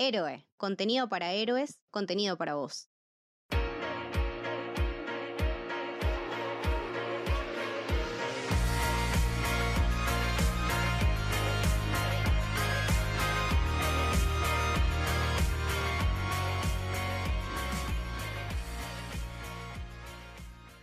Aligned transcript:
Héroe, 0.00 0.46
contenido 0.56 1.08
para 1.08 1.32
héroes, 1.32 1.80
contenido 1.90 2.38
para 2.38 2.54
vos. 2.54 2.88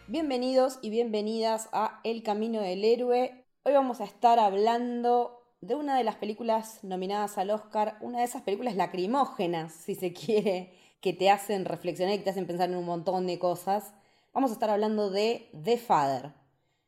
Bienvenidos 0.08 0.80
y 0.82 0.90
bienvenidas 0.90 1.70
a 1.72 2.02
El 2.04 2.22
Camino 2.22 2.60
del 2.60 2.84
Héroe. 2.84 3.48
Hoy 3.64 3.72
vamos 3.72 4.02
a 4.02 4.04
estar 4.04 4.40
hablando 4.40 5.45
de 5.62 5.76
una 5.76 5.98
de 5.98 6.04
las 6.04 6.16
películas 6.16 6.84
nominadas 6.84 7.38
al 7.38 7.50
Oscar, 7.50 7.98
una 8.02 8.20
de 8.20 8.26
esas 8.26 8.42
películas 8.42 8.76
lacrimógenas, 8.76 9.74
si 9.74 9.96
se 9.96 10.14
quiere, 10.14 10.74
que 11.02 11.14
te 11.14 11.30
hacen 11.30 11.66
reflexionar 11.66 12.16
y 12.16 12.20
te 12.20 12.30
hacen 12.30 12.48
pensar 12.48 12.70
en 12.70 12.78
un 12.78 12.86
montón 12.86 13.28
de 13.28 13.40
cosas. 13.40 13.94
Vamos 14.34 14.52
a 14.52 14.54
estar 14.54 14.70
hablando 14.70 15.10
de 15.10 15.50
The 15.64 15.78
Father. 15.78 16.34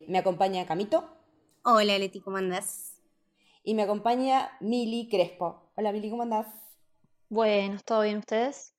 Me 0.08 0.18
acompaña 0.18 0.66
Camito. 0.66 1.08
Hola 1.64 1.98
Leti, 1.98 2.20
¿cómo 2.20 2.38
andás? 2.38 3.02
Y 3.64 3.74
me 3.74 3.84
acompaña 3.84 4.52
Mili 4.60 5.10
Crespo. 5.10 5.72
Hola 5.76 5.92
Mili, 5.92 6.10
¿cómo 6.10 6.24
andás? 6.24 6.48
Bueno, 7.30 7.78
¿todo 7.84 8.02
bien 8.02 8.20
ustedes? 8.20 8.74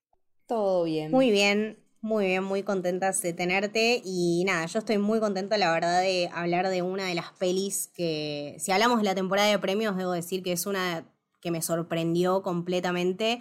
Todo 0.46 0.84
bien. 0.84 1.10
Muy 1.10 1.30
bien. 1.30 1.78
Muy 2.00 2.26
bien, 2.26 2.44
muy 2.44 2.62
contentas 2.62 3.20
de 3.22 3.32
tenerte 3.32 4.00
y 4.04 4.44
nada, 4.46 4.66
yo 4.66 4.78
estoy 4.78 4.98
muy 4.98 5.18
contenta 5.18 5.58
la 5.58 5.72
verdad 5.72 6.00
de 6.00 6.30
hablar 6.32 6.68
de 6.68 6.80
una 6.82 7.06
de 7.06 7.14
las 7.16 7.32
pelis 7.32 7.88
que, 7.92 8.54
si 8.60 8.70
hablamos 8.70 8.98
de 8.98 9.04
la 9.04 9.16
temporada 9.16 9.48
de 9.50 9.58
premios, 9.58 9.96
debo 9.96 10.12
decir 10.12 10.44
que 10.44 10.52
es 10.52 10.66
una 10.66 11.04
que 11.40 11.50
me 11.50 11.60
sorprendió 11.60 12.42
completamente 12.42 13.40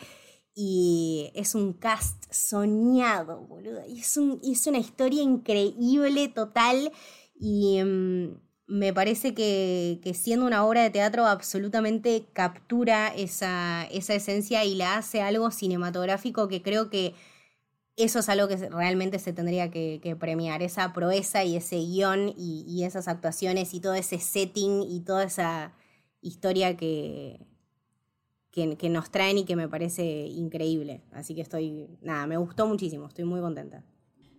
y 0.55 1.31
es 1.35 1.53
un 1.53 1.73
cast 1.73 2.23
soñado, 2.31 3.41
boludo, 3.41 3.81
y 3.87 3.99
es, 3.99 4.17
un, 4.17 4.41
es 4.43 4.65
una 4.65 4.79
historia 4.79 5.21
increíble, 5.21 6.27
total 6.27 6.91
y 7.39 7.79
mm, 7.83 8.39
me 8.65 8.91
parece 8.91 9.35
que, 9.35 9.99
que, 10.03 10.15
siendo 10.15 10.47
una 10.47 10.65
obra 10.65 10.81
de 10.81 10.89
teatro 10.89 11.27
absolutamente 11.27 12.25
captura 12.33 13.09
esa, 13.15 13.85
esa 13.91 14.15
esencia 14.15 14.65
y 14.65 14.73
la 14.73 14.97
hace 14.97 15.21
algo 15.21 15.51
cinematográfico 15.51 16.47
que 16.47 16.63
creo 16.63 16.89
que 16.89 17.13
eso 17.97 18.19
es 18.19 18.29
algo 18.29 18.47
que 18.47 18.55
realmente 18.69 19.17
se 19.17 19.33
tendría 19.33 19.71
que, 19.71 20.15
premiar, 20.19 20.61
esa 20.61 20.93
proeza 20.93 21.43
y 21.43 21.57
ese 21.57 21.77
guion 21.77 22.31
y, 22.37 22.83
esas 22.83 23.07
actuaciones 23.07 23.73
y 23.73 23.79
todo 23.79 23.95
ese 23.95 24.19
setting 24.19 24.83
y 24.83 25.01
toda 25.01 25.23
esa 25.23 25.73
historia 26.21 26.77
que, 26.77 27.45
que, 28.51 28.89
nos 28.89 29.09
traen 29.09 29.39
y 29.39 29.45
que 29.45 29.55
me 29.55 29.67
parece 29.67 30.03
increíble. 30.03 31.01
Así 31.11 31.33
que 31.33 31.41
estoy, 31.41 31.89
nada, 32.01 32.27
me 32.27 32.37
gustó 32.37 32.67
muchísimo, 32.67 33.07
estoy 33.07 33.25
muy 33.25 33.41
contenta. 33.41 33.83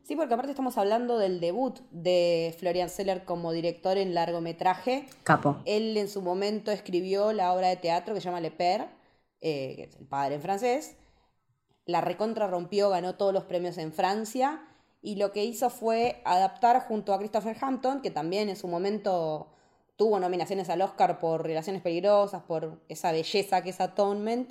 Sí, 0.04 0.14
porque 0.16 0.34
aparte 0.34 0.52
estamos 0.52 0.78
hablando 0.78 1.18
del 1.18 1.40
debut 1.40 1.80
de 1.90 2.54
Florian 2.58 2.88
Seller 2.88 3.24
como 3.24 3.52
director 3.52 3.98
en 3.98 4.14
largometraje. 4.14 5.04
Capo. 5.24 5.58
Él 5.66 5.96
en 5.96 6.08
su 6.08 6.22
momento 6.22 6.70
escribió 6.70 7.32
la 7.32 7.52
obra 7.52 7.68
de 7.68 7.76
teatro 7.76 8.14
que 8.14 8.20
se 8.20 8.26
llama 8.26 8.40
Le 8.40 8.52
Père, 8.52 8.86
eh, 9.40 9.74
que 9.76 9.82
es 9.82 9.96
el 9.96 10.06
padre 10.06 10.36
en 10.36 10.40
francés, 10.42 10.96
la 11.88 12.02
recontra 12.02 12.46
rompió, 12.46 12.90
ganó 12.90 13.14
todos 13.14 13.32
los 13.32 13.44
premios 13.44 13.78
en 13.78 13.92
Francia 13.94 14.62
y 15.00 15.16
lo 15.16 15.32
que 15.32 15.44
hizo 15.44 15.70
fue 15.70 16.20
adaptar 16.26 16.86
junto 16.86 17.14
a 17.14 17.18
Christopher 17.18 17.56
Hampton, 17.58 18.02
que 18.02 18.10
también 18.10 18.50
en 18.50 18.56
su 18.56 18.68
momento 18.68 19.48
tuvo 19.96 20.20
nominaciones 20.20 20.68
al 20.68 20.82
Oscar 20.82 21.18
por 21.18 21.42
Relaciones 21.44 21.80
Peligrosas, 21.80 22.42
por 22.42 22.82
esa 22.88 23.10
belleza 23.10 23.62
que 23.62 23.70
es 23.70 23.80
Atonement. 23.80 24.50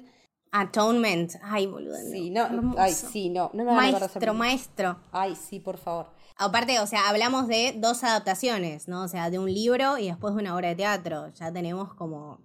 Atonement, 0.52 1.34
ay 1.44 1.68
boludo. 1.68 1.96
Sí, 2.12 2.32
no, 2.32 2.74
ay, 2.76 2.94
sí, 2.94 3.30
no, 3.30 3.52
no 3.54 3.66
me 3.66 3.72
Maestro, 3.72 4.34
maestro. 4.34 4.98
Ay, 5.12 5.36
sí, 5.36 5.60
por 5.60 5.78
favor. 5.78 6.08
Aparte, 6.38 6.80
o 6.80 6.88
sea, 6.88 7.08
hablamos 7.08 7.48
de 7.48 7.76
dos 7.78 8.04
adaptaciones, 8.04 8.88
¿no? 8.88 9.04
O 9.04 9.08
sea, 9.08 9.30
de 9.30 9.38
un 9.38 9.54
libro 9.54 10.00
y 10.00 10.08
después 10.08 10.34
de 10.34 10.42
una 10.42 10.56
obra 10.56 10.70
de 10.70 10.76
teatro. 10.76 11.30
Ya 11.36 11.52
tenemos 11.52 11.94
como 11.94 12.40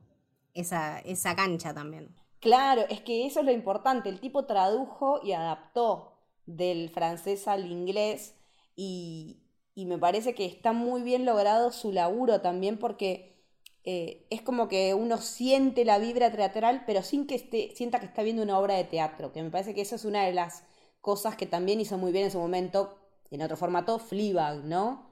esa, 0.53 0.99
esa 1.01 1.35
cancha 1.35 1.73
también. 1.73 2.15
Claro, 2.43 2.83
es 2.91 3.01
que 3.01 3.25
eso 3.25 3.41
es 3.41 3.47
lo 3.47 3.53
importante. 3.53 4.09
El 4.09 4.19
tipo 4.21 4.47
tradujo 4.47 5.21
y 5.23 5.33
adaptó 5.33 6.19
del 6.45 6.91
francés 6.91 7.47
al 7.47 7.71
inglés 7.71 8.35
y, 8.75 9.39
me 9.77 9.97
parece 9.99 10.35
que 10.35 10.45
está 10.47 10.73
muy 10.73 11.03
bien 11.03 11.25
logrado 11.25 11.71
su 11.73 11.93
laburo 11.93 12.41
también 12.41 12.79
porque 12.79 13.37
eh, 13.85 14.27
es 14.31 14.43
como 14.43 14.69
que 14.69 14.93
uno 14.95 15.19
siente 15.19 15.85
la 15.85 15.99
vibra 15.99 16.31
teatral 16.33 16.85
pero 16.87 17.03
sin 17.03 17.27
que 17.27 17.37
esté, 17.37 17.73
sienta 17.77 18.01
que 18.01 18.07
está 18.07 18.23
viendo 18.23 18.43
una 18.43 18.59
obra 18.59 18.75
de 18.75 18.85
teatro, 18.85 19.33
que 19.33 19.43
me 19.43 19.51
parece 19.51 19.75
que 19.75 19.83
eso 19.83 19.97
es 19.97 20.05
una 20.05 20.25
de 20.25 20.33
las 20.33 20.65
cosas 21.01 21.37
que 21.37 21.47
también 21.47 21.81
hizo 21.81 21.97
muy 21.99 22.13
bien 22.13 22.25
en 22.27 22.31
su 22.33 22.39
momento, 22.39 22.99
en 23.31 23.43
otro 23.43 23.57
formato, 23.57 23.99
Fleabag, 23.99 24.65
¿no? 24.65 25.11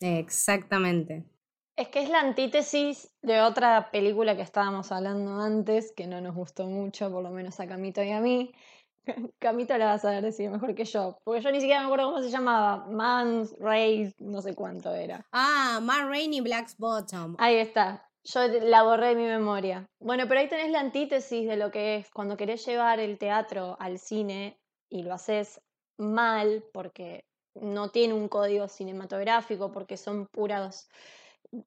Exactamente. 0.00 1.24
Es 1.76 1.88
que 1.88 2.02
es 2.02 2.08
la 2.08 2.20
antítesis 2.20 3.14
de 3.20 3.42
otra 3.42 3.90
película 3.90 4.34
que 4.34 4.40
estábamos 4.40 4.90
hablando 4.92 5.38
antes, 5.42 5.92
que 5.94 6.06
no 6.06 6.22
nos 6.22 6.34
gustó 6.34 6.66
mucho, 6.66 7.10
por 7.12 7.22
lo 7.22 7.30
menos 7.30 7.60
a 7.60 7.66
Camito 7.66 8.02
y 8.02 8.12
a 8.12 8.20
mí. 8.20 8.54
Camito 9.38 9.76
la 9.76 9.84
vas 9.84 10.04
a 10.06 10.10
ver 10.10 10.24
decir 10.24 10.48
mejor 10.48 10.74
que 10.74 10.86
yo, 10.86 11.18
porque 11.22 11.42
yo 11.42 11.52
ni 11.52 11.60
siquiera 11.60 11.80
me 11.80 11.86
acuerdo 11.86 12.06
cómo 12.06 12.22
se 12.22 12.30
llamaba. 12.30 12.86
Man's 12.86 13.54
Race, 13.58 14.14
no 14.20 14.40
sé 14.40 14.54
cuánto 14.54 14.94
era. 14.94 15.26
Ah, 15.32 15.80
Man 15.82 16.08
Rain 16.08 16.32
y 16.32 16.40
Black's 16.40 16.78
Bottom. 16.78 17.36
Ahí 17.38 17.56
está. 17.56 18.08
Yo 18.24 18.48
la 18.48 18.82
borré 18.82 19.08
de 19.08 19.16
mi 19.16 19.24
memoria. 19.24 19.86
Bueno, 20.00 20.24
pero 20.26 20.40
ahí 20.40 20.48
tenés 20.48 20.70
la 20.70 20.80
antítesis 20.80 21.46
de 21.46 21.58
lo 21.58 21.70
que 21.70 21.96
es 21.96 22.10
cuando 22.10 22.38
querés 22.38 22.64
llevar 22.64 23.00
el 23.00 23.18
teatro 23.18 23.76
al 23.78 23.98
cine 23.98 24.58
y 24.88 25.02
lo 25.02 25.12
haces 25.12 25.60
mal 25.98 26.64
porque 26.72 27.26
no 27.54 27.90
tiene 27.90 28.14
un 28.14 28.28
código 28.28 28.66
cinematográfico, 28.66 29.72
porque 29.72 29.98
son 29.98 30.26
puras 30.26 30.88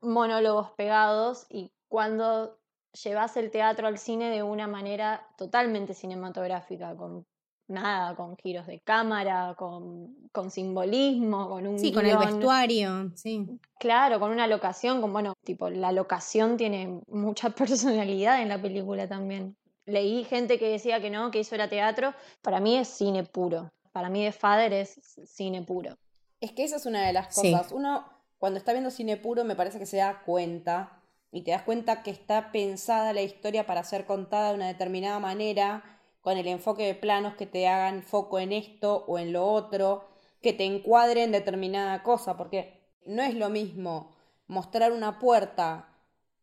monólogos 0.01 0.71
pegados 0.71 1.45
y 1.49 1.71
cuando 1.87 2.57
llevas 3.03 3.37
el 3.37 3.51
teatro 3.51 3.87
al 3.87 3.97
cine 3.97 4.29
de 4.29 4.43
una 4.43 4.67
manera 4.67 5.27
totalmente 5.37 5.93
cinematográfica, 5.93 6.95
con 6.95 7.25
nada, 7.67 8.15
con 8.15 8.35
giros 8.37 8.67
de 8.67 8.79
cámara, 8.79 9.55
con, 9.57 10.15
con 10.31 10.49
simbolismo, 10.51 11.47
con 11.49 11.67
un... 11.67 11.79
Sí, 11.79 11.93
con 11.93 12.05
el 12.05 12.17
vestuario, 12.17 13.11
sí. 13.15 13.47
Claro, 13.79 14.19
con 14.19 14.31
una 14.31 14.47
locación, 14.47 15.01
con, 15.01 15.13
bueno, 15.13 15.33
tipo, 15.43 15.69
la 15.69 15.91
locación 15.91 16.57
tiene 16.57 16.99
mucha 17.07 17.49
personalidad 17.55 18.41
en 18.41 18.49
la 18.49 18.61
película 18.61 19.07
también. 19.07 19.55
Leí 19.85 20.23
gente 20.23 20.59
que 20.59 20.69
decía 20.69 21.01
que 21.01 21.09
no, 21.09 21.31
que 21.31 21.39
eso 21.39 21.55
era 21.55 21.69
teatro. 21.69 22.13
Para 22.41 22.59
mí 22.59 22.77
es 22.77 22.87
cine 22.87 23.23
puro. 23.23 23.71
Para 23.91 24.09
mí 24.09 24.23
The 24.23 24.31
Father 24.31 24.71
es 24.73 24.99
cine 25.25 25.63
puro. 25.63 25.97
Es 26.41 26.51
que 26.51 26.63
esa 26.63 26.75
es 26.75 26.85
una 26.85 27.05
de 27.05 27.13
las 27.13 27.33
cosas. 27.33 27.71
Uno 27.71 28.05
cuando 28.39 28.57
está 28.57 28.71
viendo 28.71 28.89
cine 28.89 29.17
puro 29.17 29.43
me 29.43 29.55
parece 29.55 29.77
que 29.77 29.85
se 29.85 29.97
da 29.97 30.23
cuenta 30.25 31.03
y 31.31 31.43
te 31.43 31.51
das 31.51 31.61
cuenta 31.61 32.01
que 32.01 32.09
está 32.09 32.51
pensada 32.51 33.13
la 33.13 33.21
historia 33.21 33.67
para 33.67 33.83
ser 33.83 34.05
contada 34.05 34.49
de 34.49 34.55
una 34.55 34.67
determinada 34.67 35.19
manera, 35.19 35.99
con 36.21 36.37
el 36.37 36.47
enfoque 36.47 36.85
de 36.85 36.95
planos 36.95 37.35
que 37.35 37.45
te 37.45 37.67
hagan 37.67 38.01
foco 38.01 38.39
en 38.39 38.51
esto 38.51 39.05
o 39.07 39.19
en 39.19 39.31
lo 39.33 39.45
otro, 39.45 40.09
que 40.41 40.53
te 40.53 40.65
encuadren 40.65 41.31
determinada 41.31 42.01
cosa, 42.01 42.35
porque 42.35 42.81
no 43.05 43.21
es 43.21 43.35
lo 43.35 43.49
mismo 43.49 44.15
mostrar 44.47 44.91
una 44.91 45.19
puerta 45.19 45.88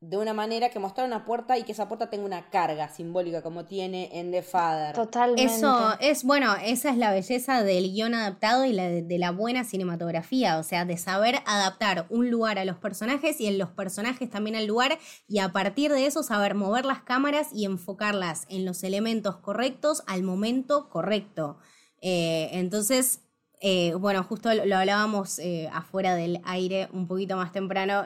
de 0.01 0.19
una 0.19 0.35
manera 0.35 0.69
que 0.69 0.79
mostrar 0.79 1.07
una 1.07 1.25
puerta 1.25 1.57
y 1.57 1.63
que 1.63 1.73
esa 1.73 1.89
puerta 1.89 2.11
tenga 2.11 2.27
una 2.27 2.51
carga 2.51 2.89
simbólica 2.89 3.43
como 3.43 3.65
tiene 3.65 4.11
en 4.13 4.31
The 4.31 4.43
Father. 4.43 4.95
Totalmente. 4.95 5.45
Eso 5.45 5.97
es, 6.01 6.23
bueno, 6.23 6.55
esa 6.63 6.91
es 6.91 6.99
la 6.99 7.13
belleza 7.13 7.63
del 7.63 7.91
guion 7.91 8.15
adaptado 8.15 8.67
y 8.67 8.73
la 8.73 8.89
de, 8.89 9.19
la 9.19 9.31
buena 9.31 9.65
cinematografía, 9.65 10.59
o 10.59 10.63
sea, 10.63 10.85
de 10.85 10.99
saber 10.99 11.37
adaptar 11.47 12.07
un 12.11 12.31
lugar 12.31 12.59
a 12.59 12.67
los 12.67 12.77
personajes 12.77 13.41
y 13.41 13.47
en 13.47 13.57
los 13.57 13.71
personajes 13.71 14.29
también 14.29 14.57
al 14.57 14.67
lugar 14.67 14.99
y 15.27 15.39
a 15.39 15.51
partir 15.51 15.91
de 15.91 16.05
eso 16.05 16.23
saber 16.23 16.55
mover 16.55 16.85
las 16.85 17.01
cámaras 17.01 17.49
y 17.55 17.65
enfocarlas 17.65 18.45
en 18.51 18.67
los 18.67 18.85
elementos 18.85 19.37
correctos 19.37 20.03
al 20.07 20.23
momento 20.23 20.91
correcto. 20.91 21.57
Eh, 22.03 22.51
entonces, 22.53 23.23
eh, 23.63 23.95
bueno, 23.95 24.23
justo 24.25 24.53
lo, 24.53 24.77
hablábamos 24.77 25.39
eh, 25.39 25.71
afuera 25.73 26.15
del 26.15 26.43
aire 26.45 26.91
un 26.93 27.09
poquito 27.09 27.37
más 27.37 27.53
temprano 27.53 28.05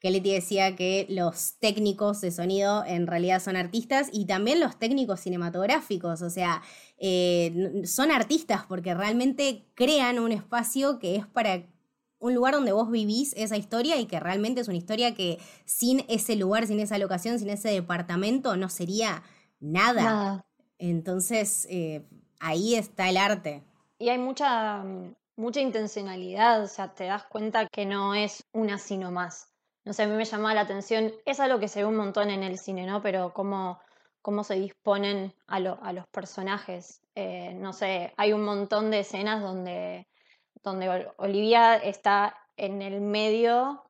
que 0.00 0.10
Leti 0.10 0.32
decía 0.32 0.74
que 0.76 1.06
los 1.10 1.58
técnicos 1.58 2.22
de 2.22 2.30
sonido 2.30 2.82
en 2.86 3.06
realidad 3.06 3.40
son 3.40 3.54
artistas 3.54 4.08
y 4.12 4.24
también 4.24 4.58
los 4.58 4.78
técnicos 4.78 5.20
cinematográficos, 5.20 6.22
o 6.22 6.30
sea, 6.30 6.62
eh, 6.96 7.82
son 7.84 8.10
artistas 8.10 8.64
porque 8.66 8.94
realmente 8.94 9.66
crean 9.74 10.18
un 10.18 10.32
espacio 10.32 10.98
que 10.98 11.16
es 11.16 11.26
para 11.26 11.66
un 12.18 12.34
lugar 12.34 12.54
donde 12.54 12.72
vos 12.72 12.90
vivís 12.90 13.34
esa 13.36 13.58
historia 13.58 13.98
y 13.98 14.06
que 14.06 14.20
realmente 14.20 14.62
es 14.62 14.68
una 14.68 14.78
historia 14.78 15.14
que 15.14 15.38
sin 15.66 16.04
ese 16.08 16.34
lugar, 16.34 16.66
sin 16.66 16.80
esa 16.80 16.98
locación, 16.98 17.38
sin 17.38 17.50
ese 17.50 17.68
departamento 17.68 18.56
no 18.56 18.68
sería 18.70 19.22
nada. 19.58 20.46
Entonces, 20.78 21.66
eh, 21.70 22.06
ahí 22.38 22.74
está 22.74 23.08
el 23.10 23.18
arte. 23.18 23.62
Y 23.98 24.08
hay 24.08 24.18
mucha, 24.18 24.82
mucha 25.36 25.60
intencionalidad, 25.60 26.62
o 26.62 26.68
sea, 26.68 26.94
te 26.94 27.04
das 27.04 27.24
cuenta 27.24 27.66
que 27.68 27.84
no 27.84 28.14
es 28.14 28.44
una 28.52 28.78
sino 28.78 29.10
más 29.10 29.49
no 29.84 29.92
sé, 29.92 30.02
a 30.02 30.06
mí 30.06 30.14
me 30.14 30.24
llamaba 30.24 30.54
la 30.54 30.60
atención, 30.62 31.12
es 31.24 31.40
algo 31.40 31.58
que 31.58 31.68
se 31.68 31.80
ve 31.80 31.86
un 31.86 31.96
montón 31.96 32.30
en 32.30 32.42
el 32.42 32.58
cine, 32.58 32.86
¿no? 32.86 33.02
Pero 33.02 33.32
como, 33.32 33.80
cómo 34.22 34.44
se 34.44 34.54
disponen 34.54 35.34
a, 35.46 35.56
a 35.56 35.92
los 35.92 36.06
personajes. 36.08 37.02
Eh, 37.14 37.54
no 37.54 37.72
sé, 37.72 38.12
hay 38.16 38.32
un 38.32 38.44
montón 38.44 38.90
de 38.90 39.00
escenas 39.00 39.42
donde, 39.42 40.06
donde 40.62 41.12
Olivia 41.16 41.76
está 41.76 42.36
en 42.56 42.82
el 42.82 43.00
medio 43.00 43.84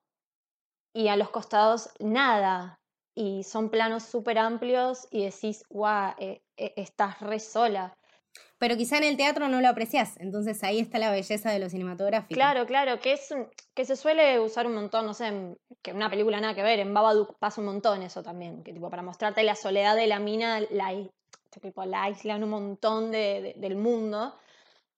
y 0.92 1.08
a 1.08 1.16
los 1.16 1.30
costados 1.30 1.90
nada. 1.98 2.80
Y 3.14 3.42
son 3.42 3.70
planos 3.70 4.04
súper 4.04 4.38
amplios 4.38 5.08
y 5.10 5.24
decís, 5.24 5.64
guau, 5.68 6.14
eh, 6.18 6.42
eh, 6.56 6.72
estás 6.76 7.20
re 7.20 7.40
sola. 7.40 7.96
Pero 8.58 8.76
quizá 8.76 8.98
en 8.98 9.04
el 9.04 9.16
teatro 9.16 9.48
no 9.48 9.60
lo 9.60 9.68
aprecias, 9.68 10.16
entonces 10.18 10.62
ahí 10.62 10.80
está 10.80 10.98
la 10.98 11.10
belleza 11.10 11.50
de 11.50 11.58
lo 11.58 11.70
cinematográfico. 11.70 12.34
Claro, 12.34 12.66
claro, 12.66 13.00
que 13.00 13.14
es 13.14 13.34
que 13.74 13.84
se 13.84 13.96
suele 13.96 14.38
usar 14.38 14.66
un 14.66 14.74
montón, 14.74 15.06
no 15.06 15.14
sé, 15.14 15.56
que 15.82 15.92
una 15.92 16.10
película 16.10 16.40
nada 16.40 16.54
que 16.54 16.62
ver, 16.62 16.78
en 16.78 16.92
Babadook 16.92 17.38
pasa 17.38 17.60
un 17.60 17.68
montón 17.68 18.02
eso 18.02 18.22
también, 18.22 18.62
que 18.62 18.74
tipo 18.74 18.90
para 18.90 19.02
mostrarte 19.02 19.42
la 19.42 19.54
soledad 19.54 19.96
de 19.96 20.06
la 20.06 20.18
mina, 20.18 20.60
la, 20.70 20.92
tipo, 21.60 21.84
la 21.84 22.04
aislan 22.04 22.44
un 22.44 22.50
montón 22.50 23.10
de, 23.10 23.54
del 23.56 23.76
mundo. 23.76 24.34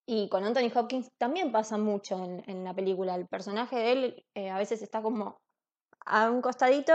Y 0.04 0.28
con 0.28 0.42
Anthony 0.44 0.70
Hopkins 0.74 1.12
también 1.16 1.52
pasa 1.52 1.78
mucho 1.78 2.24
en, 2.24 2.42
en 2.48 2.64
la 2.64 2.74
película. 2.74 3.14
El 3.14 3.28
personaje 3.28 3.76
de 3.76 3.92
él 3.92 4.24
eh, 4.34 4.50
a 4.50 4.58
veces 4.58 4.82
está 4.82 5.00
como 5.00 5.40
a 6.04 6.28
un 6.30 6.42
costadito 6.42 6.92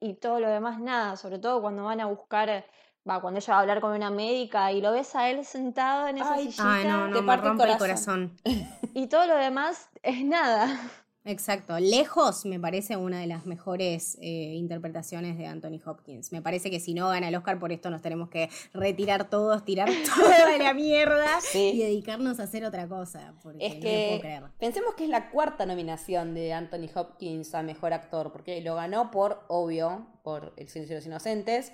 y 0.00 0.14
todo 0.14 0.40
lo 0.40 0.48
demás 0.48 0.78
nada, 0.80 1.16
sobre 1.16 1.38
todo 1.38 1.60
cuando 1.62 1.84
van 1.84 2.00
a 2.00 2.06
buscar, 2.06 2.66
va, 3.08 3.20
cuando 3.20 3.38
ella 3.38 3.52
va 3.52 3.58
a 3.58 3.60
hablar 3.62 3.80
con 3.80 3.92
una 3.92 4.10
médica 4.10 4.72
y 4.72 4.80
lo 4.80 4.92
ves 4.92 5.14
a 5.14 5.30
él 5.30 5.44
sentado 5.44 6.08
en 6.08 6.18
esa 6.18 6.34
Ay, 6.34 6.44
sillita. 6.44 6.74
Ay, 6.74 6.86
no, 6.86 7.08
no, 7.08 7.22
me 7.22 7.36
rompe 7.36 7.64
el 7.64 7.78
corazón. 7.78 8.32
Y 8.94 9.08
todo 9.08 9.26
lo 9.26 9.36
demás 9.36 9.90
es 10.02 10.24
nada. 10.24 10.80
Exacto. 11.26 11.78
Lejos 11.80 12.46
me 12.46 12.60
parece 12.60 12.96
una 12.96 13.18
de 13.18 13.26
las 13.26 13.46
mejores 13.46 14.16
eh, 14.22 14.54
interpretaciones 14.54 15.36
de 15.36 15.46
Anthony 15.46 15.80
Hopkins. 15.84 16.30
Me 16.30 16.40
parece 16.40 16.70
que 16.70 16.78
si 16.78 16.94
no 16.94 17.08
gana 17.08 17.28
el 17.28 17.34
Oscar 17.34 17.58
por 17.58 17.72
esto 17.72 17.90
nos 17.90 18.00
tenemos 18.00 18.30
que 18.30 18.48
retirar 18.72 19.28
todos, 19.28 19.64
tirar 19.64 19.88
toda 20.16 20.56
la 20.56 20.72
mierda 20.72 21.26
y 21.52 21.78
dedicarnos 21.78 22.38
a 22.38 22.44
hacer 22.44 22.64
otra 22.64 22.88
cosa. 22.88 23.34
Porque 23.42 23.66
es 23.66 23.74
que 23.74 24.40
pensemos 24.58 24.94
que 24.94 25.04
es 25.04 25.10
la 25.10 25.30
cuarta 25.30 25.66
nominación 25.66 26.32
de 26.32 26.52
Anthony 26.52 26.88
Hopkins 26.94 27.54
a 27.54 27.62
Mejor 27.62 27.92
Actor, 27.92 28.30
porque 28.30 28.60
lo 28.60 28.76
ganó 28.76 29.10
por, 29.10 29.44
obvio, 29.48 30.06
por 30.22 30.54
El 30.56 30.68
Silencio 30.68 30.94
de 30.94 31.00
los 31.00 31.06
Inocentes. 31.06 31.72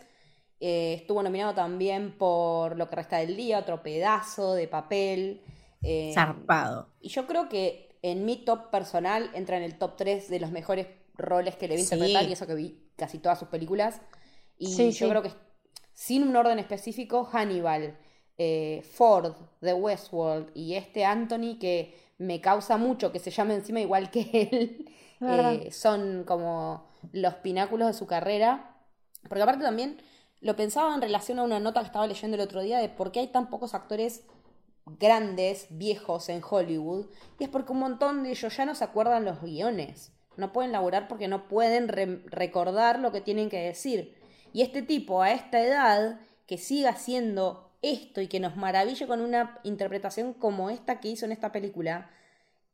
Eh, 0.65 0.95
estuvo 0.95 1.25
nominado 1.25 1.55
también 1.55 2.17
por 2.17 2.77
Lo 2.77 2.89
que 2.89 2.95
resta 2.95 3.17
del 3.17 3.37
día, 3.37 3.59
otro 3.59 3.83
pedazo 3.83 4.55
de 4.55 4.69
papel. 4.69 5.43
Eh, 5.83 6.13
Zarpado. 6.15 6.89
Y 7.01 7.09
yo 7.09 7.27
creo 7.27 7.49
que 7.49 7.99
en 8.01 8.25
mi 8.25 8.37
top 8.45 8.71
personal 8.71 9.29
entra 9.35 9.57
en 9.57 9.65
el 9.65 9.77
top 9.77 9.97
3 9.97 10.31
de 10.31 10.39
los 10.39 10.53
mejores 10.53 10.87
roles 11.15 11.57
que 11.57 11.67
le 11.67 11.75
vi 11.75 11.83
interpretar, 11.83 12.29
y 12.29 12.33
eso 12.33 12.47
que 12.47 12.55
vi 12.55 12.81
casi 12.95 13.19
todas 13.19 13.41
sus 13.41 13.49
películas. 13.49 14.01
Y 14.57 14.93
yo 14.93 15.09
creo 15.09 15.23
que 15.23 15.33
sin 15.95 16.23
un 16.23 16.37
orden 16.37 16.61
específico, 16.61 17.25
Hannibal, 17.25 17.99
eh, 18.39 18.83
Ford, 18.89 19.35
The 19.63 19.75
Westworld 19.75 20.53
y 20.55 20.75
este 20.75 21.05
Anthony 21.05 21.59
que 21.59 21.99
me 22.19 22.41
causa 22.41 22.77
mucho 22.77 23.11
que 23.11 23.19
se 23.19 23.33
llame 23.33 23.55
encima 23.55 23.81
igual 23.81 24.13
que 24.13 24.49
él, 24.53 24.91
eh, 25.21 25.73
son 25.73 26.23
como 26.23 26.87
los 27.11 27.35
pináculos 27.35 27.89
de 27.89 27.95
su 27.95 28.07
carrera. 28.07 28.77
Porque 29.29 29.43
aparte 29.43 29.65
también 29.65 30.01
lo 30.43 30.57
pensaba 30.57 30.95
en 30.95 31.01
relación 31.01 31.39
a 31.39 31.45
una 31.45 31.61
nota 31.61 31.81
que 31.81 31.87
estaba 31.87 32.07
leyendo 32.07 32.35
el 32.37 32.43
otro 32.43 32.61
día 32.63 32.79
de 32.79 32.89
por 32.89 33.13
qué 33.13 33.21
hay 33.21 33.29
tan 33.29 33.49
pocos 33.49 33.75
actores 33.75 34.25
grandes, 34.85 35.69
viejos 35.71 36.29
en 36.29 36.43
Hollywood, 36.49 37.07
y 37.39 37.45
es 37.45 37.51
porque 37.51 37.73
un 37.73 37.79
montón 37.79 38.25
de 38.25 38.31
ellos 38.31 38.55
ya 38.57 38.67
no 38.67 38.75
se 38.75 38.83
acuerdan 38.83 39.25
los 39.25 39.41
guiones. 39.41 40.13
No 40.37 40.53
pueden 40.53 40.73
laburar 40.73 41.07
porque 41.07 41.29
no 41.29 41.47
pueden 41.47 41.89
recordar 42.27 42.99
lo 42.99 43.13
que 43.13 43.21
tienen 43.21 43.51
que 43.51 43.61
decir. 43.61 44.17
Y 44.53 44.63
este 44.63 44.83
tipo, 44.83 45.23
a 45.23 45.31
esta 45.31 45.61
edad, 45.61 46.21
que 46.47 46.59
siga 46.59 46.91
haciendo 46.91 47.71
esto 47.81 48.21
y 48.21 48.27
que 48.27 48.41
nos 48.41 48.57
maraville 48.57 49.07
con 49.07 49.21
una 49.21 49.61
interpretación 49.63 50.35
como 50.35 50.71
esta 50.71 51.01
que 51.01 51.09
hizo 51.09 51.25
en 51.25 51.33
esta 51.33 51.53
película, 51.53 52.11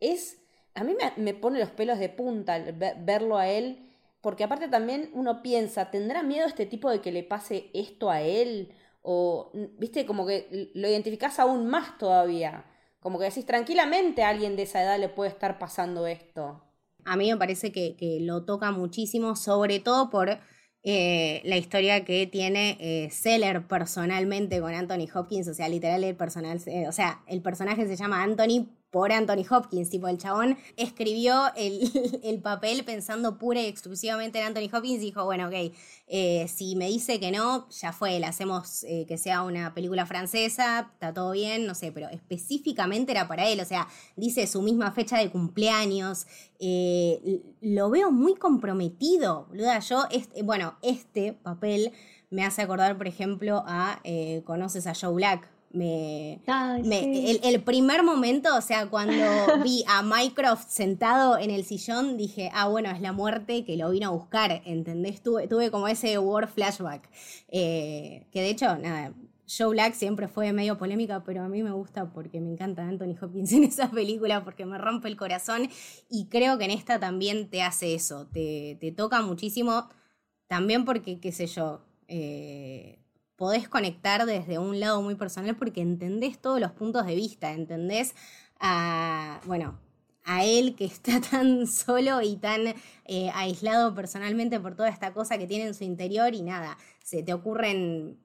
es. 0.00 0.38
A 0.74 0.84
mí 0.84 0.94
me, 0.94 1.22
me 1.22 1.34
pone 1.34 1.58
los 1.58 1.70
pelos 1.70 1.98
de 1.98 2.08
punta 2.08 2.62
verlo 2.98 3.36
a 3.36 3.48
él, 3.48 3.87
porque 4.28 4.44
aparte 4.44 4.68
también 4.68 5.10
uno 5.14 5.40
piensa, 5.40 5.90
¿tendrá 5.90 6.22
miedo 6.22 6.46
este 6.46 6.66
tipo 6.66 6.90
de 6.90 7.00
que 7.00 7.12
le 7.12 7.22
pase 7.22 7.70
esto 7.72 8.10
a 8.10 8.20
él? 8.20 8.74
o, 9.10 9.50
viste, 9.78 10.04
como 10.04 10.26
que 10.26 10.70
lo 10.74 10.86
identificás 10.86 11.38
aún 11.38 11.66
más 11.66 11.96
todavía. 11.96 12.66
Como 13.00 13.18
que 13.18 13.24
decís, 13.24 13.46
tranquilamente 13.46 14.22
a 14.22 14.28
alguien 14.28 14.54
de 14.54 14.64
esa 14.64 14.82
edad 14.82 14.98
le 14.98 15.08
puede 15.08 15.30
estar 15.30 15.58
pasando 15.58 16.06
esto. 16.06 16.62
A 17.06 17.16
mí 17.16 17.30
me 17.30 17.38
parece 17.38 17.72
que, 17.72 18.18
lo 18.20 18.44
toca 18.44 18.70
muchísimo, 18.70 19.34
sobre 19.34 19.80
todo 19.80 20.10
por 20.10 20.38
eh, 20.82 21.40
la 21.44 21.56
historia 21.56 22.04
que 22.04 22.26
tiene 22.26 22.76
eh, 22.80 23.08
Seller 23.10 23.66
personalmente 23.66 24.60
con 24.60 24.74
Anthony 24.74 25.08
Hopkins, 25.14 25.48
o 25.48 25.54
sea, 25.54 25.70
literal 25.70 26.04
el 26.04 26.14
personal, 26.14 26.60
eh, 26.66 26.86
o 26.86 26.92
sea, 26.92 27.22
el 27.28 27.40
personaje 27.40 27.86
se 27.86 27.96
llama 27.96 28.22
Anthony 28.22 28.68
por 28.90 29.12
Anthony 29.12 29.44
Hopkins. 29.48 29.90
Tipo, 29.90 30.08
el 30.08 30.18
chabón 30.18 30.56
escribió 30.76 31.52
el, 31.56 32.40
papel 32.42 32.84
pensando 32.84 33.38
pura 33.38 33.60
y 33.60 33.66
exclusivamente 33.66 34.38
en 34.38 34.46
Anthony 34.46 34.74
Hopkins 34.74 35.02
y 35.02 35.06
dijo, 35.06 35.24
bueno, 35.24 35.48
ok, 35.48 35.72
eh, 36.06 36.46
si 36.48 36.76
me 36.76 36.88
dice 36.88 37.20
que 37.20 37.30
no, 37.30 37.68
ya 37.70 37.92
fue, 37.92 38.18
le 38.18 38.26
hacemos 38.26 38.84
eh, 38.84 39.04
que 39.06 39.18
sea 39.18 39.42
una 39.42 39.74
película 39.74 40.06
francesa, 40.06 40.90
está 40.92 41.12
todo 41.12 41.32
bien, 41.32 41.66
no 41.66 41.74
sé, 41.74 41.92
pero 41.92 42.08
específicamente 42.08 43.12
era 43.12 43.28
para 43.28 43.46
él, 43.48 43.60
o 43.60 43.64
sea, 43.64 43.88
dice 44.16 44.46
su 44.46 44.62
misma 44.62 44.92
fecha 44.92 45.18
de 45.18 45.30
cumpleaños, 45.30 46.26
eh, 46.60 47.42
lo 47.60 47.90
veo 47.90 48.10
muy 48.10 48.36
comprometido, 48.36 49.46
boluda, 49.48 49.80
yo, 49.80 50.04
este, 50.10 50.42
bueno, 50.42 50.76
este 50.82 51.32
papel 51.32 51.92
me 52.30 52.44
hace 52.44 52.62
acordar, 52.62 52.96
por 52.96 53.08
ejemplo, 53.08 53.64
a, 53.66 54.00
¿conoces 54.44 54.86
a 54.86 54.94
Joe 54.94 55.12
Black? 55.12 55.57
Me, 55.70 56.40
el, 56.46 57.60
primer 57.62 58.02
momento, 58.02 58.56
o 58.56 58.60
sea, 58.62 58.88
cuando 58.88 59.14
vi 59.62 59.84
a 59.86 60.02
Mycroft 60.02 60.68
sentado 60.68 61.38
en 61.38 61.50
el 61.50 61.64
sillón, 61.64 62.16
dije, 62.16 62.50
ah, 62.54 62.68
bueno, 62.68 62.90
es 62.90 63.00
la 63.00 63.12
muerte 63.12 63.64
que 63.64 63.76
lo 63.76 63.90
vino 63.90 64.08
a 64.08 64.10
buscar, 64.10 64.62
¿entendés? 64.64 65.22
Tuve, 65.22 65.46
tuve 65.46 65.70
como 65.70 65.86
ese 65.88 66.18
war 66.18 66.48
flashback. 66.48 67.10
Eh, 67.48 68.26
que 68.32 68.40
de 68.40 68.50
hecho, 68.50 68.76
nada, 68.78 69.12
Joe 69.48 69.68
Black 69.68 69.94
siempre 69.94 70.28
fue 70.28 70.52
medio 70.52 70.76
polémica, 70.76 71.24
pero 71.24 71.42
a 71.42 71.48
mí 71.48 71.62
me 71.62 71.72
gusta 71.72 72.10
porque 72.12 72.40
me 72.40 72.50
encanta 72.50 72.86
Anthony 72.86 73.16
Hopkins 73.20 73.52
en 73.52 73.64
esa 73.64 73.90
película, 73.90 74.44
porque 74.44 74.66
me 74.66 74.78
rompe 74.78 75.08
el 75.08 75.16
corazón 75.16 75.68
y 76.08 76.26
creo 76.26 76.58
que 76.58 76.64
en 76.64 76.70
esta 76.70 77.00
también 77.00 77.48
te 77.48 77.62
hace 77.62 77.94
eso, 77.94 78.26
te, 78.26 78.76
te 78.80 78.92
toca 78.92 79.22
muchísimo, 79.22 79.88
también 80.46 80.84
porque, 80.84 81.20
qué 81.20 81.32
sé 81.32 81.46
yo, 81.46 81.82
eh, 82.08 82.98
podés 83.38 83.68
conectar 83.68 84.26
desde 84.26 84.58
un 84.58 84.80
lado 84.80 85.00
muy 85.00 85.14
personal 85.14 85.56
porque 85.56 85.80
entendés 85.80 86.38
todos 86.38 86.60
los 86.60 86.72
puntos 86.72 87.06
de 87.06 87.14
vista, 87.14 87.52
entendés 87.52 88.14
a, 88.58 89.40
bueno, 89.46 89.78
a 90.24 90.44
él 90.44 90.74
que 90.74 90.84
está 90.84 91.20
tan 91.30 91.66
solo 91.68 92.20
y 92.20 92.36
tan 92.36 92.74
eh, 93.06 93.30
aislado 93.34 93.94
personalmente 93.94 94.60
por 94.60 94.74
toda 94.74 94.88
esta 94.88 95.14
cosa 95.14 95.38
que 95.38 95.46
tiene 95.46 95.68
en 95.68 95.74
su 95.74 95.84
interior 95.84 96.34
y 96.34 96.42
nada, 96.42 96.76
se 97.02 97.22
te 97.22 97.32
ocurren 97.32 98.18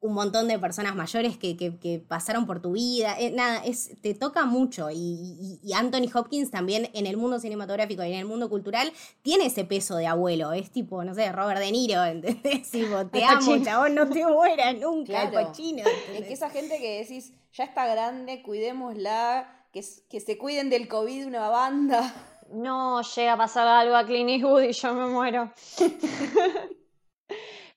un 0.00 0.14
montón 0.14 0.46
de 0.46 0.58
personas 0.58 0.94
mayores 0.94 1.36
que, 1.36 1.56
que, 1.56 1.98
pasaron 2.06 2.46
por 2.46 2.62
tu 2.62 2.72
vida. 2.72 3.16
Eh, 3.18 3.30
nada, 3.30 3.64
es, 3.64 4.00
te 4.00 4.14
toca 4.14 4.44
mucho. 4.44 4.90
Y, 4.90 5.58
y, 5.62 5.72
Anthony 5.72 6.08
Hopkins 6.14 6.50
también 6.50 6.88
en 6.94 7.06
el 7.06 7.16
mundo 7.16 7.40
cinematográfico 7.40 8.04
y 8.04 8.12
en 8.12 8.20
el 8.20 8.24
mundo 8.24 8.48
cultural 8.48 8.92
tiene 9.22 9.46
ese 9.46 9.64
peso 9.64 9.96
de 9.96 10.06
abuelo. 10.06 10.52
Es 10.52 10.70
tipo, 10.70 11.02
no 11.02 11.14
sé, 11.14 11.32
Robert 11.32 11.60
De 11.60 11.72
Niro, 11.72 12.04
¿entendés? 12.06 12.70
Tipo, 12.70 13.06
te 13.06 13.24
amo, 13.24 13.62
chabón, 13.64 13.94
no 13.96 14.08
te 14.08 14.24
mueras 14.24 14.78
nunca, 14.78 15.24
el 15.24 15.32
cochino. 15.32 15.82
Es 16.14 16.26
que 16.26 16.32
esa 16.32 16.50
gente 16.50 16.78
que 16.78 17.00
decís, 17.00 17.32
ya 17.52 17.64
está 17.64 17.86
grande, 17.86 18.42
cuidémosla, 18.42 19.66
que, 19.72 19.84
que 20.08 20.20
se 20.20 20.38
cuiden 20.38 20.70
del 20.70 20.86
COVID 20.86 21.26
una 21.26 21.48
banda. 21.48 22.14
No 22.50 23.02
llega 23.02 23.32
a 23.32 23.36
pasar 23.36 23.66
algo 23.66 23.96
a 23.96 24.06
Clint 24.06 24.30
Eastwood 24.30 24.62
y 24.62 24.72
yo 24.72 24.94
me 24.94 25.06
muero. 25.06 25.52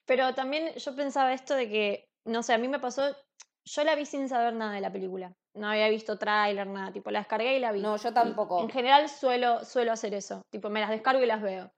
Pero 0.06 0.34
también 0.34 0.72
yo 0.74 0.96
pensaba 0.96 1.32
esto 1.32 1.54
de 1.54 1.68
que 1.68 2.11
no 2.24 2.42
sé, 2.42 2.54
a 2.54 2.58
mí 2.58 2.68
me 2.68 2.78
pasó, 2.78 3.16
yo 3.64 3.84
la 3.84 3.94
vi 3.94 4.06
sin 4.06 4.28
saber 4.28 4.54
nada 4.54 4.72
de 4.72 4.80
la 4.80 4.92
película. 4.92 5.34
No 5.54 5.68
había 5.68 5.88
visto 5.88 6.18
tráiler, 6.18 6.66
nada, 6.66 6.92
tipo, 6.92 7.10
la 7.10 7.20
descargué 7.20 7.56
y 7.56 7.60
la 7.60 7.72
vi. 7.72 7.80
No, 7.80 7.96
yo 7.96 8.12
tampoco. 8.12 8.60
en 8.60 8.70
general 8.70 9.08
suelo, 9.08 9.64
suelo 9.64 9.92
hacer 9.92 10.14
eso, 10.14 10.42
tipo, 10.50 10.70
me 10.70 10.80
las 10.80 10.90
descargo 10.90 11.22
y 11.22 11.26
las 11.26 11.42
veo. 11.42 11.70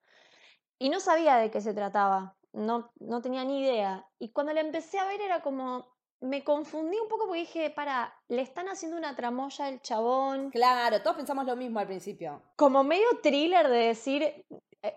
Y 0.78 0.90
no 0.90 1.00
sabía 1.00 1.36
de 1.36 1.50
qué 1.50 1.60
se 1.60 1.74
trataba, 1.74 2.36
no, 2.52 2.90
no 3.00 3.20
tenía 3.20 3.44
ni 3.44 3.60
idea. 3.60 4.06
Y 4.18 4.30
cuando 4.30 4.52
la 4.52 4.60
empecé 4.60 4.98
a 4.98 5.06
ver 5.06 5.20
era 5.20 5.40
como, 5.40 5.94
me 6.20 6.42
confundí 6.42 6.98
un 6.98 7.08
poco 7.08 7.26
porque 7.26 7.40
dije, 7.40 7.70
para, 7.70 8.14
le 8.28 8.42
están 8.42 8.68
haciendo 8.68 8.96
una 8.96 9.14
tramoya 9.14 9.66
al 9.66 9.80
chabón. 9.82 10.50
Claro, 10.50 11.02
todos 11.02 11.16
pensamos 11.16 11.44
lo 11.46 11.56
mismo 11.56 11.80
al 11.80 11.86
principio. 11.86 12.42
Como 12.56 12.82
medio 12.84 13.06
thriller 13.22 13.68
de 13.68 13.78
decir, 13.88 14.46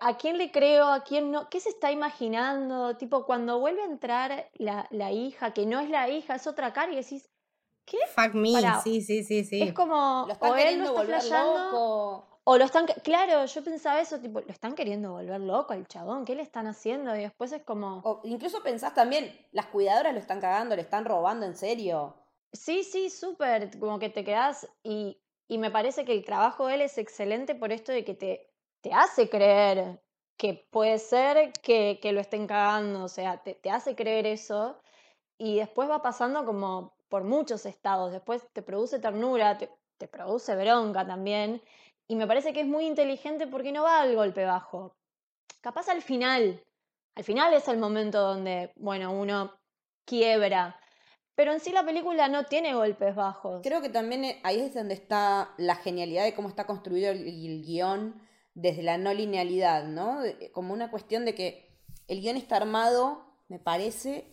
¿A 0.02 0.18
quién 0.18 0.38
le 0.38 0.52
creo? 0.52 0.88
¿A 0.88 1.04
quién 1.04 1.32
no? 1.32 1.50
¿Qué 1.50 1.60
se 1.60 1.70
está 1.70 1.92
imaginando? 1.92 2.98
Tipo, 2.98 3.26
cuando 3.26 3.60
vuelve 3.60 3.82
a 3.82 3.86
entrar 3.86 4.50
la, 4.56 5.12
hija, 5.12 5.54
que 5.54 5.66
no 5.66 5.80
es 5.80 5.90
la 5.90 6.10
hija, 6.10 6.36
es 6.36 6.48
otra 6.48 6.74
cara 6.74 6.92
y 6.92 6.98
decís, 6.98 7.30
¿qué? 7.86 7.98
Fuck 8.14 8.34
me, 8.34 8.50
sí, 8.84 9.02
sí, 9.02 9.24
sí, 9.24 9.46
sí. 9.46 9.62
Es 9.62 9.74
como, 9.74 10.28
lo 10.28 10.34
o 10.50 10.56
él 10.56 10.80
lo 10.80 11.02
está 11.02 11.44
loco. 11.44 12.28
O 12.50 12.58
lo 12.58 12.64
están, 12.64 12.86
claro, 13.04 13.46
yo 13.46 13.62
pensaba 13.62 14.00
eso, 14.00 14.22
tipo, 14.22 14.40
lo 14.40 14.48
están 14.48 14.74
queriendo 14.74 15.12
volver 15.12 15.42
loco 15.42 15.74
al 15.74 15.86
chabón, 15.86 16.24
¿qué 16.24 16.34
le 16.34 16.44
están 16.44 16.66
haciendo? 16.66 17.14
Y 17.14 17.20
después 17.20 17.52
es 17.52 17.62
como... 17.64 18.00
O 18.06 18.22
incluso 18.24 18.64
pensás 18.64 18.94
también, 18.94 19.38
las 19.52 19.66
cuidadoras 19.66 20.14
lo 20.14 20.20
están 20.20 20.40
cagando, 20.40 20.74
le 20.74 20.82
están 20.82 21.04
robando 21.04 21.46
en 21.46 21.58
serio. 21.58 22.16
Sí, 22.54 22.86
sí, 22.86 23.10
súper, 23.10 23.78
como 23.78 24.00
que 24.00 24.10
te 24.10 24.24
quedás 24.24 24.66
y, 24.82 25.22
y, 25.50 25.58
me 25.58 25.72
parece 25.72 26.06
que 26.06 26.14
el 26.14 26.24
trabajo 26.24 26.68
de 26.68 26.76
él 26.76 26.82
es 26.82 26.98
excelente 26.98 27.54
por 27.54 27.74
esto 27.74 27.92
de 27.92 28.06
que 28.06 28.14
te, 28.14 28.47
te 28.82 28.94
hace 28.94 29.30
creer 29.30 30.02
que 30.38 30.68
puede 30.70 31.00
ser 31.00 31.52
que, 31.64 32.00
que 32.02 32.12
lo 32.12 32.22
estén 32.22 32.48
cagando, 32.48 33.04
o 33.04 33.08
sea, 33.10 33.42
te, 33.44 33.56
te 33.56 33.70
hace 33.70 33.96
creer 33.96 34.26
eso 34.26 34.80
y 35.38 35.58
después 35.58 35.90
va 35.90 36.02
pasando 36.02 36.46
como 36.46 36.98
por 37.10 37.24
muchos 37.24 37.66
estados, 37.66 38.12
después 38.12 38.44
te 38.54 38.62
produce 38.62 39.00
ternura, 39.00 39.58
te, 39.58 39.70
produce 40.08 40.56
bronca 40.56 41.06
también 41.06 41.62
y 42.08 42.16
me 42.16 42.28
parece 42.28 42.54
que 42.54 42.62
es 42.62 42.68
muy 42.68 42.86
inteligente 42.86 43.48
porque 43.48 43.72
no 43.72 43.84
va 43.84 44.02
al 44.02 44.16
golpe 44.16 44.46
bajo. 44.46 44.96
Capaz 45.62 45.90
al 45.90 46.02
final. 46.02 46.64
Al 47.16 47.24
final 47.24 47.54
es 47.54 47.68
el 47.68 47.78
momento 47.78 48.22
donde, 48.22 48.72
bueno, 48.76 49.12
uno 49.12 49.54
quiebra. 50.06 50.80
Pero 51.36 51.52
en 51.52 51.60
sí 51.60 51.72
la 51.72 51.84
película 51.84 52.28
no 52.30 52.46
tiene 52.46 52.74
golpes 52.74 53.16
bajos. 53.16 53.62
Creo 53.64 53.82
que 53.82 53.90
también 53.90 54.26
eh, 54.26 54.40
ahí 54.44 54.60
es 54.60 54.74
donde 54.74 54.94
está 54.94 55.54
la 55.58 55.76
genialidad 55.76 56.24
de 56.24 56.34
cómo 56.34 56.48
está 56.48 56.66
construido 56.66 57.12
el, 57.12 57.64
guion 57.64 58.22
desde 58.58 58.82
la 58.82 58.98
no 58.98 59.14
linealidad, 59.14 59.86
¿no? 59.86 60.22
Como 60.52 60.74
una 60.74 60.90
cuestión 60.90 61.26
de 61.26 61.36
que 61.36 61.70
el 62.08 62.22
guion 62.22 62.38
está 62.38 62.56
armado, 62.58 63.24
me 63.50 63.60
parece, 63.60 64.26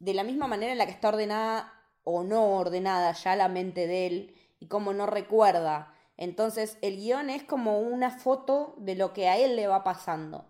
de 0.00 0.14
la 0.14 0.24
misma 0.24 0.48
manera 0.48 0.72
en 0.72 0.78
la 0.78 0.86
que 0.86 0.90
está 0.90 1.10
ordenada 1.10 1.72
o 2.02 2.24
no 2.24 2.56
ordenada 2.56 3.12
ya 3.12 3.36
la 3.36 3.46
mente 3.46 3.86
de 3.86 4.06
él 4.08 4.34
y 4.58 4.66
cómo 4.66 4.92
no 4.92 5.06
recuerda. 5.06 5.94
Entonces 6.16 6.76
el 6.82 6.96
guion 6.96 7.30
es 7.30 7.44
como 7.44 7.78
una 7.78 8.10
foto 8.10 8.74
de 8.78 8.96
lo 8.96 9.12
que 9.12 9.28
a 9.28 9.38
él 9.38 9.54
le 9.54 9.68
va 9.68 9.84
pasando. 9.84 10.44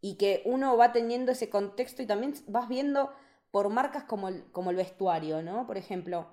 Y 0.00 0.14
que 0.14 0.42
uno 0.44 0.76
va 0.76 0.92
teniendo 0.92 1.32
ese 1.32 1.50
contexto 1.50 2.02
y 2.02 2.06
también 2.06 2.34
vas 2.46 2.68
viendo 2.68 3.10
por 3.50 3.68
marcas 3.68 4.04
como 4.04 4.28
el, 4.28 4.44
como 4.52 4.70
el 4.70 4.76
vestuario, 4.76 5.42
¿no? 5.42 5.66
Por 5.66 5.76
ejemplo, 5.76 6.28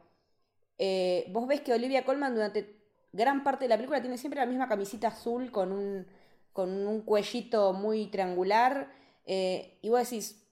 eh, 0.78 1.26
vos 1.32 1.48
ves 1.48 1.62
que 1.62 1.74
Olivia 1.74 2.06
Colman 2.06 2.36
durante 2.36 2.75
gran 3.16 3.44
parte 3.44 3.66
de 3.66 3.70
la 3.70 3.78
película 3.78 4.02
tiene 4.02 4.18
siempre 4.18 4.40
la 4.40 4.46
misma 4.46 4.68
camisita 4.68 5.08
azul 5.08 5.52
con 5.52 5.72
un, 5.72 6.06
con 6.54 6.70
un 6.88 7.02
cuellito 7.02 7.74
muy 7.74 8.08
triangular. 8.08 8.92
Eh, 9.26 9.80
y 9.82 9.90
vos 9.90 10.00
decís, 10.00 10.48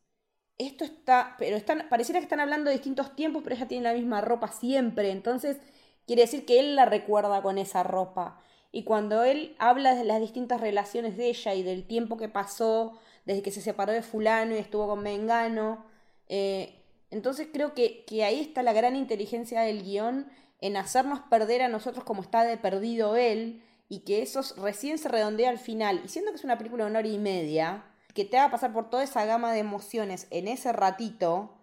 esto 0.57 0.83
está, 0.83 1.35
pero 1.37 1.55
están, 1.57 1.87
pareciera 1.89 2.19
que 2.19 2.25
están 2.25 2.39
hablando 2.39 2.69
de 2.69 2.77
distintos 2.77 3.15
tiempos, 3.15 3.43
pero 3.43 3.55
ella 3.55 3.67
tiene 3.67 3.83
la 3.83 3.93
misma 3.93 4.21
ropa 4.21 4.47
siempre. 4.47 5.11
Entonces 5.11 5.57
Quiere 6.05 6.23
decir 6.23 6.45
que 6.45 6.59
él 6.59 6.75
la 6.75 6.85
recuerda 6.85 7.41
con 7.41 7.57
esa 7.57 7.83
ropa. 7.83 8.39
Y 8.71 8.83
cuando 8.83 9.23
él 9.23 9.55
habla 9.59 9.95
de 9.95 10.03
las 10.03 10.19
distintas 10.19 10.59
relaciones 10.59 11.15
de 11.17 11.29
ella 11.29 11.53
y 11.53 11.63
del 11.63 11.85
tiempo 11.85 12.17
que 12.17 12.27
pasó 12.29 12.99
desde 13.25 13.41
que 13.41 13.51
se 13.51 13.61
separó 13.61 13.93
de 13.93 14.01
fulano 14.01 14.55
y 14.55 14.57
estuvo 14.57 14.87
con 14.87 15.01
Mengano, 15.01 15.85
eh, 16.27 16.82
entonces 17.13 17.47
creo 17.53 17.73
que, 17.73 18.03
que, 18.05 18.23
ahí 18.23 18.41
está 18.41 18.63
la 18.63 18.73
gran 18.73 18.95
inteligencia 18.95 19.61
del 19.61 19.83
guion 19.83 20.27
en 20.59 20.77
hacernos 20.77 21.19
perder 21.21 21.61
a 21.61 21.67
nosotros 21.67 22.03
como 22.03 22.21
está 22.21 22.43
de 22.43 22.57
perdido 22.57 23.15
él 23.15 23.63
y 23.87 23.99
que 23.99 24.21
eso 24.21 24.41
recién 24.61 24.97
se 24.97 25.09
redondea 25.09 25.49
al 25.49 25.59
final. 25.59 26.01
Y 26.03 26.07
siendo 26.07 26.31
que 26.31 26.37
es 26.37 26.43
una 26.43 26.57
película 26.57 26.85
de 26.85 26.89
una 26.89 26.99
hora 26.99 27.07
y 27.07 27.19
media, 27.19 27.85
que 28.13 28.25
te 28.25 28.37
haga 28.37 28.51
pasar 28.51 28.73
por 28.73 28.89
toda 28.89 29.03
esa 29.03 29.25
gama 29.25 29.53
de 29.53 29.59
emociones 29.59 30.27
en 30.31 30.47
ese 30.47 30.73
ratito, 30.73 31.57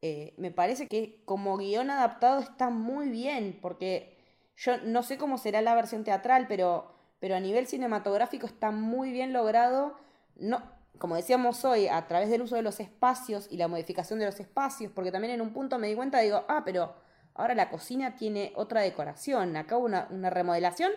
eh, 0.00 0.34
me 0.38 0.50
parece 0.50 0.86
que 0.88 1.22
como 1.24 1.58
guion 1.58 1.90
adaptado 1.90 2.40
está 2.40 2.70
muy 2.70 3.08
bien, 3.08 3.58
porque 3.60 4.16
yo 4.56 4.78
no 4.78 5.02
sé 5.02 5.18
cómo 5.18 5.36
será 5.38 5.60
la 5.62 5.74
versión 5.74 6.04
teatral, 6.04 6.46
pero, 6.48 6.94
pero 7.20 7.36
a 7.36 7.40
nivel 7.40 7.66
cinematográfico 7.66 8.46
está 8.46 8.70
muy 8.70 9.12
bien 9.12 9.32
logrado, 9.32 9.96
no, 10.36 10.62
como 10.98 11.16
decíamos 11.16 11.64
hoy, 11.64 11.88
a 11.88 12.06
través 12.06 12.30
del 12.30 12.42
uso 12.42 12.56
de 12.56 12.62
los 12.62 12.80
espacios 12.80 13.46
y 13.50 13.56
la 13.56 13.68
modificación 13.68 14.18
de 14.18 14.26
los 14.26 14.40
espacios, 14.40 14.92
porque 14.92 15.12
también 15.12 15.34
en 15.34 15.40
un 15.40 15.52
punto 15.52 15.78
me 15.78 15.88
di 15.88 15.94
cuenta, 15.94 16.20
digo, 16.20 16.44
ah, 16.48 16.62
pero 16.64 16.94
ahora 17.34 17.54
la 17.54 17.70
cocina 17.70 18.16
tiene 18.16 18.52
otra 18.56 18.80
decoración, 18.80 19.56
acá 19.56 19.76
una, 19.76 20.08
una 20.10 20.30
remodelación, 20.30 20.92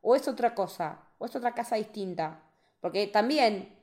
o 0.00 0.16
es 0.16 0.26
otra 0.26 0.54
cosa, 0.54 1.00
o 1.18 1.26
es 1.26 1.36
otra 1.36 1.54
casa 1.54 1.76
distinta, 1.76 2.42
porque 2.80 3.06
también, 3.06 3.78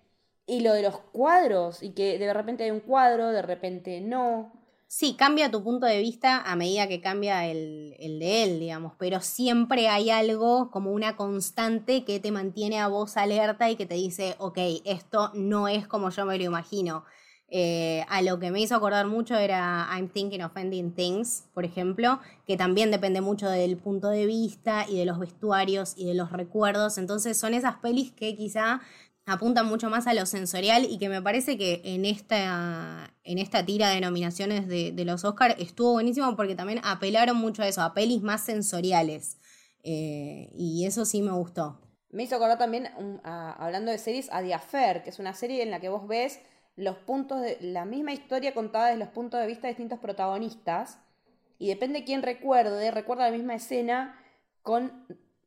y 0.45 0.61
lo 0.61 0.73
de 0.73 0.81
los 0.81 0.99
cuadros, 0.99 1.83
y 1.83 1.91
que 1.91 2.17
de 2.17 2.33
repente 2.33 2.63
hay 2.63 2.71
un 2.71 2.81
cuadro, 2.81 3.31
de 3.31 3.41
repente 3.41 4.01
no, 4.01 4.58
Sí, 4.91 5.13
cambia 5.15 5.51
tu 5.51 5.63
punto 5.63 5.85
de 5.85 5.99
vista 5.99 6.41
a 6.41 6.55
medida 6.55 6.87
que 6.87 6.99
cambia 6.99 7.45
el, 7.45 7.93
de 7.99 8.43
él, 8.43 8.59
digamos, 8.59 8.93
pero 8.97 9.21
siempre 9.21 9.87
hay 9.87 10.09
algo 10.09 10.71
como 10.71 10.91
una 10.91 11.15
constante 11.15 12.03
que 12.03 12.19
te 12.19 12.31
mantiene 12.31 12.79
a 12.79 12.87
vos 12.87 13.15
alerta 13.15 13.69
y 13.69 13.75
que 13.75 13.85
te 13.85 13.93
dice, 13.93 14.35
ok, 14.39 14.57
esto 14.85 15.29
no 15.35 15.67
es 15.67 15.87
como 15.87 16.09
yo 16.09 16.25
me 16.25 16.39
lo 16.39 16.43
imagino. 16.43 17.05
Eh, 17.51 18.03
a 18.09 18.23
lo 18.23 18.39
que 18.39 18.49
me 18.49 18.61
hizo 18.61 18.75
acordar 18.75 19.05
mucho 19.05 19.35
era 19.35 19.87
I'm 19.91 20.09
Thinking 20.09 20.41
of 20.41 20.57
Ending 20.57 20.93
Things, 20.95 21.43
por 21.53 21.65
ejemplo, 21.65 22.19
que 22.47 22.57
también 22.57 22.89
depende 22.89 23.21
mucho 23.21 23.47
del 23.47 23.77
punto 23.77 24.09
de 24.09 24.25
vista 24.25 24.87
y 24.89 24.97
de 24.97 25.05
los 25.05 25.19
vestuarios 25.19 25.93
y 25.97 26.05
de 26.07 26.15
los 26.15 26.31
recuerdos. 26.31 26.97
Entonces 26.97 27.37
son 27.37 27.53
esas 27.53 27.75
pelis 27.75 28.11
que 28.11 28.35
quizá 28.35 28.81
apuntan 29.29 29.67
mucho 29.67 29.89
más 29.89 30.07
a 30.07 30.13
lo 30.13 30.25
sensorial 30.25 30.85
y 30.89 30.97
que 30.97 31.09
me 31.09 31.21
parece 31.21 31.57
que 31.57 31.81
en 31.83 32.05
esta, 32.05 33.13
en 33.23 33.37
esta 33.37 33.65
tira 33.65 33.89
de 33.89 34.01
nominaciones 34.01 34.67
de, 34.67 34.93
los 35.05 35.23
Oscars 35.23 35.55
estuvo 35.59 35.93
buenísimo 35.93 36.35
porque 36.35 36.55
también 36.55 36.81
apelaron 36.83 37.37
mucho 37.37 37.63
a 37.63 37.67
eso, 37.67 37.81
a 37.81 37.93
pelis 37.93 38.21
más 38.21 38.41
sensoriales. 38.41 39.37
Eh, 39.83 40.49
y 40.53 40.85
eso 40.85 41.05
sí 41.05 41.21
me 41.21 41.31
gustó. 41.31 41.79
Me 42.11 42.23
hizo 42.23 42.35
acordar 42.35 42.57
también, 42.57 42.89
hablando 43.23 43.91
de 43.91 43.99
series, 43.99 44.29
a 44.31 44.41
The 44.41 44.53
Affair, 44.53 45.03
que 45.03 45.11
es 45.11 45.19
una 45.19 45.33
serie 45.33 45.61
en 45.61 45.69
la 45.69 45.79
que 45.79 45.89
vos 45.89 46.07
ves 46.07 46.39
los 46.75 46.97
puntos 46.97 47.41
de 47.41 47.57
la 47.61 47.85
misma 47.85 48.13
historia 48.13 48.53
contada 48.53 48.87
desde 48.87 48.99
los 48.99 49.09
puntos 49.09 49.39
de 49.39 49.47
vista 49.47 49.67
de 49.67 49.73
distintos 49.73 49.99
protagonistas. 49.99 50.99
Y 51.59 51.67
depende 51.67 51.99
de 51.99 52.05
quién 52.05 52.23
recuerde, 52.23 52.89
recuerda 52.89 53.25
la 53.25 53.37
misma 53.37 53.55
escena 53.55 54.19
con 54.63 55.05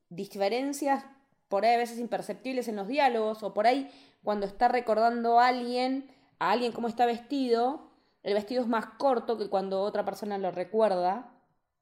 diferencias 0.09 1.05
por 1.53 1.67
ahí 1.67 1.75
a 1.75 1.77
veces 1.77 1.99
imperceptibles 1.99 2.67
en 2.69 2.77
los 2.77 2.89
diálogos, 2.89 3.43
o 3.43 3.53
por 3.53 3.67
ahí 3.67 3.91
cuando 4.25 4.47
está 4.47 4.69
recordando 4.69 5.39
a 5.39 5.49
alguien, 5.49 6.11
a 6.39 6.51
alguien 6.51 6.73
cómo 6.73 6.89
está 6.89 7.05
vestido, 7.05 7.91
el 8.23 8.33
vestido 8.33 8.63
es 8.63 8.69
más 8.69 8.87
corto 8.97 9.37
que 9.37 9.51
cuando 9.51 9.83
otra 9.83 10.03
persona 10.03 10.39
lo 10.39 10.51
recuerda. 10.51 11.31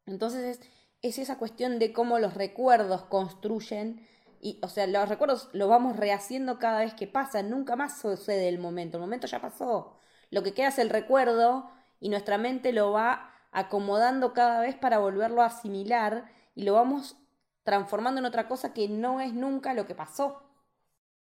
Entonces 0.07 0.59
es, 0.59 0.71
es 1.03 1.21
esa 1.21 1.39
cuestión 1.39 1.79
de 1.79 1.93
cómo 1.93 2.19
los 2.19 2.35
recuerdos 2.35 3.05
construyen, 3.05 4.05
y, 4.41 4.59
o 4.61 4.69
sea, 4.69 4.89
los 4.89 5.09
recuerdos 5.09 5.49
los 5.53 5.69
vamos 5.69 5.97
rehaciendo 5.97 6.59
cada 6.59 6.81
vez 6.81 6.95
que 6.95 7.07
pasan, 7.07 7.49
nunca 7.49 7.77
más 7.77 8.01
sucede 8.01 8.49
el 8.49 8.59
momento, 8.59 8.97
el 8.97 9.03
momento 9.03 9.29
ya 9.29 9.41
pasó. 9.41 10.01
Lo 10.31 10.43
que 10.43 10.53
queda 10.53 10.67
es 10.67 10.81
el 10.81 10.91
recuerdo 10.91 11.71
y 12.01 12.09
nuestra 12.09 12.39
mente 12.39 12.73
lo 12.73 12.91
va 12.91 13.37
acomodando 13.53 14.33
cada 14.33 14.63
vez 14.63 14.75
para 14.75 14.99
volverlo 14.99 15.43
a 15.43 15.47
asimilar 15.47 16.29
y 16.57 16.65
lo 16.65 16.73
vamos 16.73 17.20
transformando 17.65 18.21
en 18.21 18.27
otra 18.27 18.49
cosa 18.49 18.73
que 18.73 18.89
no 18.89 19.21
es 19.21 19.33
nunca 19.33 19.75
lo 19.75 19.87
que 19.87 19.95
pasó. 19.95 20.43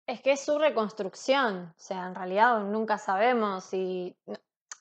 Es 0.06 0.20
que 0.23 0.32
es 0.32 0.40
su 0.40 0.58
reconstrucción, 0.58 1.75
o 1.76 1.80
sea, 1.80 2.06
en 2.06 2.14
realidad 2.14 2.61
nunca 2.61 2.97
sabemos 2.97 3.64
si, 3.64 4.16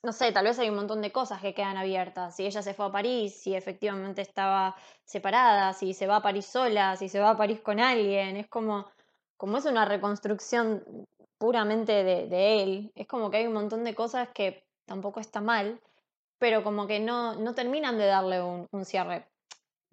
no, 0.04 0.14
sé, 0.14 0.32
tal 0.32 0.46
vez 0.46 0.58
hay 0.60 0.70
un 0.70 0.78
montón 0.78 1.02
de 1.02 1.12
cosas 1.12 1.42
que 1.42 1.54
quedan 1.54 1.76
abiertas, 1.76 2.36
si 2.36 2.46
ella 2.46 2.62
se 2.62 2.74
fue 2.74 2.86
a 2.86 2.92
París, 2.92 3.36
si 3.36 3.54
efectivamente 3.54 4.22
estaba 4.22 4.76
separada, 5.04 5.74
si 5.74 5.94
se 5.94 6.08
va 6.08 6.18
a 6.18 6.22
París 6.22 6.46
sola, 6.46 6.96
si 6.96 7.10
se 7.10 7.20
va 7.20 7.32
a 7.32 7.38
París 7.38 7.60
con 7.62 7.80
alguien, 7.80 8.38
es 8.38 8.48
como, 8.48 8.90
como 9.36 9.58
es 9.58 9.66
una 9.66 9.84
reconstrucción 9.84 10.84
puramente 11.38 12.04
de, 12.04 12.64
él, 12.64 12.92
es 12.96 13.08
como 13.08 13.30
que 13.30 13.38
hay 13.38 13.48
un 13.48 13.54
montón 13.54 13.84
de 13.84 13.96
cosas 13.96 14.30
que 14.34 14.66
tampoco 14.86 15.20
está 15.20 15.42
mal, 15.42 15.82
pero 16.40 16.64
como 16.64 16.88
que 16.88 17.00
no, 17.02 17.36
no 17.36 17.54
terminan 17.54 17.98
de 17.98 18.06
darle 18.06 18.42
un 18.42 18.86
cierre 18.86 19.28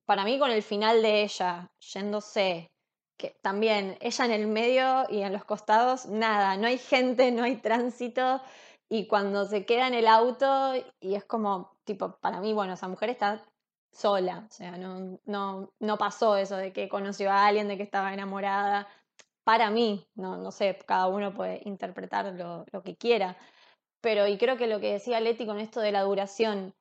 para 0.06 0.24
mí 0.24 0.38
con 0.38 0.50
el 0.50 0.62
final 0.62 1.02
de 1.02 1.22
ella 1.22 1.72
yéndose, 1.80 2.70
que 3.16 3.30
también 3.42 3.96
ella 4.00 4.24
en 4.24 4.32
el 4.32 4.46
medio 4.46 5.04
y 5.08 5.22
en 5.22 5.32
los 5.32 5.44
costados, 5.44 6.06
nada, 6.06 6.56
no 6.56 6.66
hay 6.66 6.78
gente, 6.78 7.30
no 7.32 7.44
hay 7.44 7.56
tránsito 7.56 8.40
y 8.88 9.06
cuando 9.06 9.46
se 9.46 9.64
queda 9.66 9.88
en 9.88 9.94
el 9.94 10.06
auto 10.06 10.74
y 11.00 11.14
es 11.14 11.24
como, 11.24 11.76
tipo, 11.84 12.18
para 12.20 12.40
mí, 12.40 12.52
bueno, 12.52 12.74
esa 12.74 12.88
mujer 12.88 13.10
está 13.10 13.44
sola, 13.92 14.46
o 14.48 14.52
sea, 14.52 14.76
no, 14.76 15.18
no, 15.24 15.72
no 15.78 15.98
pasó 15.98 16.36
eso 16.36 16.56
de 16.56 16.72
que 16.72 16.88
conoció 16.88 17.30
a 17.30 17.46
alguien, 17.46 17.68
de 17.68 17.76
que 17.76 17.82
estaba 17.84 18.12
enamorada. 18.12 18.88
Para 19.44 19.70
mí, 19.70 20.06
no, 20.14 20.36
no 20.36 20.50
sé, 20.50 20.78
cada 20.86 21.06
uno 21.08 21.34
puede 21.34 21.60
interpretar 21.64 22.26
lo, 22.34 22.64
lo 22.72 22.82
que 22.82 22.96
quiera, 22.96 23.36
pero 24.00 24.26
y 24.28 24.38
creo 24.38 24.56
que 24.56 24.66
lo 24.66 24.80
que 24.80 24.92
decía 24.92 25.20
Leti 25.20 25.46
con 25.46 25.60
esto 25.60 25.80
de 25.80 25.92
la 25.92 26.02
duración, 26.02 26.74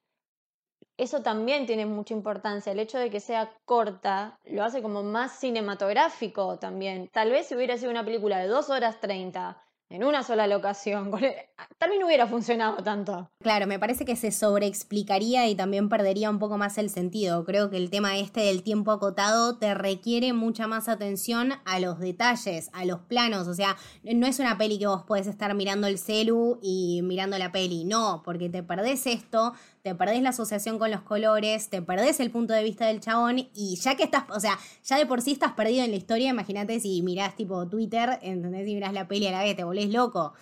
eso 0.98 1.22
también 1.22 1.66
tiene 1.66 1.86
mucha 1.86 2.14
importancia. 2.14 2.72
El 2.72 2.80
hecho 2.80 2.98
de 2.98 3.10
que 3.10 3.20
sea 3.20 3.52
corta 3.66 4.40
lo 4.46 4.64
hace 4.64 4.82
como 4.82 5.04
más 5.04 5.40
cinematográfico 5.40 6.60
también. 6.60 7.10
Tal 7.12 7.32
vez 7.32 7.48
si 7.48 7.56
hubiera 7.56 7.78
sido 7.78 7.92
una 7.92 8.06
película 8.06 8.38
de 8.38 8.48
2 8.48 8.70
horas 8.70 9.00
30, 9.00 9.62
en 9.90 10.04
una 10.04 10.24
sola 10.24 10.48
locación. 10.48 11.12
También 11.78 12.04
hubiera 12.04 12.28
funcionado 12.28 12.78
tanto. 12.84 13.30
Claro, 13.42 13.68
me 13.68 13.80
parece 13.80 14.06
que 14.06 14.16
se 14.16 14.32
sobreexplicaría 14.32 15.48
y 15.48 15.56
también 15.56 15.90
perdería 15.90 16.30
un 16.30 16.40
poco 16.40 16.58
más 16.58 16.78
el 16.78 16.90
sentido. 16.90 17.46
Creo 17.46 17.70
que 17.70 17.78
el 17.78 17.90
tema 17.90 18.18
este 18.18 18.42
del 18.42 18.64
tiempo 18.64 18.92
acotado 18.92 19.58
te 19.58 19.74
requiere 19.74 20.34
mucha 20.34 20.66
más 20.68 20.90
atención 20.90 21.54
a 21.66 21.80
los 21.80 22.00
detalles, 22.00 22.70
a 22.74 22.86
los 22.86 23.02
planos. 23.02 23.48
O 23.48 23.54
sea, 23.54 23.78
no 24.04 24.28
es 24.28 24.40
una 24.40 24.58
peli 24.58 24.80
que 24.80 24.88
vos 24.88 25.04
podés 25.04 25.28
estar 25.28 25.54
mirando 25.54 25.88
el 25.88 25.98
celu 25.98 26.60
y 26.62 27.02
mirando 27.04 27.38
la 27.38 27.52
peli. 27.52 27.86
No, 27.86 28.24
porque 28.26 28.50
te 28.50 28.64
perdés 28.64 29.06
esto, 29.08 29.54
te 29.84 29.94
perdés 29.96 30.22
la 30.22 30.30
asociación 30.30 30.80
con 30.80 30.90
los 30.90 31.02
colores, 31.02 31.70
te 31.70 31.82
perdés 31.82 32.22
el 32.22 32.32
punto 32.32 32.54
de 32.54 32.64
vista 32.64 32.88
del 32.88 33.02
chabón 33.02 33.50
y 33.54 33.76
ya 33.76 33.96
que 33.96 34.04
estás, 34.04 34.24
o 34.30 34.40
sea, 34.40 34.58
ya 34.86 34.98
de 34.98 35.06
por 35.06 35.22
sí 35.22 35.34
estás 35.34 35.52
perdido 35.52 35.84
en 35.84 35.92
la 35.92 35.98
historia, 35.98 36.30
imagínate 36.30 36.80
si 36.80 37.02
mirás 37.02 37.36
tipo 37.36 37.68
Twitter, 37.68 38.18
¿entendés? 38.22 38.66
Si 38.66 38.74
mirás 38.74 38.94
la 38.94 39.10
peli 39.10 39.28
a 39.28 39.32
la 39.32 39.44
vez, 39.44 39.58
te 39.58 39.66
volvés 39.66 39.83
loco. 39.92 40.34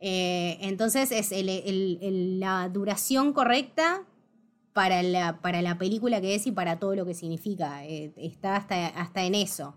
Eh, 0.00 0.58
entonces 0.60 1.10
es 1.12 1.32
la 1.32 2.68
duración 2.68 3.32
correcta 3.32 4.04
para 4.72 5.02
la, 5.02 5.40
para 5.40 5.62
la 5.62 5.78
película 5.78 6.20
que 6.20 6.34
es 6.34 6.46
y 6.46 6.52
para 6.52 6.78
todo 6.78 6.94
lo 6.94 7.06
que 7.06 7.14
significa. 7.14 7.84
Eh, 7.84 8.12
está 8.16 8.56
hasta, 8.56 8.86
hasta 8.88 9.22
en 9.24 9.34
eso. 9.34 9.74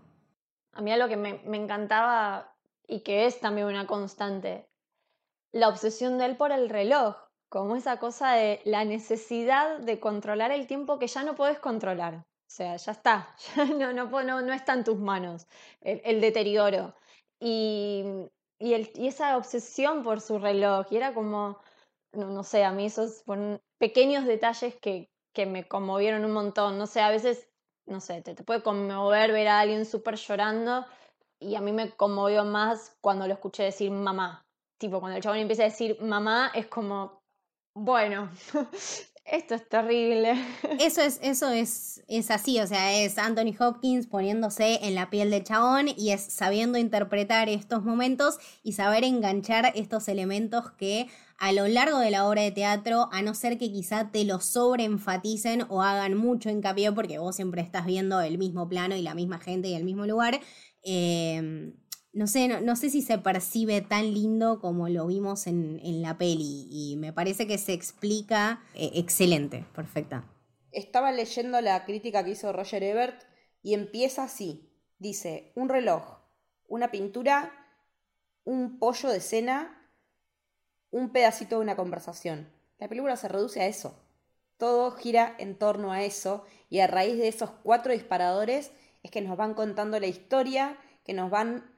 A 0.72 0.82
mí 0.82 0.92
algo 0.92 1.08
que 1.08 1.16
me, 1.16 1.40
me 1.44 1.56
encantaba 1.56 2.54
y 2.86 3.00
que 3.00 3.26
es 3.26 3.40
también 3.40 3.66
una 3.66 3.86
constante, 3.86 4.68
la 5.52 5.68
obsesión 5.68 6.18
de 6.18 6.26
él 6.26 6.36
por 6.36 6.52
el 6.52 6.68
reloj 6.68 7.16
como 7.50 7.74
esa 7.76 7.98
cosa 7.98 8.32
de 8.32 8.60
la 8.64 8.84
necesidad 8.84 9.80
de 9.80 9.98
controlar 10.00 10.52
el 10.52 10.66
tiempo 10.66 10.98
que 10.98 11.08
ya 11.08 11.24
no 11.24 11.34
puedes 11.34 11.58
controlar. 11.58 12.14
O 12.14 12.52
sea, 12.52 12.76
ya 12.76 12.92
está, 12.92 13.34
no, 13.76 13.92
no, 13.92 14.22
no, 14.22 14.52
está 14.52 14.72
en 14.74 14.84
tus 14.84 14.98
manos 14.98 15.46
el, 15.80 16.20
deterioro. 16.20 16.94
Y, 17.38 18.04
y, 18.60 18.74
esa 19.06 19.36
obsesión 19.36 20.04
por 20.04 20.20
su 20.20 20.38
reloj, 20.38 20.86
y 20.90 20.96
era 20.96 21.14
como, 21.14 21.58
no, 22.12 22.44
sé, 22.44 22.62
a 22.64 22.72
mí 22.72 22.86
esos 22.86 23.24
pequeños 23.78 24.26
detalles 24.26 24.76
que, 24.76 25.10
que, 25.32 25.46
me 25.46 25.66
conmovieron 25.66 26.24
un 26.24 26.32
montón. 26.32 26.78
No 26.78 26.86
sé, 26.86 27.00
a 27.00 27.10
veces, 27.10 27.48
no 27.86 28.00
sé, 28.00 28.20
te, 28.22 28.34
te 28.34 28.44
puede 28.44 28.62
conmover 28.62 29.32
ver 29.32 29.48
a 29.48 29.60
alguien 29.60 29.86
súper 29.86 30.16
llorando, 30.16 30.84
y 31.40 31.54
a 31.54 31.60
mí 31.62 31.72
me 31.72 31.90
conmovió 31.90 32.44
más 32.44 32.96
cuando 33.00 33.26
lo 33.26 33.32
escuché 33.32 33.64
decir 33.64 33.90
mamá. 33.90 34.44
Tipo, 34.78 35.00
cuando 35.00 35.16
el 35.16 35.22
chabón 35.22 35.38
empieza 35.38 35.62
a 35.62 35.66
decir 35.66 36.00
mamá, 36.02 36.52
es 36.54 36.66
como, 36.66 37.22
bueno, 37.74 38.30
esto 39.24 39.54
es 39.54 39.68
terrible. 39.68 40.34
Eso 40.80 41.02
es, 41.02 41.18
eso 41.22 41.50
es, 41.50 42.02
es 42.08 42.30
así, 42.30 42.58
o 42.58 42.66
sea, 42.66 43.00
es 43.00 43.18
Anthony 43.18 43.54
Hopkins 43.58 44.06
poniéndose 44.06 44.80
en 44.82 44.94
la 44.94 45.10
piel 45.10 45.30
del 45.30 45.44
chabón 45.44 45.88
y 45.96 46.10
es 46.10 46.22
sabiendo 46.22 46.78
interpretar 46.78 47.48
estos 47.48 47.84
momentos 47.84 48.38
y 48.62 48.72
saber 48.72 49.04
enganchar 49.04 49.72
estos 49.74 50.08
elementos 50.08 50.70
que 50.72 51.08
a 51.38 51.52
lo 51.52 51.66
largo 51.68 51.98
de 51.98 52.10
la 52.10 52.28
obra 52.28 52.42
de 52.42 52.50
teatro, 52.50 53.08
a 53.12 53.22
no 53.22 53.34
ser 53.34 53.56
que 53.56 53.70
quizá 53.70 54.10
te 54.10 54.24
lo 54.24 54.40
sobreenfaticen 54.40 55.64
o 55.68 55.82
hagan 55.82 56.16
mucho 56.16 56.50
hincapié 56.50 56.92
porque 56.92 57.18
vos 57.18 57.36
siempre 57.36 57.62
estás 57.62 57.86
viendo 57.86 58.20
el 58.20 58.36
mismo 58.36 58.68
plano 58.68 58.96
y 58.96 59.02
la 59.02 59.14
misma 59.14 59.38
gente 59.38 59.68
y 59.68 59.74
el 59.74 59.84
mismo 59.84 60.06
lugar, 60.06 60.40
eh, 60.82 61.72
no 62.12 62.26
sé, 62.26 62.48
no, 62.48 62.76
sé 62.76 62.90
si 62.90 63.02
se 63.02 63.18
percibe 63.18 63.82
tan 63.82 64.12
lindo 64.12 64.60
como 64.60 64.88
lo 64.88 65.06
vimos 65.06 65.46
en, 65.46 66.02
la 66.02 66.18
peli 66.18 66.66
y 66.70 66.96
me 66.96 67.12
parece 67.12 67.46
que 67.46 67.56
se 67.56 67.72
explica 67.72 68.64
eh, 68.74 68.90
excelente, 68.94 69.64
perfecta. 69.74 70.24
Estaba 70.72 71.12
leyendo 71.12 71.60
la 71.60 71.84
crítica 71.84 72.24
que 72.24 72.30
hizo 72.30 72.52
Roger 72.52 72.82
Ebert 72.82 73.22
y 73.62 73.74
empieza 73.74 74.24
así. 74.24 74.72
Dice, 74.98 75.52
un 75.54 75.68
reloj, 75.68 76.18
una 76.68 76.90
pintura, 76.90 77.52
un 78.44 78.78
pollo 78.78 79.08
de 79.08 79.20
cena, 79.20 79.88
un 80.90 81.12
pedacito 81.12 81.56
de 81.56 81.62
una 81.62 81.76
conversación. 81.76 82.52
La 82.78 82.88
película 82.88 83.16
se 83.16 83.28
reduce 83.28 83.60
a 83.60 83.66
eso. 83.66 84.02
Todo 84.56 84.90
gira 84.92 85.34
en 85.38 85.56
torno 85.56 85.92
a 85.92 86.02
eso 86.02 86.44
y 86.68 86.80
a 86.80 86.86
raíz 86.86 87.18
de 87.18 87.28
esos 87.28 87.50
cuatro 87.62 87.92
disparadores 87.92 88.72
es 89.02 89.10
que 89.10 89.20
nos 89.20 89.36
van 89.36 89.54
contando 89.54 89.98
la 89.98 90.06
historia, 90.06 90.76
que 91.04 91.14
nos 91.14 91.30
van 91.30 91.70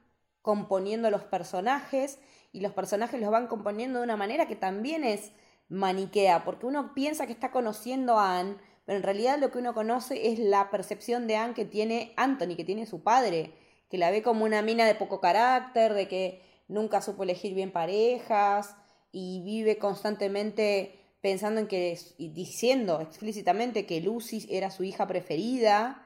componiendo 0.43 1.09
los 1.09 1.23
personajes 1.23 2.19
y 2.51 2.59
los 2.59 2.73
personajes 2.73 3.19
los 3.19 3.31
van 3.31 3.47
componiendo 3.47 3.97
de 3.97 4.05
una 4.05 4.17
manera 4.17 4.45
que 4.45 4.55
también 4.55 5.03
es 5.03 5.31
maniquea, 5.69 6.43
porque 6.43 6.67
uno 6.67 6.93
piensa 6.93 7.25
que 7.25 7.33
está 7.33 7.49
conociendo 7.49 8.19
a 8.19 8.37
Anne, 8.37 8.57
pero 8.85 8.97
en 8.97 9.03
realidad 9.03 9.39
lo 9.39 9.49
que 9.49 9.57
uno 9.57 9.73
conoce 9.73 10.31
es 10.31 10.37
la 10.37 10.69
percepción 10.69 11.25
de 11.25 11.37
Anne 11.37 11.55
que 11.55 11.65
tiene 11.65 12.13
Anthony, 12.17 12.55
que 12.55 12.65
tiene 12.65 12.85
su 12.85 13.01
padre, 13.01 13.53
que 13.89 13.97
la 13.97 14.11
ve 14.11 14.21
como 14.21 14.43
una 14.45 14.61
mina 14.61 14.85
de 14.85 14.95
poco 14.95 15.19
carácter, 15.21 15.93
de 15.93 16.07
que 16.07 16.41
nunca 16.67 17.01
supo 17.01 17.23
elegir 17.23 17.55
bien 17.55 17.71
parejas 17.71 18.75
y 19.11 19.41
vive 19.43 19.77
constantemente 19.77 20.99
pensando 21.21 21.61
en 21.61 21.67
que 21.67 21.97
y 22.17 22.33
diciendo 22.33 22.99
explícitamente 22.99 23.85
que 23.85 24.01
Lucy 24.01 24.45
era 24.49 24.69
su 24.71 24.83
hija 24.83 25.07
preferida. 25.07 26.05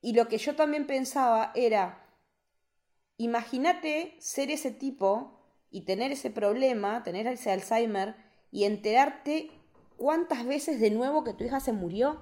Y 0.00 0.14
lo 0.14 0.26
que 0.26 0.38
yo 0.38 0.56
también 0.56 0.86
pensaba 0.86 1.52
era 1.54 2.01
Imagínate 3.16 4.16
ser 4.18 4.50
ese 4.50 4.70
tipo 4.70 5.38
y 5.70 5.82
tener 5.82 6.12
ese 6.12 6.30
problema, 6.30 7.02
tener 7.02 7.26
ese 7.26 7.50
Alzheimer 7.50 8.14
y 8.50 8.64
enterarte 8.64 9.50
cuántas 9.96 10.44
veces 10.46 10.80
de 10.80 10.90
nuevo 10.90 11.24
que 11.24 11.32
tu 11.32 11.44
hija 11.44 11.60
se 11.60 11.72
murió. 11.72 12.20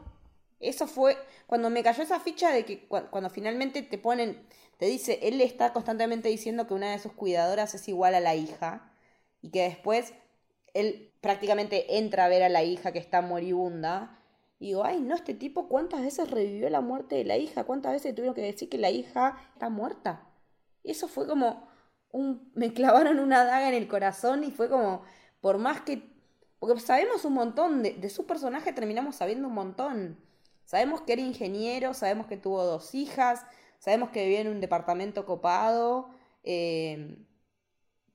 Eso 0.60 0.86
fue 0.86 1.16
cuando 1.46 1.70
me 1.70 1.82
cayó 1.82 2.02
esa 2.02 2.20
ficha 2.20 2.52
de 2.52 2.64
que 2.64 2.86
cuando 2.86 3.30
finalmente 3.30 3.82
te 3.82 3.98
ponen, 3.98 4.46
te 4.76 4.86
dice, 4.86 5.18
él 5.22 5.40
está 5.40 5.72
constantemente 5.72 6.28
diciendo 6.28 6.66
que 6.66 6.74
una 6.74 6.92
de 6.92 6.98
sus 6.98 7.12
cuidadoras 7.12 7.74
es 7.74 7.88
igual 7.88 8.14
a 8.14 8.20
la 8.20 8.34
hija 8.34 8.92
y 9.42 9.50
que 9.50 9.62
después 9.62 10.12
él 10.74 11.12
prácticamente 11.20 11.98
entra 11.98 12.26
a 12.26 12.28
ver 12.28 12.42
a 12.42 12.48
la 12.48 12.62
hija 12.62 12.92
que 12.92 12.98
está 12.98 13.22
moribunda. 13.22 14.18
Y 14.58 14.68
digo, 14.68 14.84
ay, 14.84 15.00
no, 15.00 15.14
este 15.14 15.34
tipo 15.34 15.68
cuántas 15.68 16.02
veces 16.02 16.30
revivió 16.30 16.68
la 16.68 16.82
muerte 16.82 17.16
de 17.16 17.24
la 17.24 17.38
hija, 17.38 17.64
cuántas 17.64 17.92
veces 17.92 18.14
tuvieron 18.14 18.34
que 18.34 18.42
decir 18.42 18.68
que 18.68 18.78
la 18.78 18.90
hija 18.90 19.40
está 19.54 19.70
muerta. 19.70 20.29
Eso 20.84 21.08
fue 21.08 21.26
como 21.26 21.68
un, 22.10 22.50
me 22.54 22.72
clavaron 22.72 23.18
una 23.18 23.44
daga 23.44 23.68
en 23.68 23.74
el 23.74 23.88
corazón 23.88 24.44
y 24.44 24.50
fue 24.50 24.68
como, 24.68 25.02
por 25.40 25.58
más 25.58 25.82
que, 25.82 26.02
porque 26.58 26.80
sabemos 26.80 27.24
un 27.24 27.34
montón, 27.34 27.82
de, 27.82 27.94
de 27.94 28.10
su 28.10 28.26
personaje 28.26 28.72
terminamos 28.72 29.16
sabiendo 29.16 29.48
un 29.48 29.54
montón. 29.54 30.18
Sabemos 30.64 31.00
que 31.00 31.14
era 31.14 31.22
ingeniero, 31.22 31.94
sabemos 31.94 32.26
que 32.26 32.36
tuvo 32.36 32.64
dos 32.64 32.94
hijas, 32.94 33.44
sabemos 33.80 34.10
que 34.10 34.22
vivía 34.24 34.40
en 34.40 34.48
un 34.48 34.60
departamento 34.60 35.26
copado, 35.26 36.10
eh, 36.44 37.16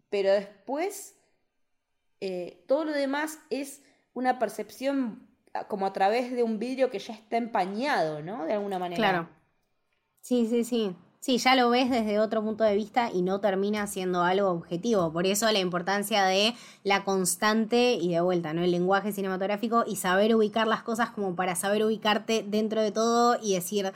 pero 0.09 0.31
después 0.31 1.15
eh, 2.21 2.63
todo 2.67 2.85
lo 2.85 2.93
demás 2.93 3.39
es 3.49 3.81
una 4.13 4.39
percepción 4.39 5.27
como 5.67 5.85
a 5.85 5.93
través 5.93 6.31
de 6.31 6.43
un 6.43 6.59
vidrio 6.59 6.89
que 6.89 6.99
ya 6.99 7.13
está 7.13 7.37
empañado, 7.37 8.21
¿no? 8.21 8.45
De 8.45 8.53
alguna 8.53 8.79
manera. 8.79 8.97
Claro. 8.97 9.29
Sí, 10.21 10.47
sí, 10.47 10.63
sí. 10.63 10.95
Sí, 11.25 11.39
ya 11.39 11.55
lo 11.55 11.71
ves 11.71 11.89
desde 11.89 12.19
otro 12.19 12.43
punto 12.43 12.63
de 12.63 12.75
vista 12.75 13.09
y 13.11 13.23
no 13.23 13.39
termina 13.39 13.87
siendo 13.87 14.21
algo 14.21 14.51
objetivo. 14.51 15.11
Por 15.11 15.25
eso 15.25 15.51
la 15.51 15.57
importancia 15.57 16.23
de 16.23 16.53
la 16.83 17.03
constante 17.03 17.93
y 17.93 18.13
de 18.13 18.21
vuelta, 18.21 18.53
¿no? 18.53 18.61
El 18.61 18.69
lenguaje 18.69 19.11
cinematográfico 19.11 19.85
y 19.87 19.95
saber 19.95 20.35
ubicar 20.35 20.67
las 20.67 20.83
cosas 20.83 21.09
como 21.09 21.35
para 21.35 21.55
saber 21.55 21.83
ubicarte 21.83 22.45
dentro 22.47 22.79
de 22.83 22.91
todo 22.91 23.39
y 23.41 23.55
decir, 23.55 23.91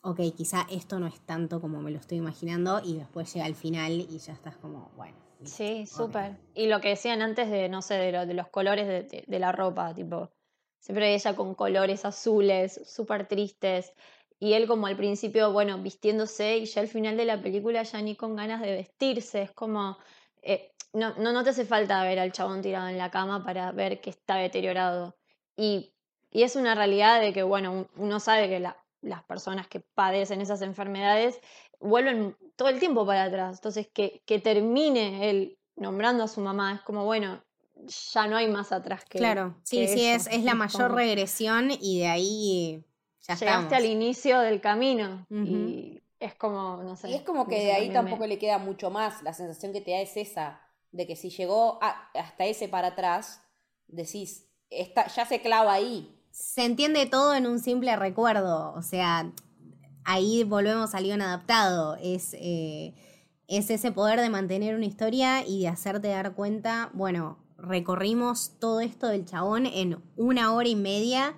ok, 0.00 0.18
quizá 0.36 0.66
esto 0.72 0.98
no 0.98 1.06
es 1.06 1.20
tanto 1.20 1.60
como 1.60 1.82
me 1.82 1.92
lo 1.92 1.98
estoy 1.98 2.18
imaginando 2.18 2.80
y 2.84 2.96
después 2.96 3.32
llega 3.32 3.46
al 3.46 3.54
final 3.54 3.92
y 3.92 4.18
ya 4.18 4.32
estás 4.32 4.56
como, 4.56 4.90
bueno. 4.96 5.16
Sí, 5.44 5.86
súper. 5.86 6.36
Y 6.56 6.66
lo 6.66 6.80
que 6.80 6.88
decían 6.88 7.22
antes 7.22 7.48
de, 7.48 7.68
no 7.68 7.80
sé, 7.80 7.94
de, 7.94 8.26
de 8.26 8.34
los 8.34 8.48
colores 8.48 8.88
de, 8.88 9.22
de, 9.24 9.38
la 9.38 9.52
ropa, 9.52 9.94
tipo, 9.94 10.32
siempre 10.80 11.14
ella 11.14 11.36
con 11.36 11.54
colores 11.54 12.04
azules, 12.04 12.80
súper 12.84 13.28
tristes 13.28 13.92
y 14.42 14.54
él 14.54 14.66
como 14.66 14.86
al 14.86 14.96
principio, 14.96 15.52
bueno, 15.52 15.78
vistiéndose 15.78 16.56
y 16.56 16.64
ya 16.64 16.80
al 16.80 16.88
final 16.88 17.16
de 17.18 17.26
la 17.26 17.42
película 17.42 17.82
ya 17.82 18.00
ni 18.00 18.16
con 18.16 18.34
ganas 18.34 18.62
de 18.62 18.72
vestirse, 18.72 19.42
es 19.42 19.52
como, 19.52 19.98
eh, 20.40 20.72
no, 20.94 21.14
no, 21.16 21.32
no, 21.32 21.44
te 21.44 21.50
hace 21.50 21.66
falta 21.66 22.02
ver 22.04 22.18
al 22.18 22.32
chabón 22.32 22.62
tirado 22.62 22.88
en 22.88 22.96
la 22.96 23.10
cama 23.10 23.44
para 23.44 23.70
ver 23.72 24.00
que 24.00 24.08
está 24.08 24.36
deteriorado. 24.36 25.14
Y, 25.56 25.92
y 26.30 26.42
es 26.42 26.56
una 26.56 26.74
realidad 26.74 27.20
de 27.20 27.34
que, 27.34 27.42
bueno, 27.42 27.86
uno 27.96 28.18
sabe 28.18 28.48
que 28.48 28.60
las 28.60 29.22
personas 29.24 29.68
que 29.68 29.80
padecen 29.80 30.40
esas 30.40 30.62
enfermedades 30.62 31.38
vuelven 31.78 32.34
todo 32.56 32.70
el 32.70 32.80
tiempo 32.80 33.04
para 33.04 33.24
atrás. 33.24 33.58
Entonces, 33.58 33.88
que, 33.92 34.22
que 34.24 34.38
termine 34.38 35.28
él 35.28 35.58
nombrando 35.76 36.24
a 36.24 36.28
su 36.28 36.40
mamá 36.40 36.72
es 36.76 36.80
como, 36.80 37.04
bueno, 37.04 37.44
ya 38.14 38.26
no 38.26 38.36
hay 38.36 38.48
más 38.48 38.72
atrás 38.72 39.04
que. 39.04 39.18
Claro, 39.18 39.54
sí, 39.64 39.86
sí, 39.86 40.06
es, 40.06 40.26
es 40.28 40.44
la 40.44 40.54
mayor 40.54 40.94
regresión 40.94 41.70
y 41.78 42.00
de 42.00 42.06
ahí 42.06 42.84
Llegaste 43.28 43.74
al 43.74 43.84
inicio 43.84 44.40
del 44.40 44.60
camino 44.60 45.26
y 45.30 46.02
es 46.18 46.34
como, 46.34 46.82
no 46.82 46.96
sé. 46.96 47.10
Y 47.10 47.14
es 47.14 47.22
como 47.22 47.46
que 47.46 47.64
de 47.64 47.72
ahí 47.72 47.90
tampoco 47.90 48.26
le 48.26 48.38
queda 48.38 48.58
mucho 48.58 48.90
más. 48.90 49.22
La 49.22 49.32
sensación 49.32 49.72
que 49.72 49.80
te 49.80 49.92
da 49.92 50.00
es 50.00 50.16
esa, 50.16 50.60
de 50.92 51.06
que 51.06 51.16
si 51.16 51.30
llegó 51.30 51.78
hasta 51.82 52.44
ese 52.44 52.68
para 52.68 52.88
atrás, 52.88 53.42
decís, 53.88 54.48
está, 54.68 55.06
ya 55.08 55.26
se 55.26 55.40
clava 55.40 55.72
ahí. 55.72 56.16
Se 56.30 56.64
entiende 56.64 57.06
todo 57.06 57.34
en 57.34 57.46
un 57.46 57.58
simple 57.58 57.96
recuerdo, 57.96 58.72
o 58.74 58.82
sea, 58.82 59.32
ahí 60.04 60.44
volvemos 60.44 60.94
al 60.94 61.04
guion 61.04 61.22
adaptado. 61.22 61.96
Es, 61.96 62.34
eh, 62.34 62.94
es 63.48 63.70
ese 63.70 63.90
poder 63.90 64.20
de 64.20 64.30
mantener 64.30 64.74
una 64.74 64.86
historia 64.86 65.44
y 65.46 65.62
de 65.62 65.68
hacerte 65.68 66.08
dar 66.08 66.34
cuenta, 66.34 66.90
bueno, 66.92 67.38
recorrimos 67.58 68.58
todo 68.58 68.80
esto 68.80 69.08
del 69.08 69.24
chabón 69.24 69.66
en 69.66 70.02
una 70.16 70.52
hora 70.54 70.68
y 70.68 70.76
media 70.76 71.34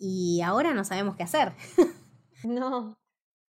y 0.00 0.40
ahora 0.40 0.72
no 0.72 0.82
sabemos 0.82 1.14
qué 1.14 1.22
hacer. 1.22 1.52
no. 2.44 2.96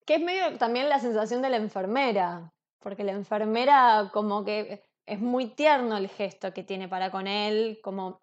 Que 0.06 0.16
es 0.16 0.22
medio 0.22 0.58
también 0.58 0.90
la 0.90 1.00
sensación 1.00 1.42
de 1.42 1.52
la 1.52 1.58
enfermera, 1.58 2.52
porque 2.80 3.04
la 3.04 3.12
enfermera 3.12 4.10
como 4.12 4.44
que 4.44 4.84
es 5.06 5.20
muy 5.20 5.48
tierno 5.48 5.98
el 5.98 6.10
gesto 6.10 6.54
que 6.54 6.64
tiene 6.64 6.90
para 6.90 7.12
con 7.12 7.28
él, 7.28 7.80
como 7.84 8.20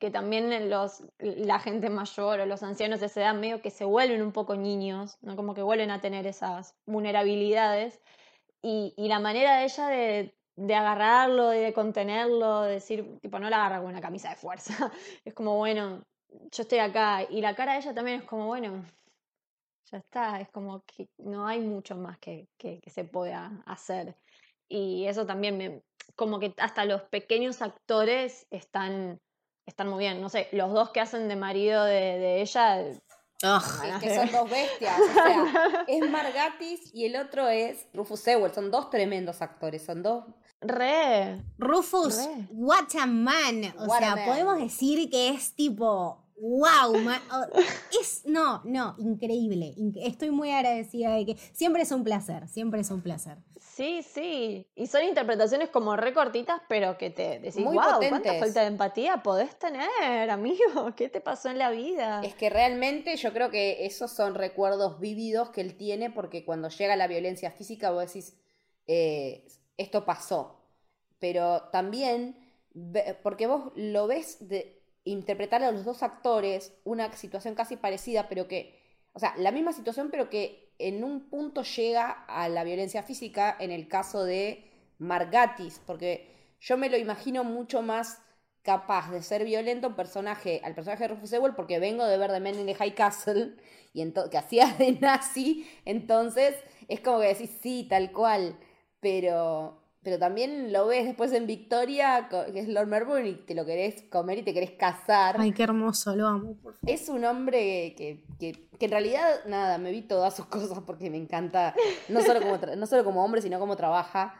que 0.00 0.10
también 0.10 0.70
los, 0.70 1.04
la 1.18 1.58
gente 1.60 1.90
mayor 1.90 2.40
o 2.40 2.46
los 2.46 2.62
ancianos 2.62 3.00
de 3.00 3.06
esa 3.06 3.20
edad 3.20 3.34
medio 3.34 3.62
que 3.62 3.70
se 3.70 3.84
vuelven 3.84 4.22
un 4.22 4.32
poco 4.32 4.56
niños, 4.56 5.16
¿no? 5.22 5.36
como 5.36 5.54
que 5.54 5.62
vuelven 5.62 5.90
a 5.90 6.00
tener 6.00 6.26
esas 6.26 6.74
vulnerabilidades 6.86 8.00
y, 8.62 8.94
la 8.96 9.18
manera 9.18 9.58
de 9.58 9.64
ella 9.64 9.88
de, 9.88 10.38
de 10.56 10.74
agarrarlo 10.74 11.48
de 11.48 11.72
contenerlo, 11.72 12.62
de 12.62 12.74
decir, 12.74 13.18
tipo, 13.20 13.38
no 13.38 13.50
la 13.50 13.56
agarra 13.56 13.80
con 13.80 13.90
una 13.90 14.00
camisa 14.00 14.30
de 14.30 14.36
fuerza. 14.36 14.72
Es 15.24 15.34
como, 15.34 15.56
bueno, 15.56 16.02
yo 16.50 16.62
estoy 16.62 16.78
acá. 16.78 17.24
Y 17.28 17.40
la 17.40 17.54
cara 17.54 17.72
de 17.72 17.80
ella 17.80 17.94
también 17.94 18.20
es 18.20 18.26
como, 18.26 18.46
bueno, 18.46 18.84
ya 19.90 19.98
está. 19.98 20.40
Es 20.40 20.48
como 20.50 20.82
que 20.84 21.08
no 21.18 21.46
hay 21.46 21.60
mucho 21.60 21.96
más 21.96 22.18
que, 22.18 22.48
que, 22.58 22.80
se 22.86 23.04
pueda 23.04 23.62
hacer. 23.66 24.16
Y 24.68 25.06
eso 25.06 25.26
también 25.26 25.56
me. 25.56 25.82
Como 26.16 26.40
que 26.40 26.54
hasta 26.58 26.84
los 26.84 27.02
pequeños 27.02 27.62
actores 27.62 28.46
están, 28.50 29.20
están 29.66 29.88
muy 29.88 30.00
bien. 30.00 30.20
No 30.20 30.28
sé, 30.28 30.48
los 30.52 30.72
dos 30.72 30.90
que 30.90 31.00
hacen 31.00 31.28
de 31.28 31.36
marido 31.36 31.84
de, 31.84 32.18
de 32.18 32.40
ella 32.40 32.80
es 33.40 33.94
que 34.00 34.14
son 34.14 34.32
dos 34.32 34.50
bestias. 34.50 34.98
O 34.98 35.12
sea, 35.12 35.84
es 35.86 36.10
Margatis 36.10 36.90
y 36.92 37.06
el 37.06 37.16
otro 37.16 37.48
es 37.48 37.86
Rufus 37.94 38.20
Sewell. 38.20 38.52
Son 38.52 38.70
dos 38.70 38.90
tremendos 38.90 39.42
actores. 39.42 39.84
Son 39.84 40.02
dos. 40.02 40.24
Re. 40.60 41.42
Rufus, 41.58 42.28
what 42.50 42.88
a 43.00 43.06
man. 43.06 43.72
O 43.78 43.88
sea, 43.96 44.24
podemos 44.26 44.58
decir 44.58 45.10
que 45.10 45.30
es 45.30 45.54
tipo. 45.54 46.24
¡Wow! 46.40 46.94
es, 48.00 48.22
no, 48.24 48.62
no, 48.64 48.94
increíble. 48.98 49.74
estoy 49.96 50.30
muy 50.30 50.52
agradecida 50.52 51.14
de 51.16 51.26
que 51.26 51.36
siempre 51.52 51.82
es 51.82 51.90
un 51.90 52.04
placer, 52.04 52.46
siempre 52.46 52.80
es 52.80 52.90
un 52.92 53.02
placer. 53.02 53.38
Sí, 53.78 54.02
sí. 54.02 54.66
Y 54.74 54.88
son 54.88 55.04
interpretaciones 55.04 55.68
como 55.68 55.96
recortitas, 55.96 56.60
pero 56.68 56.98
que 56.98 57.10
te 57.10 57.38
decís, 57.38 57.58
Muy 57.58 57.76
wow, 57.76 58.00
cuánta 58.08 58.34
falta 58.34 58.62
de 58.62 58.66
empatía 58.66 59.22
podés 59.22 59.56
tener, 59.56 60.30
amigo. 60.30 60.92
¿Qué 60.96 61.08
te 61.08 61.20
pasó 61.20 61.48
en 61.48 61.58
la 61.58 61.70
vida? 61.70 62.20
Es 62.24 62.34
que 62.34 62.50
realmente 62.50 63.16
yo 63.16 63.32
creo 63.32 63.50
que 63.50 63.86
esos 63.86 64.10
son 64.10 64.34
recuerdos 64.34 64.98
vívidos 64.98 65.50
que 65.50 65.60
él 65.60 65.76
tiene, 65.76 66.10
porque 66.10 66.44
cuando 66.44 66.68
llega 66.68 66.96
la 66.96 67.06
violencia 67.06 67.52
física 67.52 67.90
vos 67.92 68.06
decís, 68.06 68.36
eh, 68.88 69.46
esto 69.78 70.04
pasó. 70.04 70.60
Pero 71.18 71.62
también, 71.72 72.36
porque 73.22 73.46
vos 73.46 73.72
lo 73.74 74.06
ves 74.06 74.48
de 74.48 74.82
interpretar 75.04 75.62
a 75.62 75.72
los 75.72 75.84
dos 75.84 76.02
actores 76.02 76.72
una 76.84 77.12
situación 77.14 77.54
casi 77.54 77.76
parecida, 77.76 78.28
pero 78.28 78.46
que, 78.46 78.78
o 79.14 79.18
sea, 79.18 79.34
la 79.38 79.52
misma 79.52 79.72
situación, 79.72 80.10
pero 80.10 80.28
que 80.28 80.74
en 80.78 81.02
un 81.02 81.28
punto 81.28 81.62
llega 81.62 82.10
a 82.10 82.48
la 82.48 82.64
violencia 82.64 83.02
física 83.02 83.56
en 83.58 83.70
el 83.70 83.88
caso 83.88 84.24
de 84.24 84.70
Margatis, 84.98 85.80
porque 85.86 86.54
yo 86.60 86.76
me 86.76 86.90
lo 86.90 86.96
imagino 86.96 87.42
mucho 87.44 87.82
más 87.82 88.20
capaz 88.62 89.10
de 89.10 89.22
ser 89.22 89.44
violento 89.44 89.96
personaje, 89.96 90.60
al 90.62 90.74
personaje 90.74 91.04
de 91.04 91.08
Rufus 91.08 91.30
Sewell, 91.30 91.54
porque 91.54 91.78
vengo 91.78 92.04
de 92.04 92.18
ver 92.18 92.30
The 92.30 92.40
Men 92.40 92.60
in 92.60 92.66
the 92.66 92.74
High 92.74 92.94
Castle, 92.94 93.56
y 93.94 94.12
que 94.12 94.38
hacía 94.38 94.66
de 94.78 94.92
nazi, 95.00 95.66
entonces 95.84 96.54
es 96.86 97.00
como 97.00 97.20
que 97.20 97.28
decís, 97.28 97.50
sí, 97.62 97.86
tal 97.88 98.12
cual, 98.12 98.56
pero 99.00 99.82
pero 100.08 100.18
también 100.18 100.72
lo 100.72 100.86
ves 100.86 101.04
después 101.04 101.32
en 101.32 101.46
Victoria, 101.46 102.28
que 102.30 102.60
es 102.60 102.68
Lord 102.68 102.86
Melbourne, 102.86 103.28
y 103.28 103.34
te 103.34 103.54
lo 103.54 103.66
querés 103.66 104.02
comer 104.10 104.38
y 104.38 104.42
te 104.42 104.54
querés 104.54 104.70
casar. 104.70 105.36
Ay, 105.38 105.52
qué 105.52 105.64
hermoso, 105.64 106.14
lo 106.14 106.28
amo. 106.28 106.56
Es 106.86 107.08
un 107.08 107.24
hombre 107.24 107.94
que, 107.96 108.24
que, 108.38 108.68
en 108.78 108.90
realidad, 108.90 109.44
nada, 109.46 109.76
me 109.76 109.90
vi 109.90 110.02
todas 110.02 110.36
sus 110.36 110.46
cosas 110.46 110.78
porque 110.86 111.10
me 111.10 111.16
encanta, 111.16 111.74
no 112.08 112.22
solo 112.22 112.40
como, 112.40 112.56
no 112.56 112.86
solo 112.86 113.04
como 113.04 113.24
hombre, 113.24 113.42
sino 113.42 113.58
como 113.58 113.76
trabaja. 113.76 114.34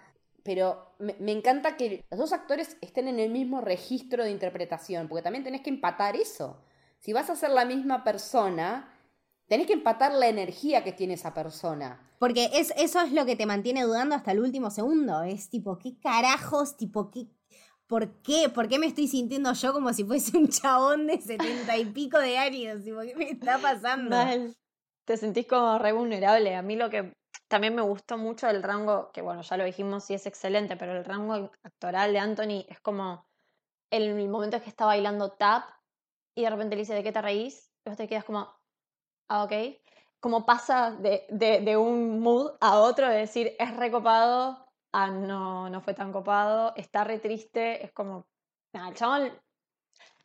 Pero 0.44 0.94
me, 0.98 1.16
me, 1.18 1.32
encanta 1.32 1.76
que 1.76 2.02
los 2.10 2.18
dos 2.18 2.32
actores 2.32 2.78
estén 2.80 3.08
en 3.08 3.18
el 3.18 3.30
mismo 3.30 3.60
registro 3.60 4.24
de 4.24 4.30
interpretación, 4.30 5.08
porque 5.08 5.22
también 5.22 5.44
tenés 5.44 5.60
que 5.60 5.70
empatar 5.70 6.16
eso. 6.16 6.62
Si 7.00 7.12
vas 7.12 7.28
a 7.28 7.36
ser 7.36 7.50
la 7.50 7.66
misma 7.66 8.04
persona, 8.04 8.88
tenés 9.48 9.66
que 9.66 9.72
empatar 9.72 10.12
la 10.12 10.28
energía 10.28 10.84
que 10.84 10.92
tiene 10.92 11.14
esa 11.14 11.34
persona. 11.34 12.00
Porque 12.18 12.50
es, 12.52 12.72
eso 12.76 13.00
es 13.00 13.12
lo 13.12 13.26
que 13.26 13.36
te 13.36 13.46
mantiene 13.46 13.82
dudando 13.82 14.14
hasta 14.14 14.32
el 14.32 14.40
último 14.40 14.70
segundo. 14.70 15.22
Es 15.22 15.50
tipo, 15.50 15.78
¿qué 15.78 15.98
carajos? 15.98 16.76
Tipo, 16.76 17.10
¿qué? 17.10 17.26
¿Por 17.86 18.20
qué? 18.22 18.50
¿Por 18.50 18.68
qué 18.68 18.78
me 18.78 18.86
estoy 18.86 19.08
sintiendo 19.08 19.52
yo 19.54 19.72
como 19.72 19.92
si 19.92 20.04
fuese 20.04 20.36
un 20.36 20.48
chabón 20.48 21.06
de 21.06 21.20
setenta 21.20 21.76
y 21.76 21.86
pico 21.86 22.18
de 22.18 22.36
años? 22.36 22.80
¿Qué 22.84 23.14
me 23.16 23.30
está 23.30 23.58
pasando? 23.58 24.16
Te 25.04 25.16
sentís 25.16 25.46
como 25.46 25.78
re 25.78 25.92
vulnerable. 25.92 26.54
A 26.54 26.60
mí 26.60 26.76
lo 26.76 26.90
que 26.90 27.14
también 27.48 27.74
me 27.74 27.80
gustó 27.80 28.18
mucho 28.18 28.46
el 28.48 28.62
rango, 28.62 29.10
que 29.12 29.22
bueno, 29.22 29.40
ya 29.40 29.56
lo 29.56 29.64
dijimos, 29.64 30.04
sí 30.04 30.12
es 30.12 30.26
excelente, 30.26 30.76
pero 30.76 30.98
el 30.98 31.04
rango 31.04 31.50
actoral 31.62 32.12
de 32.12 32.18
Anthony 32.18 32.66
es 32.68 32.78
como 32.80 33.26
el 33.90 34.28
momento 34.28 34.58
en 34.58 34.62
que 34.62 34.68
está 34.68 34.84
bailando 34.84 35.32
tap 35.32 35.64
y 36.34 36.42
de 36.42 36.50
repente 36.50 36.76
le 36.76 36.82
dice, 36.82 36.94
¿de 36.94 37.02
qué 37.02 37.10
te 37.10 37.22
reís? 37.22 37.70
Y 37.86 37.88
vos 37.88 37.96
te 37.96 38.06
quedas 38.06 38.24
como, 38.24 38.54
ok 39.28 39.52
como 40.20 40.44
pasa 40.44 40.90
de, 40.90 41.26
de, 41.30 41.76
un 41.76 42.20
mood 42.20 42.52
a 42.60 42.78
otro, 42.78 43.08
de 43.08 43.18
decir, 43.18 43.54
es 43.58 43.76
recopado, 43.76 44.66
ah, 44.92 45.10
no, 45.10 45.70
no 45.70 45.80
fue 45.80 45.94
tan 45.94 46.12
copado, 46.12 46.72
está 46.76 47.04
re 47.04 47.18
triste, 47.18 47.84
es 47.84 47.92
como, 47.92 48.26
el 48.72 48.94
chabón 48.94 49.32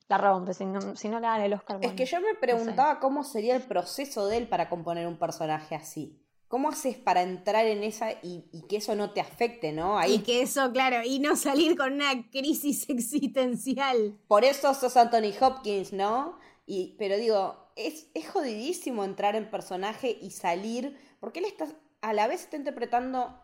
la 0.09 0.17
rompe, 0.17 0.53
si 0.53 0.65
no, 0.65 0.95
si 0.95 1.09
no 1.09 1.19
le 1.19 1.27
dan 1.27 1.41
el 1.41 1.53
Oscar. 1.53 1.77
es 1.81 1.93
que 1.93 2.05
yo 2.05 2.19
me 2.21 2.35
preguntaba 2.35 2.99
cómo 2.99 3.23
sería 3.23 3.55
el 3.55 3.63
proceso 3.63 4.27
de 4.27 4.37
él 4.37 4.47
para 4.47 4.69
componer 4.69 5.07
un 5.07 5.17
personaje 5.17 5.75
así. 5.75 6.19
¿Cómo 6.47 6.69
haces 6.69 6.97
para 6.97 7.23
entrar 7.23 7.65
en 7.65 7.83
esa 7.83 8.11
y, 8.11 8.47
y, 8.51 8.67
que 8.67 8.77
eso 8.77 8.93
no 8.93 9.09
te 9.09 9.21
afecte, 9.21 9.71
no? 9.71 9.97
Ahí... 9.97 10.15
Y 10.15 10.19
que 10.19 10.43
eso, 10.43 10.71
claro, 10.71 10.97
y 11.03 11.17
no 11.17 11.35
salir 11.35 11.75
con 11.75 11.93
una 11.93 12.29
crisis 12.29 12.87
existencial. 12.89 14.19
Por 14.27 14.43
eso 14.43 14.71
sos 14.75 14.95
Anthony 14.95 15.33
Hopkins, 15.41 15.93
¿no? 15.93 16.37
Y, 16.67 16.95
pero 16.99 17.17
digo, 17.17 17.62
es, 17.75 18.07
jodidísimo 18.31 19.03
entrar 19.03 19.35
en 19.35 19.49
personaje 19.49 20.17
y 20.21 20.31
salir, 20.31 20.97
porque 21.19 21.39
él 21.39 21.45
está, 21.45 21.67
a 22.01 22.13
la 22.13 22.27
vez 22.27 22.41
está 22.41 22.57
interpretando 22.57 23.39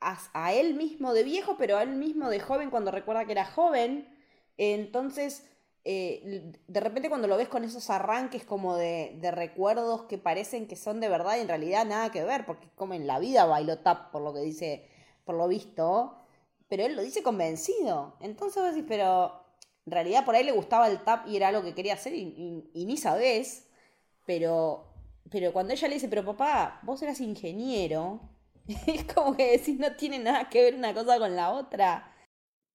a, 0.00 0.52
él 0.52 0.74
mismo 0.74 1.12
de 1.12 1.22
viejo, 1.22 1.56
pero 1.58 1.76
a 1.76 1.82
él 1.82 1.90
mismo 1.90 2.30
de 2.30 2.40
joven 2.40 2.70
cuando 2.70 2.90
recuerda 2.90 3.26
que 3.26 3.32
era 3.32 3.44
joven. 3.44 4.08
Entonces, 4.56 5.46
eh, 5.84 6.52
de 6.66 6.80
repente 6.80 7.08
cuando 7.08 7.28
lo 7.28 7.36
ves 7.36 7.48
con 7.48 7.64
esos 7.64 7.90
arranques 7.90 8.44
como 8.44 8.76
de, 8.76 9.16
de, 9.20 9.30
recuerdos 9.30 10.04
que 10.04 10.18
parecen 10.18 10.66
que 10.66 10.76
son 10.76 11.00
de 11.00 11.08
verdad 11.08 11.36
y 11.36 11.40
en 11.40 11.48
realidad 11.48 11.86
nada 11.86 12.10
que 12.10 12.24
ver, 12.24 12.46
porque 12.46 12.68
como 12.74 12.94
en 12.94 13.06
la 13.06 13.18
vida 13.18 13.44
bailó 13.46 13.78
tap, 13.78 14.10
por 14.10 14.22
lo 14.22 14.32
que 14.32 14.40
dice, 14.40 14.88
por 15.24 15.34
lo 15.34 15.48
visto, 15.48 16.16
pero 16.68 16.84
él 16.84 16.96
lo 16.96 17.02
dice 17.02 17.22
convencido. 17.22 18.16
Entonces 18.20 18.62
vos 18.62 18.74
decís, 18.74 18.86
pero 18.88 19.39
en 19.90 19.94
realidad 19.94 20.24
por 20.24 20.36
ahí 20.36 20.44
le 20.44 20.52
gustaba 20.52 20.86
el 20.86 21.00
tap 21.02 21.26
y 21.26 21.34
era 21.34 21.48
algo 21.48 21.64
que 21.64 21.74
quería 21.74 21.94
hacer 21.94 22.14
y, 22.14 22.70
ni 22.72 22.96
sabés, 22.96 23.66
pero, 24.24 24.86
pero 25.28 25.52
cuando 25.52 25.72
ella 25.72 25.88
le 25.88 25.94
dice, 25.94 26.08
pero 26.08 26.24
papá, 26.24 26.78
vos 26.84 27.02
eras 27.02 27.20
ingeniero, 27.20 28.20
es 28.86 29.02
como 29.12 29.36
que 29.36 29.50
decís, 29.50 29.80
no 29.80 29.96
tiene 29.96 30.20
nada 30.20 30.48
que 30.48 30.62
ver 30.62 30.76
una 30.76 30.94
cosa 30.94 31.18
con 31.18 31.34
la 31.34 31.50
otra. 31.50 32.14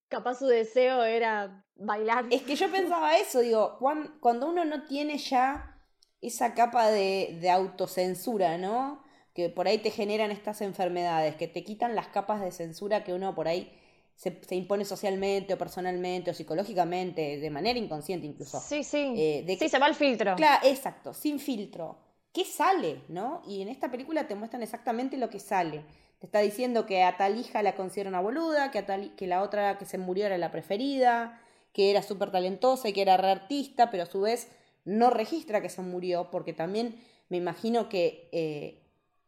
Capaz 0.09 0.39
su 0.39 0.47
deseo 0.47 1.05
era 1.05 1.65
bailar. 1.77 2.25
Es 2.31 2.41
que 2.41 2.57
yo 2.57 2.69
pensaba 2.69 3.17
eso, 3.17 3.39
digo, 3.39 3.77
cuando 4.19 4.49
uno 4.49 4.65
no 4.65 4.83
tiene 4.83 5.17
ya 5.17 5.79
esa 6.19 6.53
capa 6.53 6.91
de, 6.91 7.37
de 7.39 7.49
autocensura, 7.49 8.57
¿no? 8.57 9.05
Que 9.33 9.47
por 9.47 9.69
ahí 9.69 9.77
te 9.77 9.89
generan 9.89 10.31
estas 10.31 10.59
enfermedades, 10.59 11.37
que 11.37 11.47
te 11.47 11.63
quitan 11.63 11.95
las 11.95 12.07
capas 12.07 12.41
de 12.41 12.51
censura 12.51 13.05
que 13.05 13.13
uno 13.13 13.33
por 13.35 13.47
ahí 13.47 13.71
se, 14.15 14.55
impone 14.55 14.85
socialmente 14.85 15.53
o 15.53 15.57
personalmente 15.57 16.31
o 16.31 16.33
psicológicamente, 16.33 17.37
de 17.37 17.49
manera 17.49 17.77
inconsciente 17.77 18.25
incluso. 18.25 18.59
Sí, 18.59 18.83
sí. 18.83 19.13
Eh, 19.15 19.57
sí, 19.59 19.69
se 19.69 19.79
va 19.79 19.87
el 19.87 19.95
filtro. 19.95 20.35
Claro, 20.35 20.65
exacto, 20.67 21.13
sin 21.13 21.39
filtro. 21.39 21.99
¿Qué 22.31 22.45
sale, 22.45 23.01
no? 23.07 23.41
Y 23.47 23.61
en 23.61 23.69
esta 23.69 23.91
película 23.91 24.27
te 24.27 24.35
muestran 24.35 24.63
exactamente 24.63 25.17
lo 25.17 25.29
que 25.29 25.39
sale. 25.39 25.85
Te 26.19 26.27
está 26.27 26.39
diciendo 26.39 26.85
que 26.85 27.03
a 27.03 27.17
tal 27.17 27.37
hija 27.37 27.61
la 27.61 27.75
considera 27.75 28.09
una 28.09 28.21
boluda, 28.21 28.71
que, 28.71 28.79
a 28.79 28.85
tal, 28.85 29.15
que 29.15 29.27
la 29.27 29.41
otra 29.41 29.77
que 29.77 29.85
se 29.85 29.97
murió 29.97 30.25
era 30.25 30.37
la 30.37 30.51
preferida, 30.51 31.41
que 31.73 31.91
era 31.91 32.01
súper 32.01 32.31
talentosa 32.31 32.87
y 32.89 32.93
que 32.93 33.01
era 33.01 33.17
re 33.17 33.31
artista, 33.31 33.91
pero 33.91 34.03
a 34.03 34.05
su 34.05 34.21
vez 34.21 34.49
no 34.85 35.09
registra 35.09 35.61
que 35.61 35.69
se 35.69 35.81
murió, 35.81 36.29
porque 36.31 36.53
también 36.53 37.01
me 37.29 37.37
imagino 37.37 37.89
que, 37.89 38.29
eh, 38.31 38.81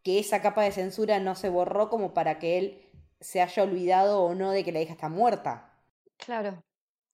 que 0.03 0.19
esa 0.19 0.41
capa 0.41 0.63
de 0.63 0.71
censura 0.71 1.19
no 1.19 1.35
se 1.35 1.49
borró 1.49 1.89
como 1.89 2.13
para 2.13 2.39
que 2.39 2.57
él 2.57 2.86
se 3.19 3.41
haya 3.41 3.63
olvidado 3.63 4.23
o 4.23 4.35
no 4.35 4.51
de 4.51 4.63
que 4.63 4.71
la 4.71 4.81
hija 4.81 4.93
está 4.93 5.09
muerta. 5.09 5.73
Claro. 6.17 6.63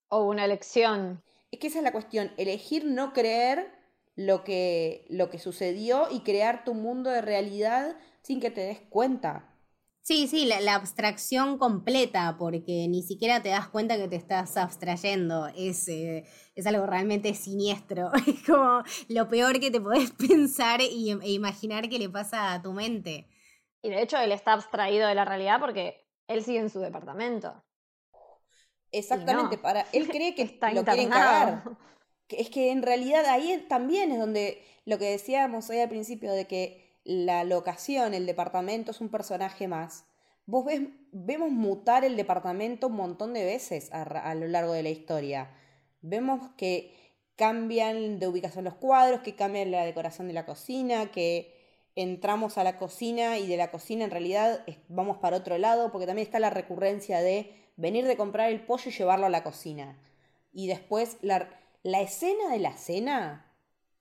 O 0.10 0.26
una 0.26 0.46
elección. 0.46 1.24
Es 1.52 1.60
que 1.60 1.68
esa 1.68 1.80
es 1.80 1.84
la 1.84 1.92
cuestión, 1.92 2.32
elegir 2.38 2.86
no 2.86 3.14
creer 3.14 3.72
lo 4.16 4.44
que, 4.44 5.06
lo 5.10 5.30
que 5.30 5.40
sucedió 5.40 6.08
y 6.12 6.22
crear 6.22 6.64
tu 6.64 6.74
mundo 6.74 7.10
de 7.10 7.22
realidad 7.22 7.96
sin 8.22 8.40
que 8.40 8.52
te 8.52 8.62
des 8.62 8.80
cuenta. 8.80 9.54
Sí, 10.06 10.28
sí, 10.28 10.46
la, 10.46 10.76
abstracción 10.76 11.58
completa, 11.58 12.36
porque 12.38 12.88
ni 12.90 13.04
siquiera 13.04 13.42
te 13.42 13.50
das 13.50 13.70
cuenta 13.70 13.96
que 13.96 14.10
te 14.10 14.18
estás 14.18 14.58
abstrayendo. 14.58 15.48
Es, 15.56 15.88
eh, 15.88 16.26
es 16.56 16.68
algo 16.68 16.86
realmente 16.86 17.34
siniestro. 17.34 18.12
Es 18.28 18.44
como 18.44 18.84
lo 19.08 19.30
peor 19.30 19.62
que 19.62 19.72
te 19.72 19.80
podés 19.80 20.12
pensar 20.28 20.82
y, 20.82 21.12
e 21.12 21.32
imaginar 21.32 21.88
que 21.88 22.00
le 22.00 22.10
pasa 22.10 22.52
a 22.52 22.62
tu 22.62 22.74
mente. 22.74 23.28
Y 23.84 23.90
de 23.90 24.02
hecho, 24.02 24.18
él 24.18 24.32
está 24.32 24.54
abstraído 24.54 25.08
de 25.08 25.14
la 25.14 25.26
realidad 25.26 25.60
porque 25.60 26.08
él 26.28 26.44
sigue 26.44 26.60
en 26.60 26.72
su 26.72 26.80
departamento. 26.80 27.64
Exactamente, 28.92 29.58
para 29.58 29.86
él 29.92 30.08
cree 30.08 30.34
que 30.36 30.42
está 30.42 30.72
lo 30.72 30.84
quieren 30.84 31.10
cagar. 31.10 31.64
Es 32.30 32.50
que 32.50 32.72
en 32.72 32.82
realidad 32.82 33.26
ahí 33.26 33.64
también 33.70 34.12
es 34.12 34.20
donde 34.20 34.64
lo 34.86 34.98
que 34.98 35.12
decíamos 35.12 35.70
hoy 35.70 35.80
al 35.80 35.90
principio 35.90 36.32
de 36.32 36.48
que 36.48 36.98
la 37.04 37.44
locación, 37.44 38.14
el 38.14 38.26
departamento 38.26 38.92
es 38.92 39.02
un 39.02 39.10
personaje 39.10 39.68
más. 39.68 40.06
Vos 40.46 40.66
ves, 40.66 40.82
vemos 41.12 41.52
mutar 41.52 42.06
el 42.06 42.16
departamento 42.16 42.88
un 42.88 42.96
montón 42.96 43.34
de 43.34 43.46
veces 43.46 43.90
a, 43.92 44.36
lo 44.36 44.48
largo 44.48 44.74
de 44.74 44.84
la 44.84 44.90
historia. 44.90 45.56
Vemos 46.02 46.52
que 46.58 46.94
cambian 47.36 48.20
de 48.20 48.28
ubicación 48.28 48.64
los 48.64 48.76
cuadros, 48.76 49.22
que 49.22 49.36
cambian 49.36 49.72
la 49.72 49.86
decoración 49.86 50.28
de 50.28 50.34
la 50.34 50.46
cocina, 50.46 51.12
que 51.12 51.53
entramos 51.96 52.58
a 52.58 52.64
la 52.64 52.78
cocina 52.78 53.38
y 53.38 53.48
de 53.48 53.58
la 53.58 53.72
cocina 53.72 54.04
en 54.04 54.12
realidad 54.12 54.66
vamos 54.88 55.18
para 55.18 55.38
otro 55.38 55.58
lado, 55.58 55.92
porque 55.92 56.08
también 56.08 56.26
está 56.26 56.40
la 56.40 56.50
recurrencia 56.50 57.22
de 57.22 57.54
venir 57.76 58.06
de 58.06 58.18
comprar 58.18 58.52
el 58.52 58.66
pollo 58.66 58.90
y 58.90 58.94
llevarlo 58.94 59.26
a 59.26 59.30
la 59.30 59.44
cocina. 59.44 59.98
Y 60.52 60.68
después 60.68 61.18
la, 61.22 61.50
la 61.84 62.02
escena 62.02 62.50
de 62.52 62.60
la 62.60 62.78
cena, 62.78 63.52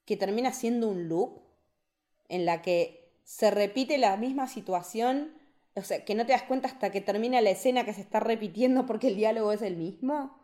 que 0.05 0.17
termina 0.17 0.53
siendo 0.53 0.89
un 0.89 1.09
loop, 1.09 1.41
en 2.29 2.47
la 2.47 2.63
que 2.63 3.13
se 3.25 3.51
repite 3.51 3.99
la 3.99 4.17
misma 4.17 4.49
situación, 4.49 5.37
o 5.75 5.83
sea, 5.83 6.05
que 6.05 6.15
no 6.15 6.27
te 6.27 6.33
das 6.33 6.43
cuenta 6.43 6.69
hasta 6.69 6.91
que 6.91 7.01
termina 7.01 7.41
la 7.41 7.51
escena 7.51 7.85
que 7.85 7.93
se 7.95 8.01
está 8.01 8.21
repitiendo 8.21 8.87
porque 8.87 9.09
el 9.09 9.17
diálogo 9.17 9.53
es 9.53 9.63
el 9.63 9.77
mismo. 9.77 10.42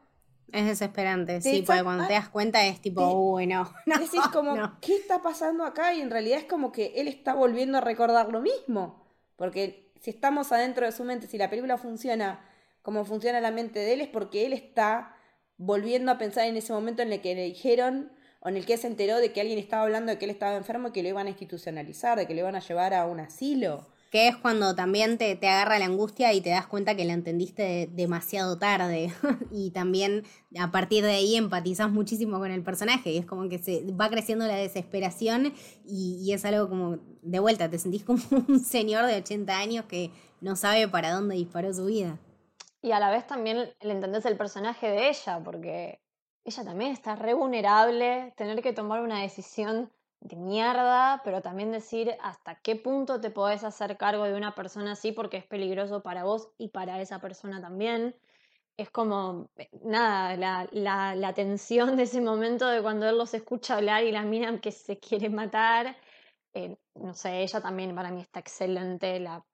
Es 0.53 0.67
desesperante, 0.67 1.41
sí, 1.41 1.63
porque 1.67 1.83
cuando 1.83 2.07
te 2.07 2.15
das 2.15 2.29
cuenta 2.29 2.65
es 2.67 2.81
tipo, 2.81 3.15
bueno, 3.33 3.71
no, 3.87 3.99
decís 3.99 4.21
como, 4.33 4.55
¿qué 4.81 4.97
está 4.97 5.21
pasando 5.21 5.65
acá? 5.65 5.95
Y 5.95 6.01
en 6.01 6.11
realidad 6.11 6.39
es 6.39 6.47
como 6.47 6.73
que 6.73 6.95
él 6.97 7.07
está 7.07 7.35
volviendo 7.35 7.79
a 7.79 7.81
recordar 7.83 8.31
lo 8.31 8.41
mismo, 8.41 9.05
porque 9.37 9.93
si 10.01 10.11
estamos 10.11 10.51
adentro 10.53 10.87
de 10.87 10.93
su 10.93 11.05
mente, 11.05 11.27
si 11.27 11.37
la 11.37 11.51
película 11.51 11.77
funciona 11.77 12.41
como 12.89 13.05
funciona 13.05 13.41
la 13.43 13.51
mente 13.51 13.81
de 13.81 13.93
él, 13.93 14.01
es 14.01 14.09
porque 14.09 14.47
él 14.47 14.55
está 14.55 15.15
volviendo 15.59 16.11
a 16.11 16.17
pensar 16.17 16.47
en 16.47 16.57
ese 16.57 16.73
momento 16.73 17.03
en 17.03 17.13
el 17.13 17.21
que 17.21 17.35
le 17.35 17.45
dijeron 17.45 18.11
o 18.41 18.49
en 18.49 18.57
el 18.57 18.65
que 18.65 18.79
se 18.79 18.87
enteró 18.87 19.19
de 19.19 19.33
que 19.33 19.43
alguien 19.43 19.59
estaba 19.59 19.83
hablando 19.83 20.11
de 20.11 20.19
que 20.19 20.25
él 20.25 20.31
estaba 20.31 20.57
enfermo 20.57 20.89
y 20.89 20.93
que 20.93 21.03
lo 21.03 21.11
iban 21.11 21.27
a 21.27 21.31
institucionalizar, 21.31 22.17
de 22.17 22.27
que 22.27 22.33
lo 22.33 22.41
iban 22.41 22.57
a 22.57 22.61
llevar 22.61 22.95
a 22.95 23.05
un 23.05 23.21
asilo. 23.21 23.89
Que 24.11 24.29
es 24.29 24.37
cuando 24.37 24.75
también 24.75 25.19
te, 25.19 25.37
te 25.37 25.49
agarra 25.49 25.79
la 25.79 25.85
angustia 25.85 26.33
y 26.33 26.41
te 26.41 26.51
das 26.51 26.67
cuenta 26.67 26.95
que 26.95 27.05
la 27.05 27.13
entendiste 27.13 27.89
demasiado 27.93 28.59
tarde. 28.59 29.13
y 29.53 29.71
también 29.71 30.25
a 30.59 30.71
partir 30.71 31.05
de 31.05 31.13
ahí 31.13 31.37
empatizas 31.37 31.91
muchísimo 31.91 32.39
con 32.39 32.51
el 32.51 32.63
personaje. 32.63 33.11
Y 33.11 33.19
es 33.19 33.27
como 33.27 33.49
que 33.49 33.59
se 33.59 33.85
va 33.93 34.09
creciendo 34.09 34.47
la 34.47 34.57
desesperación 34.57 35.53
y, 35.85 36.23
y 36.23 36.33
es 36.33 36.45
algo 36.45 36.69
como, 36.69 36.99
de 37.23 37.39
vuelta, 37.39 37.69
te 37.69 37.79
sentís 37.79 38.05
como 38.05 38.23
un 38.49 38.61
señor 38.61 39.07
de 39.07 39.17
80 39.17 39.59
años 39.59 39.85
que 39.85 40.11
no 40.41 40.57
sabe 40.57 40.89
para 40.89 41.13
dónde 41.13 41.37
disparó 41.37 41.73
su 41.73 41.87
vida. 41.87 42.19
Y 42.81 42.93
a 42.93 43.01
la 43.01 43.11
vez 43.11 43.27
también 43.27 43.75
le 43.81 43.93
entendés 43.93 44.25
el 44.25 44.37
personaje 44.37 44.89
de 44.89 45.09
ella, 45.09 45.41
porque 45.45 46.01
ella 46.45 46.65
también 46.65 46.93
está 46.93 47.17
re 47.17 47.35
vulnerable, 47.35 48.33
tener 48.37 48.63
que 48.63 48.73
tomar 48.73 49.03
una 49.03 49.21
decisión 49.21 49.93
de 50.21 50.37
mierda, 50.37 51.21
pero 51.25 51.43
también 51.43 51.73
decir 51.73 52.15
hasta 52.23 52.57
qué 52.57 52.77
punto 52.77 53.21
te 53.21 53.31
podés 53.31 53.65
hacer 53.65 53.97
cargo 53.97 54.25
de 54.25 54.35
una 54.35 54.55
persona 54.55 54.93
así 54.93 55.13
porque 55.13 55.39
es 55.39 55.45
peligroso 55.47 56.03
para 56.03 56.25
vos 56.25 56.51
y 56.59 56.69
para 56.69 57.01
esa 57.01 57.21
persona 57.21 57.61
también. 57.61 58.17
Es 58.77 58.91
como, 58.91 59.51
eh, 59.57 59.69
nada, 59.85 60.37
la, 60.37 61.15
la, 61.15 61.35
tensión 61.35 61.97
de 61.97 62.05
ese 62.05 62.21
momento 62.21 62.69
de 62.69 62.83
cuando 62.83 63.09
él 63.09 63.19
los 63.19 63.35
escucha 63.35 63.77
hablar 63.77 64.05
y 64.05 64.13
la 64.13 64.23
miran 64.23 64.61
que 64.61 64.73
se 64.73 64.99
quiere 64.99 65.31
matar. 65.31 65.97
Eh, 66.55 66.77
no 66.95 67.15
sé, 67.15 67.43
ella 67.43 67.61
también 67.61 67.95
para 67.95 68.11
mí 68.11 68.21
está 68.21 68.41
excelente, 68.41 69.21
la 69.21 69.45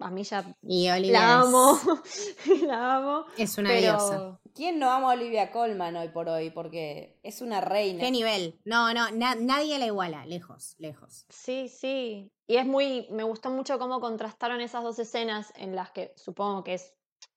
a 0.00 0.10
mí 0.10 0.22
ya 0.22 0.44
la 0.62 1.40
amo, 1.40 1.78
la 2.66 2.96
amo. 2.96 3.26
Es 3.36 3.58
una 3.58 3.72
diosa. 3.72 4.38
¿Quién 4.54 4.78
no 4.78 4.90
ama 4.90 5.10
a 5.10 5.14
Olivia 5.14 5.50
Colman 5.50 5.96
hoy 5.96 6.08
por 6.08 6.28
hoy? 6.28 6.50
Porque 6.50 7.18
es 7.22 7.40
una 7.40 7.60
reina. 7.60 8.00
¿Qué 8.00 8.10
nivel? 8.10 8.60
No, 8.64 8.92
no, 8.94 9.10
nadie 9.10 9.78
la 9.78 9.86
iguala, 9.86 10.24
lejos, 10.26 10.76
lejos. 10.78 11.26
Sí, 11.28 11.68
sí. 11.68 12.30
Y 12.46 12.56
es 12.56 12.66
muy, 12.66 13.08
me 13.10 13.24
gustó 13.24 13.50
mucho 13.50 13.78
cómo 13.78 14.00
contrastaron 14.00 14.60
esas 14.60 14.82
dos 14.82 14.98
escenas 14.98 15.52
en 15.56 15.74
las 15.74 15.90
que 15.90 16.12
supongo 16.16 16.64
que 16.64 16.74
es 16.74 16.94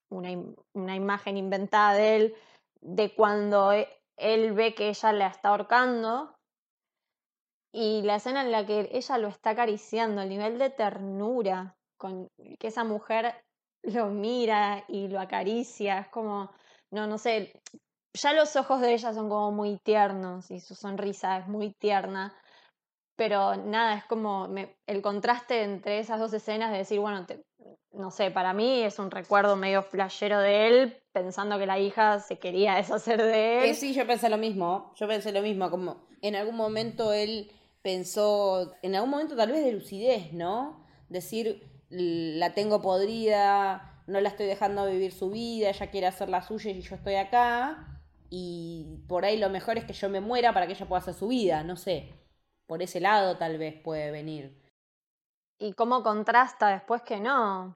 una, 0.09 0.29
una 0.73 0.95
imagen 0.95 1.37
inventada 1.37 1.93
de 1.93 2.15
él, 2.15 2.35
de 2.81 3.13
cuando 3.13 3.73
e, 3.73 3.87
él 4.17 4.53
ve 4.53 4.75
que 4.75 4.89
ella 4.89 5.11
la 5.13 5.27
está 5.27 5.49
ahorcando 5.49 6.35
y 7.73 8.01
la 8.03 8.15
escena 8.15 8.41
en 8.41 8.51
la 8.51 8.65
que 8.65 8.89
ella 8.91 9.17
lo 9.17 9.29
está 9.29 9.51
acariciando, 9.51 10.21
el 10.21 10.29
nivel 10.29 10.59
de 10.59 10.69
ternura 10.69 11.77
con 12.01 12.27
que 12.59 12.67
esa 12.67 12.83
mujer 12.83 13.35
lo 13.83 14.07
mira 14.07 14.83
y 14.87 15.07
lo 15.07 15.19
acaricia, 15.19 15.99
es 15.99 16.07
como, 16.07 16.49
no, 16.89 17.05
no 17.05 17.19
sé, 17.19 17.53
ya 18.13 18.33
los 18.33 18.55
ojos 18.55 18.81
de 18.81 18.93
ella 18.93 19.13
son 19.13 19.29
como 19.29 19.51
muy 19.51 19.77
tiernos 19.77 20.49
y 20.49 20.59
su 20.59 20.73
sonrisa 20.73 21.37
es 21.37 21.47
muy 21.47 21.73
tierna, 21.73 22.35
pero 23.15 23.55
nada, 23.55 23.97
es 23.97 24.05
como 24.05 24.49
el 24.87 25.01
contraste 25.03 25.61
entre 25.61 25.99
esas 25.99 26.19
dos 26.19 26.33
escenas 26.33 26.71
de 26.71 26.79
decir, 26.79 26.99
bueno, 26.99 27.27
no 27.91 28.09
sé, 28.09 28.31
para 28.31 28.53
mí 28.53 28.81
es 28.81 28.97
un 28.97 29.11
recuerdo 29.11 29.55
medio 29.55 29.83
flashero 29.83 30.39
de 30.39 30.67
él, 30.67 31.03
pensando 31.11 31.59
que 31.59 31.67
la 31.67 31.77
hija 31.77 32.19
se 32.19 32.39
quería 32.39 32.75
deshacer 32.77 33.21
de 33.21 33.69
él. 33.69 33.75
sí, 33.75 33.93
yo 33.93 34.07
pensé 34.07 34.27
lo 34.27 34.39
mismo, 34.39 34.91
yo 34.95 35.07
pensé 35.07 35.31
lo 35.31 35.43
mismo, 35.43 35.69
como 35.69 36.07
en 36.23 36.35
algún 36.35 36.55
momento 36.55 37.13
él 37.13 37.51
pensó, 37.83 38.73
en 38.81 38.95
algún 38.95 39.11
momento 39.11 39.35
tal 39.35 39.51
vez 39.51 39.63
de 39.63 39.71
lucidez, 39.71 40.33
¿no? 40.33 40.83
Decir, 41.09 41.70
la 41.91 42.53
tengo 42.53 42.81
podrida, 42.81 44.03
no 44.07 44.19
la 44.21 44.29
estoy 44.29 44.45
dejando 44.45 44.85
vivir 44.85 45.11
su 45.11 45.29
vida, 45.29 45.69
ella 45.69 45.91
quiere 45.91 46.07
hacer 46.07 46.29
la 46.29 46.41
suya 46.41 46.71
y 46.71 46.81
yo 46.81 46.95
estoy 46.95 47.15
acá. 47.15 48.01
Y 48.29 49.03
por 49.07 49.25
ahí 49.25 49.37
lo 49.37 49.49
mejor 49.49 49.77
es 49.77 49.85
que 49.85 49.93
yo 49.93 50.09
me 50.09 50.21
muera 50.21 50.53
para 50.53 50.65
que 50.65 50.73
ella 50.73 50.87
pueda 50.87 51.01
hacer 51.01 51.13
su 51.13 51.27
vida, 51.27 51.63
no 51.63 51.75
sé. 51.75 52.13
Por 52.65 52.81
ese 52.81 53.01
lado 53.01 53.37
tal 53.37 53.57
vez 53.57 53.81
puede 53.81 54.11
venir. 54.11 54.61
Y 55.59 55.73
cómo 55.73 56.01
contrasta 56.01 56.69
después 56.69 57.01
que 57.01 57.19
no. 57.19 57.75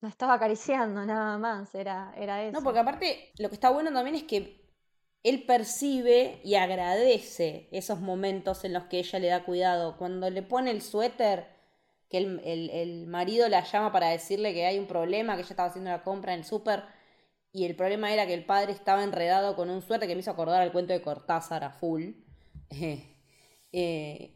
No 0.00 0.08
estaba 0.08 0.34
acariciando 0.34 1.04
nada 1.04 1.38
más, 1.38 1.74
era, 1.74 2.14
era 2.16 2.42
eso. 2.44 2.58
No, 2.58 2.62
porque 2.62 2.78
aparte 2.78 3.32
lo 3.38 3.48
que 3.48 3.54
está 3.54 3.70
bueno 3.70 3.92
también 3.92 4.14
es 4.14 4.22
que 4.24 4.64
él 5.24 5.44
percibe 5.44 6.40
y 6.44 6.54
agradece 6.54 7.68
esos 7.72 8.00
momentos 8.00 8.64
en 8.64 8.72
los 8.72 8.84
que 8.84 9.00
ella 9.00 9.18
le 9.18 9.28
da 9.28 9.44
cuidado. 9.44 9.96
Cuando 9.96 10.30
le 10.30 10.42
pone 10.42 10.70
el 10.70 10.82
suéter 10.82 11.55
que 12.08 12.18
el, 12.18 13.06
marido 13.06 13.48
la 13.48 13.64
llama 13.64 13.92
para 13.92 14.08
decirle 14.08 14.54
que 14.54 14.66
hay 14.66 14.78
un 14.78 14.86
problema, 14.86 15.34
que 15.34 15.42
ella 15.42 15.50
estaba 15.50 15.68
haciendo 15.68 15.90
la 15.90 16.02
compra 16.02 16.34
en 16.34 16.40
el 16.40 16.44
súper 16.44 16.84
y 17.52 17.64
el 17.64 17.74
problema 17.74 18.12
era 18.12 18.26
que 18.26 18.34
el 18.34 18.44
padre 18.44 18.72
estaba 18.72 19.02
enredado 19.02 19.56
con 19.56 19.70
un 19.70 19.80
suerte 19.80 20.06
que 20.06 20.14
me 20.14 20.20
hizo 20.20 20.30
acordar 20.30 20.60
al 20.60 20.72
cuento 20.72 20.92
de 20.92 21.02
Cortázar 21.02 21.64
a 21.64 21.70
full. 21.70 22.12
Eh, 23.78 24.32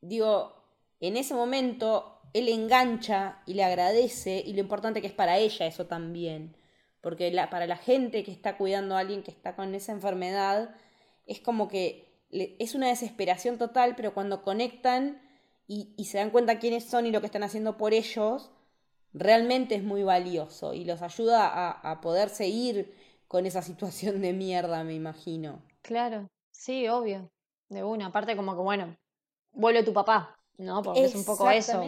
digo, 0.00 0.54
en 1.00 1.18
ese 1.18 1.34
momento 1.34 2.22
él 2.32 2.48
engancha 2.48 3.42
y 3.44 3.52
le 3.52 3.64
agradece 3.64 4.42
y 4.46 4.54
lo 4.54 4.60
importante 4.60 5.02
que 5.02 5.08
es 5.08 5.12
para 5.12 5.36
ella 5.36 5.66
eso 5.66 5.86
también. 5.86 6.56
Porque 7.02 7.30
para 7.50 7.66
la 7.66 7.76
gente 7.76 8.24
que 8.24 8.30
está 8.30 8.56
cuidando 8.56 8.96
a 8.96 9.00
alguien 9.00 9.22
que 9.22 9.30
está 9.30 9.56
con 9.56 9.74
esa 9.74 9.92
enfermedad, 9.92 10.74
es 11.26 11.40
como 11.40 11.68
que 11.68 12.08
es 12.30 12.74
una 12.74 12.88
desesperación 12.88 13.58
total, 13.58 13.94
pero 13.94 14.14
cuando 14.14 14.42
conectan 14.42 15.20
y, 15.68 16.04
se 16.04 16.18
dan 16.18 16.30
cuenta 16.30 16.58
quiénes 16.58 16.84
son 16.84 17.06
y 17.06 17.10
lo 17.10 17.20
que 17.20 17.26
están 17.26 17.42
haciendo 17.42 17.76
por 17.76 17.92
ellos, 17.92 18.50
realmente 19.12 19.74
es 19.74 19.84
muy 19.84 20.02
valioso 20.02 20.72
y 20.72 20.84
los 20.84 21.02
ayuda 21.02 21.46
a, 21.46 21.70
a 21.70 22.00
poder 22.00 22.30
seguir 22.30 22.94
con 23.28 23.44
esa 23.44 23.60
situación 23.62 24.22
de 24.22 24.32
mierda, 24.32 24.82
me 24.82 24.94
imagino. 24.94 25.62
Claro, 25.82 26.28
sí, 26.50 26.88
obvio. 26.88 27.30
De 27.68 27.84
una, 27.84 28.06
aparte 28.06 28.34
como 28.34 28.56
que, 28.56 28.62
bueno, 28.62 28.96
vuelve 29.52 29.82
tu 29.82 29.92
papá, 29.92 30.38
¿no? 30.56 30.82
Porque 30.82 31.04
es 31.04 31.14
un 31.14 31.24
poco 31.24 31.50
eso 31.50 31.82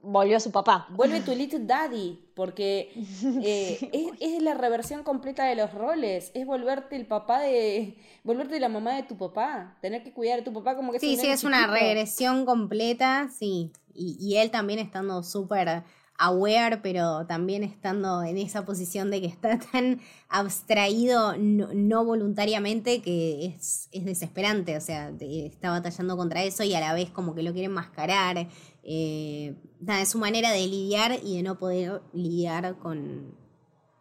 volvió 0.00 0.36
a 0.36 0.40
su 0.40 0.50
papá. 0.50 0.86
Vuelve 0.90 1.20
tu 1.20 1.34
little 1.34 1.60
daddy, 1.60 2.18
porque 2.34 2.92
eh, 3.42 4.16
es, 4.20 4.42
la 4.42 4.54
reversión 4.54 5.02
completa 5.02 5.44
de 5.44 5.56
los 5.56 5.72
roles, 5.72 6.30
es 6.34 6.46
volverte 6.46 6.96
el 6.96 7.06
papá 7.06 7.40
de, 7.40 7.96
volverte 8.24 8.58
la 8.60 8.68
mamá 8.68 8.94
de 8.94 9.02
tu 9.02 9.16
papá, 9.16 9.76
tener 9.80 10.02
que 10.02 10.12
cuidar 10.12 10.40
a 10.40 10.44
tu 10.44 10.52
papá 10.52 10.76
como 10.76 10.92
que... 10.92 11.00
Sí, 11.00 11.16
sí, 11.16 11.26
es 11.26 11.44
una 11.44 11.66
regresión 11.66 12.46
completa, 12.46 13.28
sí, 13.28 13.72
y, 13.94 14.16
y 14.20 14.36
él 14.36 14.50
también 14.50 14.78
estando 14.78 15.22
súper 15.22 15.84
aware, 16.18 16.78
pero 16.82 17.26
también 17.26 17.62
estando 17.62 18.22
en 18.22 18.38
esa 18.38 18.64
posición 18.64 19.10
de 19.10 19.20
que 19.20 19.26
está 19.26 19.58
tan 19.58 20.00
abstraído 20.28 21.36
no, 21.38 22.04
voluntariamente 22.04 23.02
que 23.02 23.46
es, 23.46 23.88
desesperante, 23.92 24.76
o 24.76 24.80
sea, 24.80 25.12
está 25.20 25.70
batallando 25.70 26.16
contra 26.16 26.42
eso 26.42 26.64
y 26.64 26.74
a 26.74 26.80
la 26.80 26.94
vez 26.94 27.10
como 27.10 27.34
que 27.34 27.42
lo 27.42 27.52
quiere 27.52 27.68
mascarar. 27.68 28.48
Eh, 28.82 29.54
es 30.00 30.08
su 30.08 30.18
manera 30.18 30.52
de 30.52 30.66
lidiar 30.66 31.18
y 31.22 31.36
de 31.36 31.42
no 31.42 31.58
poder 31.58 32.02
lidiar 32.12 32.78
con, 32.78 33.34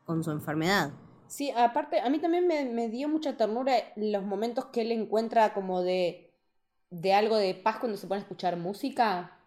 con 0.06 0.24
su 0.24 0.32
enfermedad. 0.32 0.94
Sí, 1.28 1.52
aparte, 1.52 2.00
a 2.00 2.10
mí 2.10 2.20
también 2.20 2.48
me, 2.48 2.90
dio 2.90 3.10
mucha 3.10 3.36
ternura 3.36 3.74
los 3.96 4.24
momentos 4.24 4.66
que 4.66 4.82
él 4.82 4.92
encuentra 4.92 5.54
como 5.54 5.82
de, 5.82 6.34
de 6.92 7.14
algo 7.14 7.36
de 7.36 7.56
paz 7.56 7.78
cuando 7.80 7.98
se 7.98 8.08
pone 8.08 8.20
a 8.20 8.22
escuchar 8.22 8.58
música. 8.58 9.40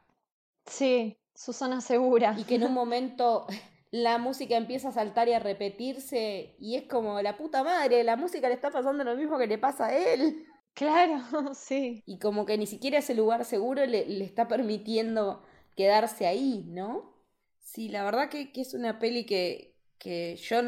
Sí, 0.66 1.17
Susana 1.38 1.80
Segura. 1.80 2.34
Y 2.36 2.44
que 2.44 2.56
en 2.56 2.64
un 2.64 2.74
momento 2.74 3.46
la 3.90 4.18
música 4.18 4.56
empieza 4.56 4.88
a 4.88 4.92
saltar 4.92 5.28
y 5.28 5.32
a 5.32 5.38
repetirse 5.38 6.56
y 6.58 6.74
es 6.74 6.84
como 6.84 7.22
la 7.22 7.36
puta 7.36 7.62
madre, 7.62 8.04
la 8.04 8.16
música 8.16 8.48
le 8.48 8.54
está 8.54 8.70
pasando 8.70 9.04
lo 9.04 9.16
mismo 9.16 9.38
que 9.38 9.46
le 9.46 9.56
pasa 9.56 9.86
a 9.86 9.96
él. 9.96 10.44
Claro, 10.74 11.22
sí. 11.54 12.02
Y 12.06 12.18
como 12.18 12.44
que 12.44 12.58
ni 12.58 12.66
siquiera 12.66 12.98
ese 12.98 13.14
lugar 13.14 13.44
seguro 13.44 13.86
le, 13.86 14.06
le 14.06 14.24
está 14.24 14.48
permitiendo 14.48 15.42
quedarse 15.76 16.26
ahí, 16.26 16.64
¿no? 16.66 17.14
Sí, 17.60 17.88
la 17.88 18.02
verdad 18.02 18.28
que, 18.28 18.52
que 18.52 18.62
es 18.62 18.74
una 18.74 18.98
peli 18.98 19.24
que, 19.24 19.76
que 19.98 20.36
yo 20.36 20.60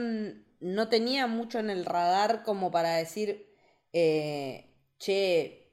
no 0.61 0.89
tenía 0.89 1.27
mucho 1.27 1.59
en 1.59 1.71
el 1.71 1.85
radar 1.85 2.43
como 2.45 2.71
para 2.71 2.97
decir, 2.97 3.47
eh, 3.93 4.77
che, 4.99 5.73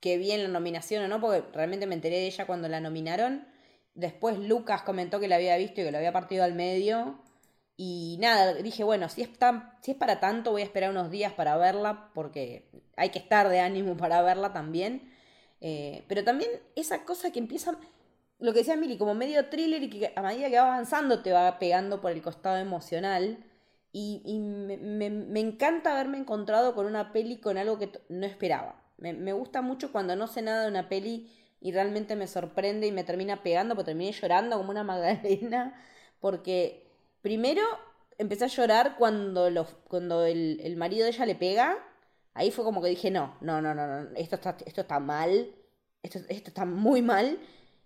qué 0.00 0.18
bien 0.18 0.42
la 0.44 0.48
nominación 0.48 1.02
o 1.04 1.08
no, 1.08 1.20
porque 1.20 1.42
realmente 1.52 1.86
me 1.86 1.94
enteré 1.94 2.16
de 2.16 2.26
ella 2.26 2.46
cuando 2.46 2.68
la 2.68 2.80
nominaron. 2.80 3.49
Después 3.94 4.38
Lucas 4.38 4.82
comentó 4.82 5.20
que 5.20 5.28
la 5.28 5.36
había 5.36 5.56
visto 5.56 5.80
y 5.80 5.84
que 5.84 5.92
lo 5.92 5.98
había 5.98 6.12
partido 6.12 6.44
al 6.44 6.54
medio. 6.54 7.22
Y 7.76 8.18
nada, 8.20 8.54
dije, 8.54 8.84
bueno, 8.84 9.08
si 9.08 9.22
es, 9.22 9.38
tan, 9.38 9.72
si 9.80 9.92
es 9.92 9.96
para 9.96 10.20
tanto, 10.20 10.50
voy 10.50 10.62
a 10.62 10.64
esperar 10.66 10.90
unos 10.90 11.10
días 11.10 11.32
para 11.32 11.56
verla, 11.56 12.10
porque 12.14 12.68
hay 12.96 13.08
que 13.08 13.18
estar 13.18 13.48
de 13.48 13.60
ánimo 13.60 13.96
para 13.96 14.20
verla 14.20 14.52
también. 14.52 15.10
Eh, 15.60 16.04
pero 16.08 16.24
también 16.24 16.50
esa 16.76 17.04
cosa 17.04 17.30
que 17.32 17.38
empieza, 17.38 17.78
lo 18.38 18.52
que 18.52 18.60
decía 18.60 18.76
Mili, 18.76 18.98
como 18.98 19.14
medio 19.14 19.48
thriller 19.48 19.82
y 19.82 19.90
que 19.90 20.12
a 20.14 20.22
medida 20.22 20.50
que 20.50 20.58
va 20.58 20.66
avanzando 20.74 21.22
te 21.22 21.32
va 21.32 21.58
pegando 21.58 22.00
por 22.00 22.12
el 22.12 22.22
costado 22.22 22.58
emocional. 22.58 23.44
Y, 23.92 24.38
me, 24.38 25.40
encanta 25.40 25.92
haberme 25.92 26.18
encontrado 26.18 26.74
con 26.74 26.86
una 26.86 27.12
peli 27.12 27.38
con 27.38 27.58
algo 27.58 27.78
que 27.78 27.90
no 28.08 28.26
esperaba. 28.26 28.76
Me, 28.98 29.32
gusta 29.32 29.62
mucho 29.62 29.90
cuando 29.90 30.14
no 30.14 30.26
sé 30.26 30.42
nada 30.42 30.62
de 30.62 30.68
una 30.68 30.88
peli 30.88 31.28
y 31.60 31.72
realmente 31.72 32.16
me 32.16 32.26
sorprende 32.26 32.86
y 32.86 32.92
me 32.92 33.04
termina 33.04 33.42
pegando, 33.42 33.74
porque 33.74 33.90
terminé 33.90 34.12
llorando 34.12 34.56
como 34.56 34.70
una 34.70 34.84
magdalena, 34.84 35.74
porque 36.20 36.90
primero 37.22 37.62
empecé 38.18 38.44
a 38.44 38.48
llorar 38.48 38.96
cuando, 38.98 39.50
los, 39.50 39.68
cuando 39.88 40.24
el, 40.24 40.74
marido 40.76 41.04
de 41.04 41.10
ella 41.10 41.26
le 41.26 41.34
pega, 41.34 41.78
ahí 42.34 42.50
fue 42.50 42.64
como 42.64 42.82
que 42.82 42.88
dije, 42.88 43.10
no, 43.10 43.36
no, 43.40 43.60
no, 43.60 43.74
no, 43.74 43.86
no 43.86 44.10
esto, 44.16 44.36
está, 44.36 44.56
esto 44.64 44.82
está 44.82 45.00
mal, 45.00 45.54
esto, 46.02 46.20
esto 46.28 46.48
está 46.48 46.64
muy 46.64 47.02
mal, 47.02 47.38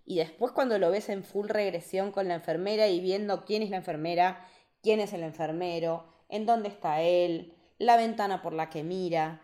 y 0.05 0.17
después 0.17 0.51
cuando 0.51 0.77
lo 0.77 0.91
ves 0.91 1.09
en 1.09 1.23
full 1.23 1.47
regresión 1.49 2.11
con 2.11 2.27
la 2.27 2.35
enfermera 2.35 2.87
y 2.87 2.99
viendo 2.99 3.43
quién 3.43 3.63
es 3.63 3.69
la 3.69 3.77
enfermera, 3.77 4.47
quién 4.81 4.99
es 4.99 5.13
el 5.13 5.23
enfermero, 5.23 6.05
en 6.29 6.45
dónde 6.45 6.69
está 6.69 7.01
él, 7.01 7.53
la 7.77 7.97
ventana 7.97 8.41
por 8.41 8.53
la 8.53 8.69
que 8.69 8.83
mira. 8.83 9.41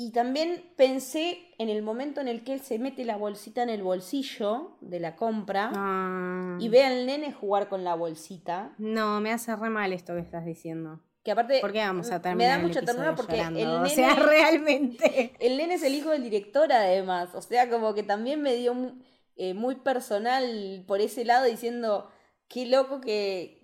Y 0.00 0.12
también 0.12 0.62
pensé 0.76 1.40
en 1.58 1.68
el 1.68 1.82
momento 1.82 2.20
en 2.20 2.28
el 2.28 2.44
que 2.44 2.52
él 2.52 2.60
se 2.60 2.78
mete 2.78 3.04
la 3.04 3.16
bolsita 3.16 3.64
en 3.64 3.68
el 3.68 3.82
bolsillo 3.82 4.76
de 4.80 5.00
la 5.00 5.16
compra 5.16 5.72
ah. 5.74 6.56
y 6.60 6.68
ve 6.68 6.84
al 6.84 7.04
nene 7.04 7.32
jugar 7.32 7.68
con 7.68 7.82
la 7.82 7.96
bolsita. 7.96 8.76
No, 8.78 9.20
me 9.20 9.32
hace 9.32 9.56
re 9.56 9.70
mal 9.70 9.92
esto 9.92 10.14
que 10.14 10.20
estás 10.20 10.44
diciendo. 10.44 11.00
Que 11.24 11.32
aparte. 11.32 11.58
¿Por 11.60 11.72
qué 11.72 11.80
vamos 11.80 12.12
a 12.12 12.22
terminar? 12.22 12.36
Me 12.36 12.62
da 12.62 12.64
mucha 12.64 12.82
ternura 12.82 13.16
porque 13.16 13.40
el 13.40 13.52
nene. 13.52 13.66
O 13.66 13.86
sea, 13.86 14.14
realmente. 14.14 15.34
El 15.40 15.56
nene 15.56 15.74
es 15.74 15.82
el 15.82 15.96
hijo 15.96 16.10
del 16.10 16.22
director, 16.22 16.72
además. 16.72 17.34
O 17.34 17.42
sea, 17.42 17.68
como 17.68 17.92
que 17.92 18.04
también 18.04 18.40
me 18.40 18.54
dio 18.54 18.94
eh, 19.34 19.52
muy 19.52 19.74
personal 19.74 20.84
por 20.86 21.00
ese 21.00 21.24
lado 21.24 21.44
diciendo 21.44 22.08
qué 22.46 22.66
loco 22.66 23.00
que, 23.02 23.60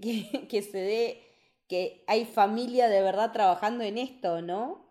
que, 0.51 0.63
se 0.63 0.79
dé, 0.79 1.23
que 1.69 2.03
hay 2.09 2.25
familia 2.25 2.89
de 2.89 3.03
verdad 3.03 3.31
trabajando 3.31 3.85
en 3.85 3.99
esto, 3.99 4.43
¿no? 4.43 4.84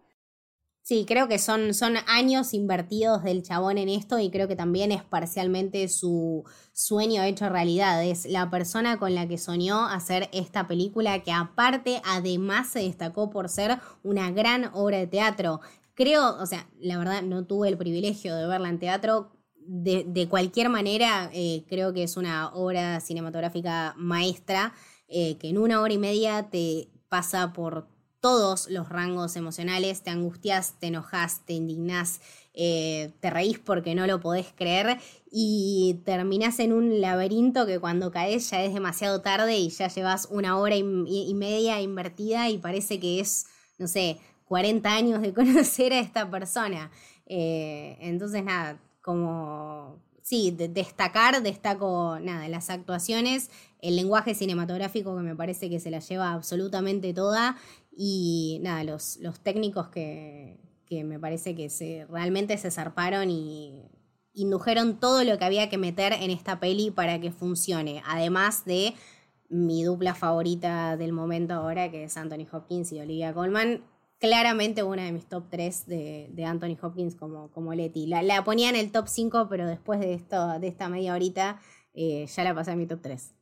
Sí, 0.86 1.06
creo 1.08 1.30
que 1.30 1.40
son, 1.40 1.74
son 1.74 1.96
años 2.08 2.54
invertidos 2.54 3.24
del 3.24 3.42
chabón 3.42 3.78
en 3.78 3.88
esto 3.88 4.20
y 4.20 4.30
creo 4.30 4.50
que 4.50 4.58
también 4.58 4.92
es 4.92 5.02
parcialmente 5.02 5.88
su 5.88 6.44
sueño 6.74 7.24
hecho 7.24 7.48
realidad. 7.48 8.04
Es 8.04 8.26
la 8.26 8.50
persona 8.50 9.00
con 9.00 9.16
la 9.16 9.26
que 9.26 9.38
soñó 9.38 9.86
hacer 9.86 10.30
esta 10.34 10.68
película 10.68 11.24
que 11.24 11.32
aparte 11.32 12.02
además 12.04 12.68
se 12.68 12.80
destacó 12.80 13.30
por 13.30 13.48
ser 13.48 13.80
una 14.04 14.30
gran 14.32 14.72
obra 14.74 14.98
de 14.98 15.08
teatro. 15.08 15.62
Creo, 15.94 16.38
o 16.42 16.46
sea, 16.46 16.68
la 16.82 16.98
verdad 16.98 17.22
no 17.22 17.46
tuve 17.46 17.70
el 17.70 17.78
privilegio 17.78 18.36
de 18.36 18.46
verla 18.46 18.68
en 18.68 18.80
teatro, 18.80 19.32
de, 19.66 20.28
cualquier 20.30 20.68
manera, 20.68 21.30
eh, 21.32 21.64
creo 21.70 21.94
que 21.94 22.04
es 22.04 22.18
una 22.18 22.54
obra 22.54 23.00
cinematográfica 23.00 23.94
maestra 23.98 24.74
eh, 25.08 25.38
que 25.38 25.48
en 25.48 25.58
una 25.58 25.80
hora 25.80 25.94
y 25.94 25.98
media 25.98 26.50
te 26.50 26.90
pasa 27.08 27.54
por 27.54 27.93
todos 28.24 28.70
los 28.70 28.88
rangos 28.88 29.36
emocionales, 29.36 30.02
te 30.02 30.10
angustias, 30.10 30.76
te 30.80 30.88
enojas, 30.88 31.42
te 31.46 31.52
indignás, 31.52 32.22
eh, 32.54 33.12
te 33.20 33.30
reís 33.30 33.60
porque 33.60 33.96
no 33.96 34.08
lo 34.08 34.22
podés 34.22 34.54
creer 34.56 34.98
y 35.30 36.00
terminás 36.06 36.60
en 36.60 36.72
un 36.72 37.02
laberinto 37.02 37.66
que 37.66 37.82
cuando 37.82 38.12
caes 38.12 38.50
ya 38.50 38.64
es 38.64 38.74
demasiado 38.74 39.20
tarde 39.20 39.58
y 39.58 39.68
ya 39.68 39.90
llevas 39.90 40.30
una 40.32 40.58
hora 40.58 40.78
y 40.78 41.34
media 41.34 41.82
invertida 41.82 42.50
y 42.50 42.60
parece 42.60 42.98
que 42.98 43.20
es, 43.20 43.48
no 43.78 43.90
sé, 43.90 44.22
40 44.46 44.90
años 44.90 45.22
de 45.22 45.34
conocer 45.34 45.92
a 45.92 46.00
esta 46.00 46.32
persona. 46.32 46.92
entonces, 47.26 48.42
nada, 48.42 48.80
como, 49.02 50.00
sí, 50.22 50.52
destacar, 50.52 51.44
destaco, 51.44 52.20
nada, 52.22 52.48
las 52.48 52.70
actuaciones, 52.70 53.50
el 53.82 53.98
lenguaje 53.98 54.34
cinematográfico 54.34 55.14
que 55.18 55.24
me 55.24 55.36
parece 55.36 55.70
que 55.70 55.82
se 55.82 55.92
la 55.92 56.00
lleva 56.00 56.32
absolutamente 56.32 57.14
toda 57.14 57.58
y 57.96 58.60
nada, 58.62 58.84
los, 58.84 59.18
los 59.18 59.40
técnicos 59.40 59.90
que, 59.90 60.60
que 60.86 61.04
me 61.04 61.20
parece 61.20 61.56
que 61.56 61.70
se, 61.70 62.06
realmente 62.10 62.58
se 62.58 62.72
zarparon 62.72 63.30
y 63.30 63.84
indujeron 64.34 65.00
todo 65.00 65.24
lo 65.24 65.38
que 65.38 65.46
había 65.46 65.70
que 65.70 65.78
meter 65.78 66.14
en 66.14 66.32
esta 66.32 66.60
peli 66.60 66.92
para 66.92 67.20
que 67.22 67.32
funcione, 67.32 68.02
además 68.06 68.66
de 68.66 68.94
mi 69.50 69.84
dupla 69.84 70.16
favorita 70.16 70.98
del 70.98 71.14
momento 71.14 71.54
ahora, 71.54 71.92
que 71.92 72.06
es 72.06 72.18
Anthony 72.18 72.48
Hopkins 72.52 72.92
y 72.92 73.00
Olivia 73.00 73.34
Colman, 73.34 73.84
claramente 74.20 74.84
una 74.84 75.04
de 75.04 75.12
mis 75.12 75.28
top 75.28 75.46
3 75.50 75.86
de, 75.86 76.46
Anthony 76.46 76.78
Hopkins 76.82 77.16
como, 77.16 77.52
como 77.52 77.74
Letty. 77.74 78.08
La, 78.08 78.24
la, 78.24 78.44
ponía 78.44 78.70
en 78.70 78.76
el 78.76 78.92
top 78.92 79.08
5, 79.08 79.48
pero 79.50 79.68
después 79.68 80.00
de, 80.00 80.14
esto, 80.14 80.60
de 80.60 80.68
esta 80.68 80.90
media 80.90 81.14
horita 81.14 81.60
eh, 81.94 82.26
ya 82.26 82.44
la 82.44 82.56
pasé 82.56 82.72
a 82.72 82.76
mi 82.76 82.88
top 82.88 83.02
3. 83.02 83.36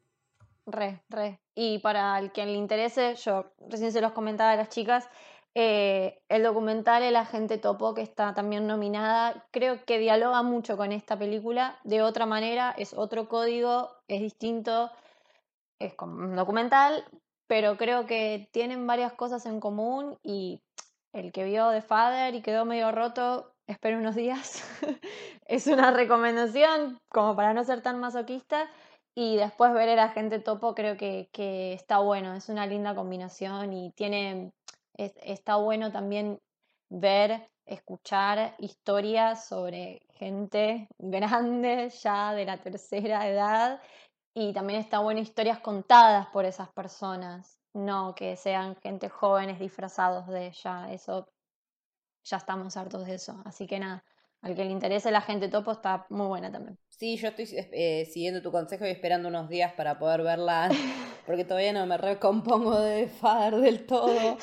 Re, 0.66 1.02
re. 1.10 1.40
Y 1.56 1.80
para 1.80 2.18
el 2.20 2.32
quien 2.32 2.48
le 2.48 2.58
interese, 2.58 3.16
yo 3.16 3.52
recién 3.70 3.92
se 3.92 4.02
los 4.02 4.14
comentaba 4.14 4.52
a 4.52 4.56
las 4.56 4.70
chicas, 4.70 5.10
eh, 5.54 6.22
el 6.30 6.44
documental 6.44 7.04
El 7.04 7.18
Agente 7.18 7.58
Topo, 7.58 7.94
que 7.94 8.02
está 8.02 8.34
también 8.34 8.68
nominada, 8.68 9.46
creo 9.52 9.84
que 9.84 10.00
dialoga 10.00 10.44
mucho 10.44 10.78
con 10.78 10.92
esta 10.94 11.18
película. 11.18 11.78
De 11.84 12.02
otra 12.02 12.26
manera, 12.26 12.74
es 12.78 12.94
otro 12.94 13.28
código, 13.28 13.92
es 14.08 14.22
distinto, 14.22 14.92
es 15.80 15.94
como 15.96 16.16
un 16.16 16.36
documental, 16.36 17.04
pero 17.48 17.76
creo 17.76 18.06
que 18.06 18.50
tienen 18.54 18.88
varias 18.88 19.14
cosas 19.14 19.46
en 19.46 19.60
común 19.60 20.18
y 20.24 20.62
el 21.12 21.34
que 21.34 21.44
vio 21.44 21.72
The 21.72 21.82
Father 21.82 22.34
y 22.34 22.42
quedó 22.42 22.64
medio 22.64 22.92
roto, 22.94 23.54
espero 23.68 23.98
unos 23.98 24.16
días. 24.16 24.64
es 25.48 25.68
una 25.68 25.92
recomendación 25.92 26.98
como 27.10 27.36
para 27.36 27.54
no 27.54 27.66
ser 27.66 27.82
tan 27.82 28.00
masoquista. 28.00 28.70
Y 29.16 29.36
después 29.36 29.74
ver 29.74 29.90
el 29.90 30.00
agente 30.00 30.40
topo 30.40 30.74
creo 30.74 30.96
que, 30.96 31.30
que 31.34 31.74
está 31.74 32.00
bueno, 32.00 32.34
es 32.34 32.48
una 32.50 32.66
linda 32.66 32.96
combinación 32.96 33.74
y 33.74 33.92
tiene, 33.92 34.52
está 34.96 35.58
bueno 35.58 35.92
también 35.92 36.40
ver, 36.90 37.50
escuchar 37.66 38.56
historias 38.58 39.46
sobre 39.46 40.02
gente 40.14 40.88
grande 41.00 41.90
ya 41.90 42.34
de 42.34 42.46
la 42.46 42.58
tercera 42.58 43.28
edad 43.28 43.82
y 44.34 44.54
también 44.54 44.80
está 44.80 45.00
bueno 45.00 45.20
historias 45.20 45.60
contadas 45.60 46.28
por 46.28 46.46
esas 46.46 46.70
personas, 46.70 47.60
no 47.74 48.16
que 48.16 48.36
sean 48.36 48.76
gente 48.78 49.10
jóvenes 49.10 49.60
disfrazados 49.60 50.28
de 50.28 50.48
ella, 50.48 50.92
eso 50.92 51.28
ya 52.24 52.38
estamos 52.38 52.78
hartos 52.78 53.06
de 53.06 53.16
eso, 53.16 53.42
así 53.46 53.68
que 53.68 53.80
nada, 53.80 54.04
al 54.42 54.56
que 54.56 54.66
le 54.66 54.72
interese 54.72 55.12
la 55.12 55.22
gente 55.22 55.50
topo 55.50 55.72
está 55.72 56.06
muy 56.10 56.28
buena 56.28 56.52
también. 56.52 56.78
Sí, 56.90 57.18
yo 57.18 57.30
estoy 57.30 57.48
eh, 57.72 58.06
siguiendo 58.12 58.42
tu 58.42 58.52
consejo 58.52 58.86
y 58.86 58.90
esperando 58.90 59.30
unos 59.30 59.50
días 59.50 59.74
para 59.74 60.00
poder 60.00 60.24
verla, 60.24 60.70
porque 61.26 61.46
todavía 61.46 61.74
no 61.74 61.86
me 61.86 61.98
recompongo 61.98 62.80
de 62.80 63.08
Father 63.08 63.56
del 63.62 63.86
todo, 63.86 64.38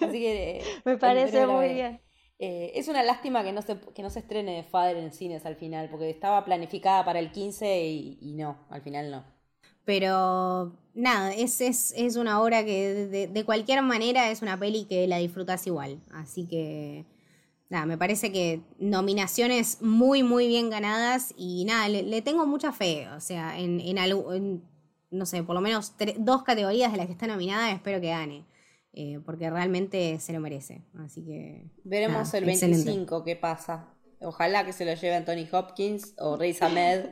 así 0.00 0.20
que... 0.20 0.58
Eh, 0.58 0.62
me 0.84 0.96
parece 0.96 1.46
muy 1.46 1.74
bien. 1.74 2.00
Eh, 2.38 2.72
es 2.74 2.88
una 2.88 3.02
lástima 3.02 3.44
que 3.44 3.52
no, 3.52 3.62
se, 3.62 3.78
que 3.94 4.02
no 4.02 4.10
se 4.10 4.18
estrene 4.18 4.56
de 4.56 4.62
Father 4.64 4.96
en 4.96 5.12
cines 5.12 5.46
al 5.46 5.56
final, 5.56 5.88
porque 5.88 6.10
estaba 6.10 6.44
planificada 6.44 7.04
para 7.04 7.20
el 7.20 7.30
15 7.30 7.86
y 7.86 8.34
no, 8.36 8.66
al 8.70 8.82
final 8.82 9.10
no. 9.10 9.34
Pero 9.84 10.78
nada, 10.94 11.34
es, 11.34 11.60
es, 11.60 11.92
es 11.96 12.16
una 12.16 12.42
obra 12.42 12.64
que 12.64 12.94
de, 13.06 13.26
de, 13.26 13.44
cualquier 13.44 13.82
manera 13.82 14.30
es 14.30 14.40
una 14.40 14.58
peli 14.58 14.86
que 14.86 15.06
la 15.06 15.18
disfrutas 15.18 15.66
igual. 15.66 16.00
Así 16.10 16.48
que 16.48 17.04
nada, 17.68 17.86
me 17.86 17.98
parece 17.98 18.32
que 18.32 18.60
nominaciones 18.78 19.82
muy, 19.82 20.22
muy 20.22 20.48
bien 20.48 20.70
ganadas 20.70 21.34
y 21.36 21.64
nada, 21.64 21.88
le, 21.88 22.22
tengo 22.22 22.46
mucha 22.46 22.72
fe. 22.72 23.08
O 23.16 23.20
sea, 23.20 23.58
en, 23.58 23.80
en, 23.80 24.62
no 25.10 25.26
sé, 25.26 25.42
por 25.42 25.54
lo 25.54 25.60
menos 25.60 25.94
dos 26.18 26.42
categorías 26.42 26.92
de 26.92 26.98
las 26.98 27.06
que 27.06 27.12
está 27.12 27.26
nominada 27.26 27.70
espero 27.70 28.00
que 28.00 28.08
gane. 28.08 28.44
Eh, 28.96 29.18
porque 29.26 29.50
realmente 29.50 30.20
se 30.20 30.32
lo 30.32 30.38
merece. 30.38 30.82
Así 31.04 31.24
que. 31.24 31.68
Veremos 31.82 32.32
el 32.34 32.44
25 32.44 33.24
qué 33.24 33.34
pasa. 33.34 33.88
Ojalá 34.20 34.64
que 34.64 34.72
se 34.72 34.84
lo 34.84 34.94
lleve 34.94 35.16
Anthony 35.16 35.48
Hopkins 35.52 36.14
o 36.18 36.36
Riz 36.36 36.62
Ahmed. 36.62 37.10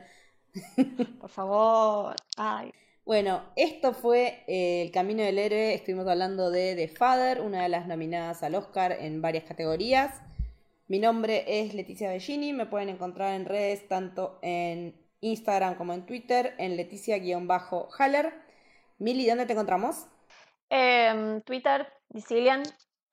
Por 1.19 1.29
favor. 1.29 2.15
Ay. 2.37 2.71
Bueno, 3.05 3.43
esto 3.57 3.93
fue 3.93 4.45
eh, 4.47 4.83
El 4.83 4.91
Camino 4.91 5.23
del 5.23 5.37
Héroe. 5.37 5.73
Estuvimos 5.73 6.07
hablando 6.07 6.51
de 6.51 6.73
The 6.75 6.87
Father, 6.87 7.41
una 7.41 7.63
de 7.63 7.69
las 7.69 7.85
nominadas 7.85 8.43
al 8.43 8.55
Oscar 8.55 8.93
en 8.97 9.21
varias 9.21 9.43
categorías. 9.43 10.21
Mi 10.87 10.99
nombre 10.99 11.45
es 11.47 11.73
Leticia 11.73 12.09
Bellini. 12.09 12.51
Me 12.51 12.65
pueden 12.65 12.89
encontrar 12.89 13.33
en 13.33 13.45
redes 13.45 13.87
tanto 13.87 14.39
en 14.41 14.95
Instagram 15.21 15.75
como 15.75 15.93
en 15.93 16.05
Twitter, 16.05 16.55
en 16.57 16.75
Leticia-Haller. 16.75 18.33
Mili, 18.97 19.25
¿dónde 19.25 19.45
te 19.45 19.53
encontramos? 19.53 20.07
Em, 20.69 21.41
Twitter, 21.41 21.87
Sicilian, 22.11 22.63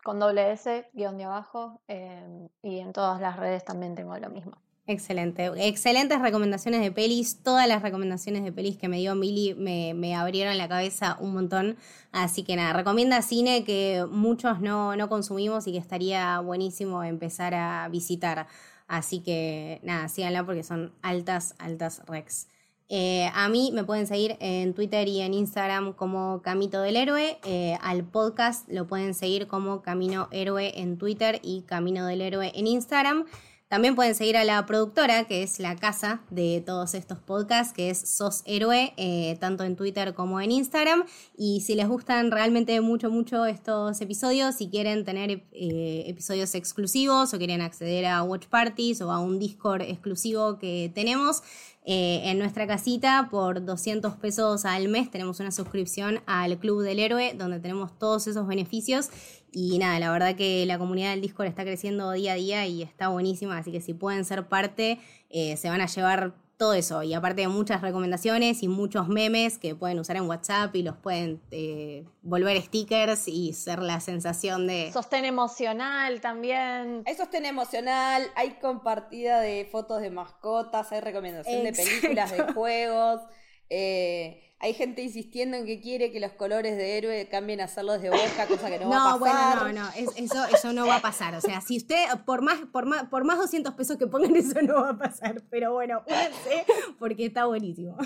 con 0.03 0.19
doble 0.19 0.53
S, 0.53 0.89
guion 0.93 1.17
de 1.17 1.25
abajo, 1.25 1.81
em, 1.87 2.49
y 2.63 2.81
en 2.81 2.93
todas 2.93 3.21
las 3.21 3.37
redes 3.37 3.65
también 3.65 3.95
tengo 3.95 4.17
lo 4.19 4.31
mismo. 4.31 4.61
Excelente, 4.91 5.49
excelentes 5.69 6.21
recomendaciones 6.21 6.81
de 6.81 6.91
pelis. 6.91 7.39
Todas 7.45 7.69
las 7.69 7.81
recomendaciones 7.81 8.43
de 8.43 8.51
pelis 8.51 8.77
que 8.77 8.89
me 8.89 8.99
dio 8.99 9.15
Mili 9.15 9.55
me, 9.55 9.95
me 9.95 10.17
abrieron 10.17 10.59
la 10.59 10.69
cabeza 10.69 11.17
un 11.21 11.33
montón. 11.33 11.77
Así 12.11 12.43
que 12.43 12.57
nada, 12.57 12.73
recomienda 12.73 13.23
cine 13.23 13.63
que 13.63 14.05
muchos 14.11 14.61
no, 14.61 14.97
no 14.97 15.09
consumimos 15.09 15.69
y 15.69 15.73
que 15.73 15.79
estaría 15.79 16.41
buenísimo 16.41 17.05
empezar 17.05 17.55
a 17.55 17.89
visitar. 17.89 18.49
Así 18.89 19.21
que 19.21 19.79
nada, 19.85 20.09
síganla 20.09 20.45
porque 20.45 20.65
son 20.65 20.93
altas, 21.03 21.55
altas 21.59 22.03
recs. 22.09 22.49
Eh, 22.89 23.31
a 23.33 23.49
mí 23.49 23.71
me 23.73 23.85
pueden 23.85 24.09
seguir 24.09 24.37
en 24.41 24.75
Twitter 24.75 25.07
y 25.07 25.21
en 25.21 25.35
Instagram 25.35 25.93
como 25.93 26.43
Camito 26.43 26.83
del 26.83 26.97
Héroe. 26.97 27.39
Eh, 27.45 27.79
al 27.81 28.03
podcast 28.03 28.69
lo 28.69 28.89
pueden 28.89 29.15
seguir 29.15 29.47
como 29.47 29.83
Camino 29.83 30.27
Héroe 30.33 30.81
en 30.81 30.99
Twitter 30.99 31.39
y 31.45 31.63
Camino 31.63 32.05
del 32.07 32.23
Héroe 32.23 32.51
en 32.57 32.67
Instagram. 32.67 33.27
También 33.71 33.95
pueden 33.95 34.17
seguir 34.17 34.37
a 34.37 34.43
la 34.43 34.67
productora, 34.67 35.29
que 35.29 35.45
es 35.45 35.61
la 35.61 35.77
casa 35.77 36.23
de 36.29 36.61
todos 36.61 36.95
estos 36.95 37.19
podcasts, 37.19 37.73
que 37.73 37.89
es 37.89 38.01
Sos 38.01 38.43
Héroe, 38.45 38.93
eh, 38.97 39.37
tanto 39.39 39.63
en 39.63 39.77
Twitter 39.77 40.13
como 40.13 40.41
en 40.41 40.51
Instagram. 40.51 41.05
Y 41.37 41.61
si 41.61 41.77
les 41.77 41.87
gustan 41.87 42.33
realmente 42.33 42.81
mucho, 42.81 43.11
mucho 43.11 43.47
estos 43.47 44.01
episodios, 44.01 44.57
si 44.57 44.71
quieren 44.71 45.05
tener 45.05 45.45
episodios 45.53 46.57
exclusivos 46.57 47.33
o 47.33 47.39
quieren 47.39 47.61
acceder 47.61 48.07
a 48.07 48.25
Watch 48.25 48.49
Parties 48.49 49.03
o 49.03 49.13
a 49.13 49.21
un 49.21 49.39
Discord 49.39 49.83
exclusivo 49.83 50.59
que 50.59 50.91
tenemos, 50.93 51.45
eh, 51.87 52.21
en 52.25 52.39
nuestra 52.39 52.67
casita 52.67 53.29
por 53.31 53.65
200 53.65 54.15
pesos 54.17 54.67
al 54.67 54.89
mes 54.89 55.11
tenemos 55.11 55.41
una 55.41 55.51
suscripción 55.51 56.21
al 56.27 56.59
Club 56.59 56.83
del 56.83 56.99
Héroe 56.99 57.33
donde 57.35 57.59
tenemos 57.59 57.99
todos 57.99 58.27
esos 58.27 58.47
beneficios 58.47 59.09
y 59.53 59.79
nada, 59.79 59.99
la 59.99 60.11
verdad 60.11 60.37
que 60.37 60.65
la 60.67 60.79
comunidad 60.79 61.11
del 61.11 61.21
Discord 61.21 61.49
está 61.49 61.63
creciendo 61.63 62.13
día 62.13 62.33
a 62.33 62.37
día 62.37 62.67
y 62.67 62.83
está 62.83 63.09
buenísima, 63.09 63.59
así 63.59 63.73
que 63.73 63.81
si 63.81 63.95
pueden 63.95 64.25
ser 64.25 64.47
parte 64.49 64.99
eh, 65.31 65.57
se 65.57 65.69
van 65.69 65.81
a 65.81 65.87
llevar 65.87 66.35
todo 66.61 66.75
eso. 66.75 67.03
Y 67.03 67.15
aparte 67.15 67.41
de 67.41 67.49
muchas 67.49 67.81
recomendaciones 67.81 68.63
y 68.63 68.69
muchos 68.69 69.09
memes 69.09 69.57
que 69.57 69.75
pueden 69.75 69.99
usar 69.99 70.17
en 70.17 70.29
WhatsApp 70.29 70.77
y 70.77 70.83
los 70.83 70.95
pueden 70.95 71.41
eh, 71.51 72.05
volver 72.21 72.61
stickers 72.61 73.29
y 73.29 73.55
ser 73.55 73.79
la 73.79 73.99
sensación 74.01 74.67
de... 74.67 74.91
Sostén 74.93 75.25
emocional 75.25 76.21
también. 76.21 77.03
Hay 77.07 77.15
sostén 77.15 77.47
emocional, 77.47 78.31
hay 78.37 78.59
compartida 78.61 79.41
de 79.41 79.67
fotos 79.73 80.03
de 80.03 80.11
mascotas, 80.11 80.93
hay 80.93 81.01
recomendación 81.01 81.65
de 81.65 81.73
películas, 81.73 82.31
de 82.31 82.53
juegos. 82.53 83.23
Eh, 83.71 84.51
hay 84.63 84.75
gente 84.75 85.01
insistiendo 85.01 85.57
en 85.57 85.65
que 85.65 85.81
quiere 85.81 86.13
que 86.13 86.21
los 86.21 86.33
colores 86.33 86.77
de 86.77 86.99
héroe 86.99 87.29
cambien 87.31 87.63
a 87.63 87.65
hacerlos 87.65 88.03
de 88.03 88.11
boca, 88.11 88.47
cosa 88.47 88.69
que 88.69 88.79
no, 88.79 88.91
va 88.91 89.15
a 89.15 89.19
pasar. 89.19 89.57
No, 89.57 89.63
bueno, 89.63 89.73
no, 89.73 89.85
no, 89.85 89.91
eso, 90.17 90.45
eso 90.45 90.73
no 90.75 90.87
va 90.87 90.97
a 90.97 91.01
pasar. 91.01 91.35
O 91.35 91.41
sea, 91.41 91.63
si 91.63 91.79
usted, 91.79 92.05
por 92.27 92.43
más, 92.43 92.59
por 92.71 92.85
más, 92.85 93.09
por 93.09 93.25
más 93.25 93.39
200 93.39 93.73
pesos 93.73 93.97
que 93.97 94.07
pongan, 94.07 94.37
eso 94.37 94.61
no 94.61 94.83
va 94.83 94.91
a 94.91 94.99
pasar. 94.99 95.43
Pero 95.49 95.73
bueno, 95.73 96.03
únanse 96.07 96.67
porque 96.99 97.25
está 97.25 97.47
buenísimo. 97.47 97.97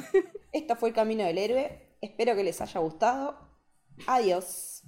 Esto 0.52 0.76
fue 0.76 0.90
el 0.90 0.94
camino 0.94 1.24
del 1.24 1.38
héroe. 1.38 1.96
Espero 2.00 2.36
que 2.36 2.44
les 2.44 2.60
haya 2.60 2.78
gustado. 2.78 3.36
Adiós. 4.06 4.84